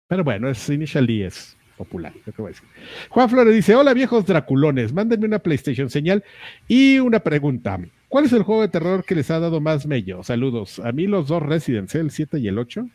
[0.06, 2.12] Pero bueno, es Initial D es popular,
[3.08, 6.22] Juan Flores dice: Hola viejos draculones, mándenme una PlayStation señal
[6.68, 7.80] y una pregunta.
[8.10, 10.22] ¿Cuál es el juego de terror que les ha dado más mello?
[10.22, 10.80] Saludos.
[10.84, 12.86] A mí los dos Residents, el 7 y el 8.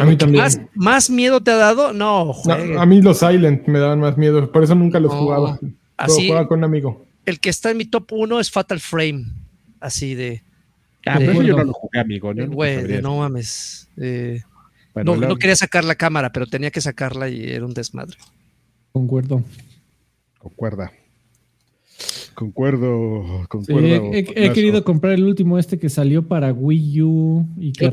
[0.00, 0.44] A mí también.
[0.74, 1.92] ¿Más, miedo te ha dado?
[1.94, 2.34] No,
[2.76, 5.58] A mí los Silent me daban más miedo, por eso nunca los jugaba.
[5.96, 7.06] Así, jugaba con un amigo.
[7.24, 9.26] El que está en mi top 1 es Fatal Frame.
[9.80, 10.42] Así de.
[11.06, 12.34] Ah, pero yo no lo jugué, amigo.
[12.34, 12.46] ¿no?
[12.48, 13.88] Güey, no mames.
[13.96, 14.42] Eh,
[15.04, 18.16] no, no, quería sacar la cámara, pero tenía que sacarla y era un desmadre.
[18.92, 19.42] Concuerdo.
[20.38, 20.92] Concuerda.
[22.34, 24.12] Concuerdo, concuerdo.
[24.12, 27.90] he, querido comprar el último este que salió para Wii U y que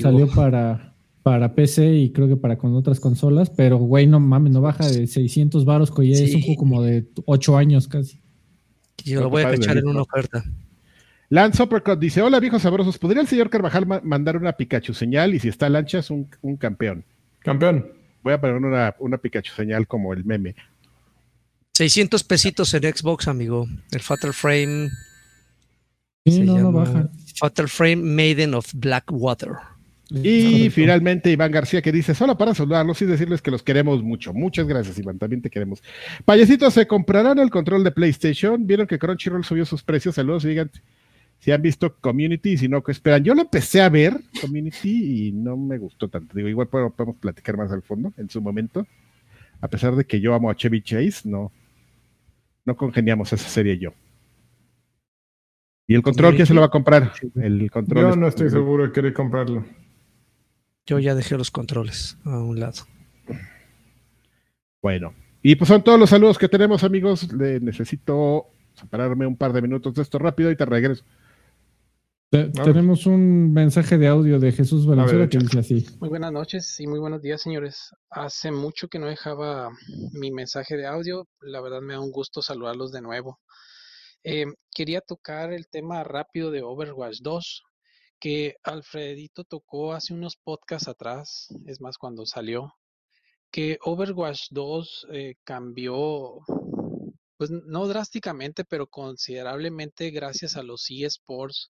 [0.00, 0.94] salió para,
[1.24, 4.88] para PC y creo que para con otras consolas, pero güey, no mames, no baja
[4.88, 8.20] de 600 varos, que es un juego como de 8 años casi.
[9.04, 10.44] Yo lo voy a echar en una oferta.
[11.30, 12.98] Lance Uppercut dice: Hola, viejos sabrosos.
[12.98, 15.32] ¿Podría el señor Carvajal mandar una Pikachu señal?
[15.34, 16.28] Y si está lancha, es un,
[16.58, 17.04] campeón.
[17.38, 17.92] Campeón.
[18.22, 20.56] Voy a poner una, una Pikachu señal como el meme.
[21.74, 23.66] 600 pesitos en Xbox, amigo.
[23.92, 24.90] El Fatal Frame.
[26.26, 27.08] Sí, no, no baja.
[27.36, 29.52] Fatal Frame Maiden of Blackwater.
[30.10, 34.34] Y finalmente Iván García que dice, solo para saludarlos y decirles que los queremos mucho.
[34.34, 35.82] Muchas gracias, Iván, también te queremos.
[36.24, 38.66] Payecitos, ¿se comprarán el control de PlayStation?
[38.66, 40.16] ¿Vieron que Crunchyroll subió sus precios?
[40.16, 40.70] Saludos y digan
[41.40, 43.24] si han visto Community y si no, que esperan.
[43.24, 46.34] Yo lo empecé a ver, Community, y no me gustó tanto.
[46.36, 48.86] Digo, igual podemos platicar más al fondo en su momento.
[49.62, 51.50] A pesar de que yo amo a Chevy Chase, no,
[52.64, 53.92] no congeniamos esa serie yo.
[55.86, 57.12] ¿Y el control quién se lo va a comprar?
[57.34, 59.64] El control yo no estoy seguro de querer comprarlo.
[60.86, 62.82] Yo ya dejé los controles a un lado.
[64.82, 67.32] Bueno, y pues son todos los saludos que tenemos, amigos.
[67.32, 71.04] Le necesito separarme un par de minutos de esto rápido y te regreso.
[72.30, 75.86] Tenemos un mensaje de audio de Jesús Valenzuela que dice así.
[75.98, 77.90] Muy buenas noches y muy buenos días, señores.
[78.08, 79.70] Hace mucho que no dejaba
[80.12, 81.26] mi mensaje de audio.
[81.40, 83.40] La verdad me da un gusto saludarlos de nuevo.
[84.22, 87.62] Eh, quería tocar el tema rápido de Overwatch 2
[88.20, 92.74] que Alfredito tocó hace unos podcasts atrás, es más cuando salió,
[93.50, 96.40] que Overwatch 2 eh, cambió,
[97.38, 101.72] pues no drásticamente, pero considerablemente gracias a los eSports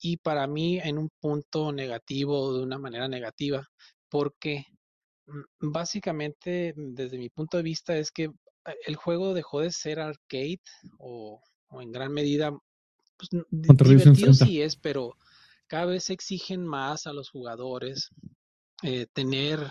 [0.00, 3.68] y para mí en un punto negativo, de una manera negativa,
[4.08, 4.64] porque
[5.26, 10.00] mm, básicamente desde mi punto de vista es que eh, el juego dejó de ser
[10.00, 10.60] arcade
[10.98, 12.50] o, en gran medida
[13.16, 15.14] pues, divertido sí es, pero
[15.66, 18.08] cada vez exigen más a los jugadores
[18.82, 19.70] eh, tener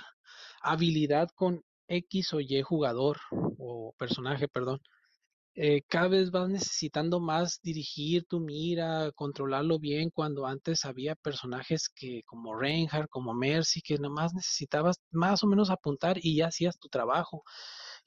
[0.62, 4.80] habilidad con X o Y jugador o personaje, perdón.
[5.62, 11.90] Eh, cada vez vas necesitando más dirigir tu mira, controlarlo bien, cuando antes había personajes
[11.94, 16.80] que como Reinhardt, como Mercy, que nomás necesitabas más o menos apuntar y ya hacías
[16.80, 17.44] tu trabajo.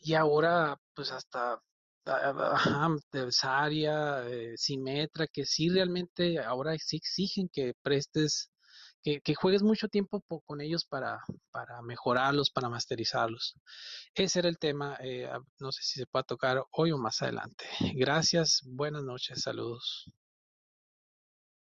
[0.01, 1.61] Y ahora, pues hasta
[2.07, 8.51] adversaria, eh, Simetra, que sí realmente ahora sí exigen que prestes,
[9.03, 11.21] que, juegues mucho tiempo con ellos para,
[11.51, 13.57] para mejorarlos, para masterizarlos.
[14.15, 17.65] Ese era el tema, eh, no sé si se puede tocar hoy o más adelante.
[17.95, 20.11] Gracias, buenas noches, saludos.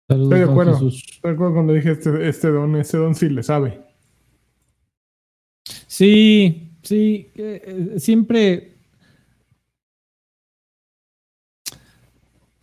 [0.09, 3.28] Saludos Estoy de acuerdo, estoy de acuerdo cuando dije este, este don, este don sí
[3.28, 3.82] le sabe.
[5.86, 8.71] Sí, sí, eh, siempre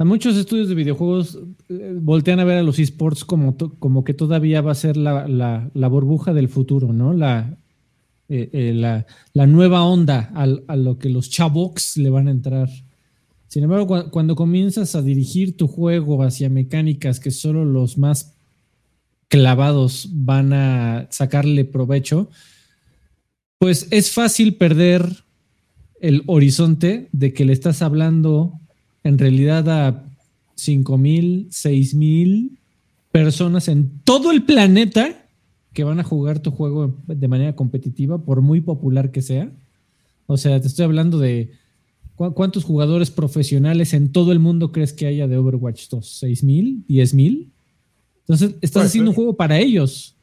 [0.01, 4.13] A muchos estudios de videojuegos eh, voltean a ver a los esports como, como que
[4.13, 7.11] todavía va a ser la, la, burbuja del futuro, ¿no?
[7.11, 7.57] La,
[8.29, 8.73] eh, eh,
[9.33, 12.69] la, nueva onda a, lo que los chavox le van a entrar.
[13.49, 18.37] Sin embargo, cuando comienzas a dirigir tu juego hacia mecánicas que solo los más
[19.27, 22.29] clavados van a sacarle provecho,
[23.57, 25.25] pues es fácil perder
[25.99, 28.61] el horizonte de que le estás hablando
[29.03, 30.05] en realidad a
[30.55, 32.59] 5 mil, 6 mil
[33.11, 35.25] personas en todo el planeta
[35.73, 39.51] que van a jugar tu juego de manera competitiva, por muy popular que sea.
[40.25, 41.51] O sea, te estoy hablando de
[42.15, 46.83] cuántos jugadores profesionales en todo el mundo crees que haya de Overwatch 2, 6 mil,
[46.87, 47.51] 10 mil.
[48.21, 50.15] Entonces, estás haciendo un juego para ellos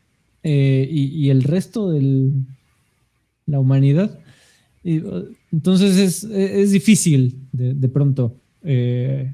[0.43, 2.31] eh, y, el resto de
[3.47, 4.19] la humanidad.
[4.85, 8.36] entonces es, difícil de pronto.
[8.62, 9.33] Eh,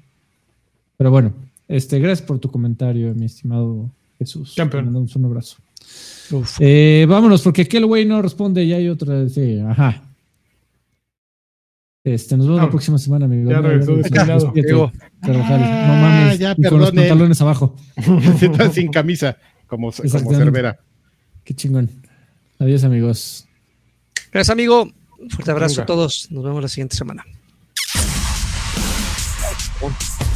[0.97, 1.33] pero bueno,
[1.69, 4.55] este, gracias por tu comentario, mi estimado Jesús.
[4.57, 4.87] Campeón.
[4.87, 5.57] mandamos un abrazo.
[6.61, 9.29] Eh, vámonos, porque aquel güey no responde, ya hay otra.
[9.29, 10.03] Sí, ajá.
[12.05, 13.51] Este, nos vemos la próxima semana, amigo.
[13.51, 14.93] Ya regresó No
[15.23, 17.77] mames, ya, con los pantalones abajo.
[18.73, 19.37] sin camisa,
[19.67, 20.79] como, como Cervera.
[21.45, 21.89] Qué chingón.
[22.59, 23.47] Adiós, amigos.
[24.33, 24.89] Gracias, amigo.
[25.31, 26.29] fuerte abrazo a todos.
[26.31, 27.25] Nos vemos la siguiente semana.
[29.83, 30.32] one.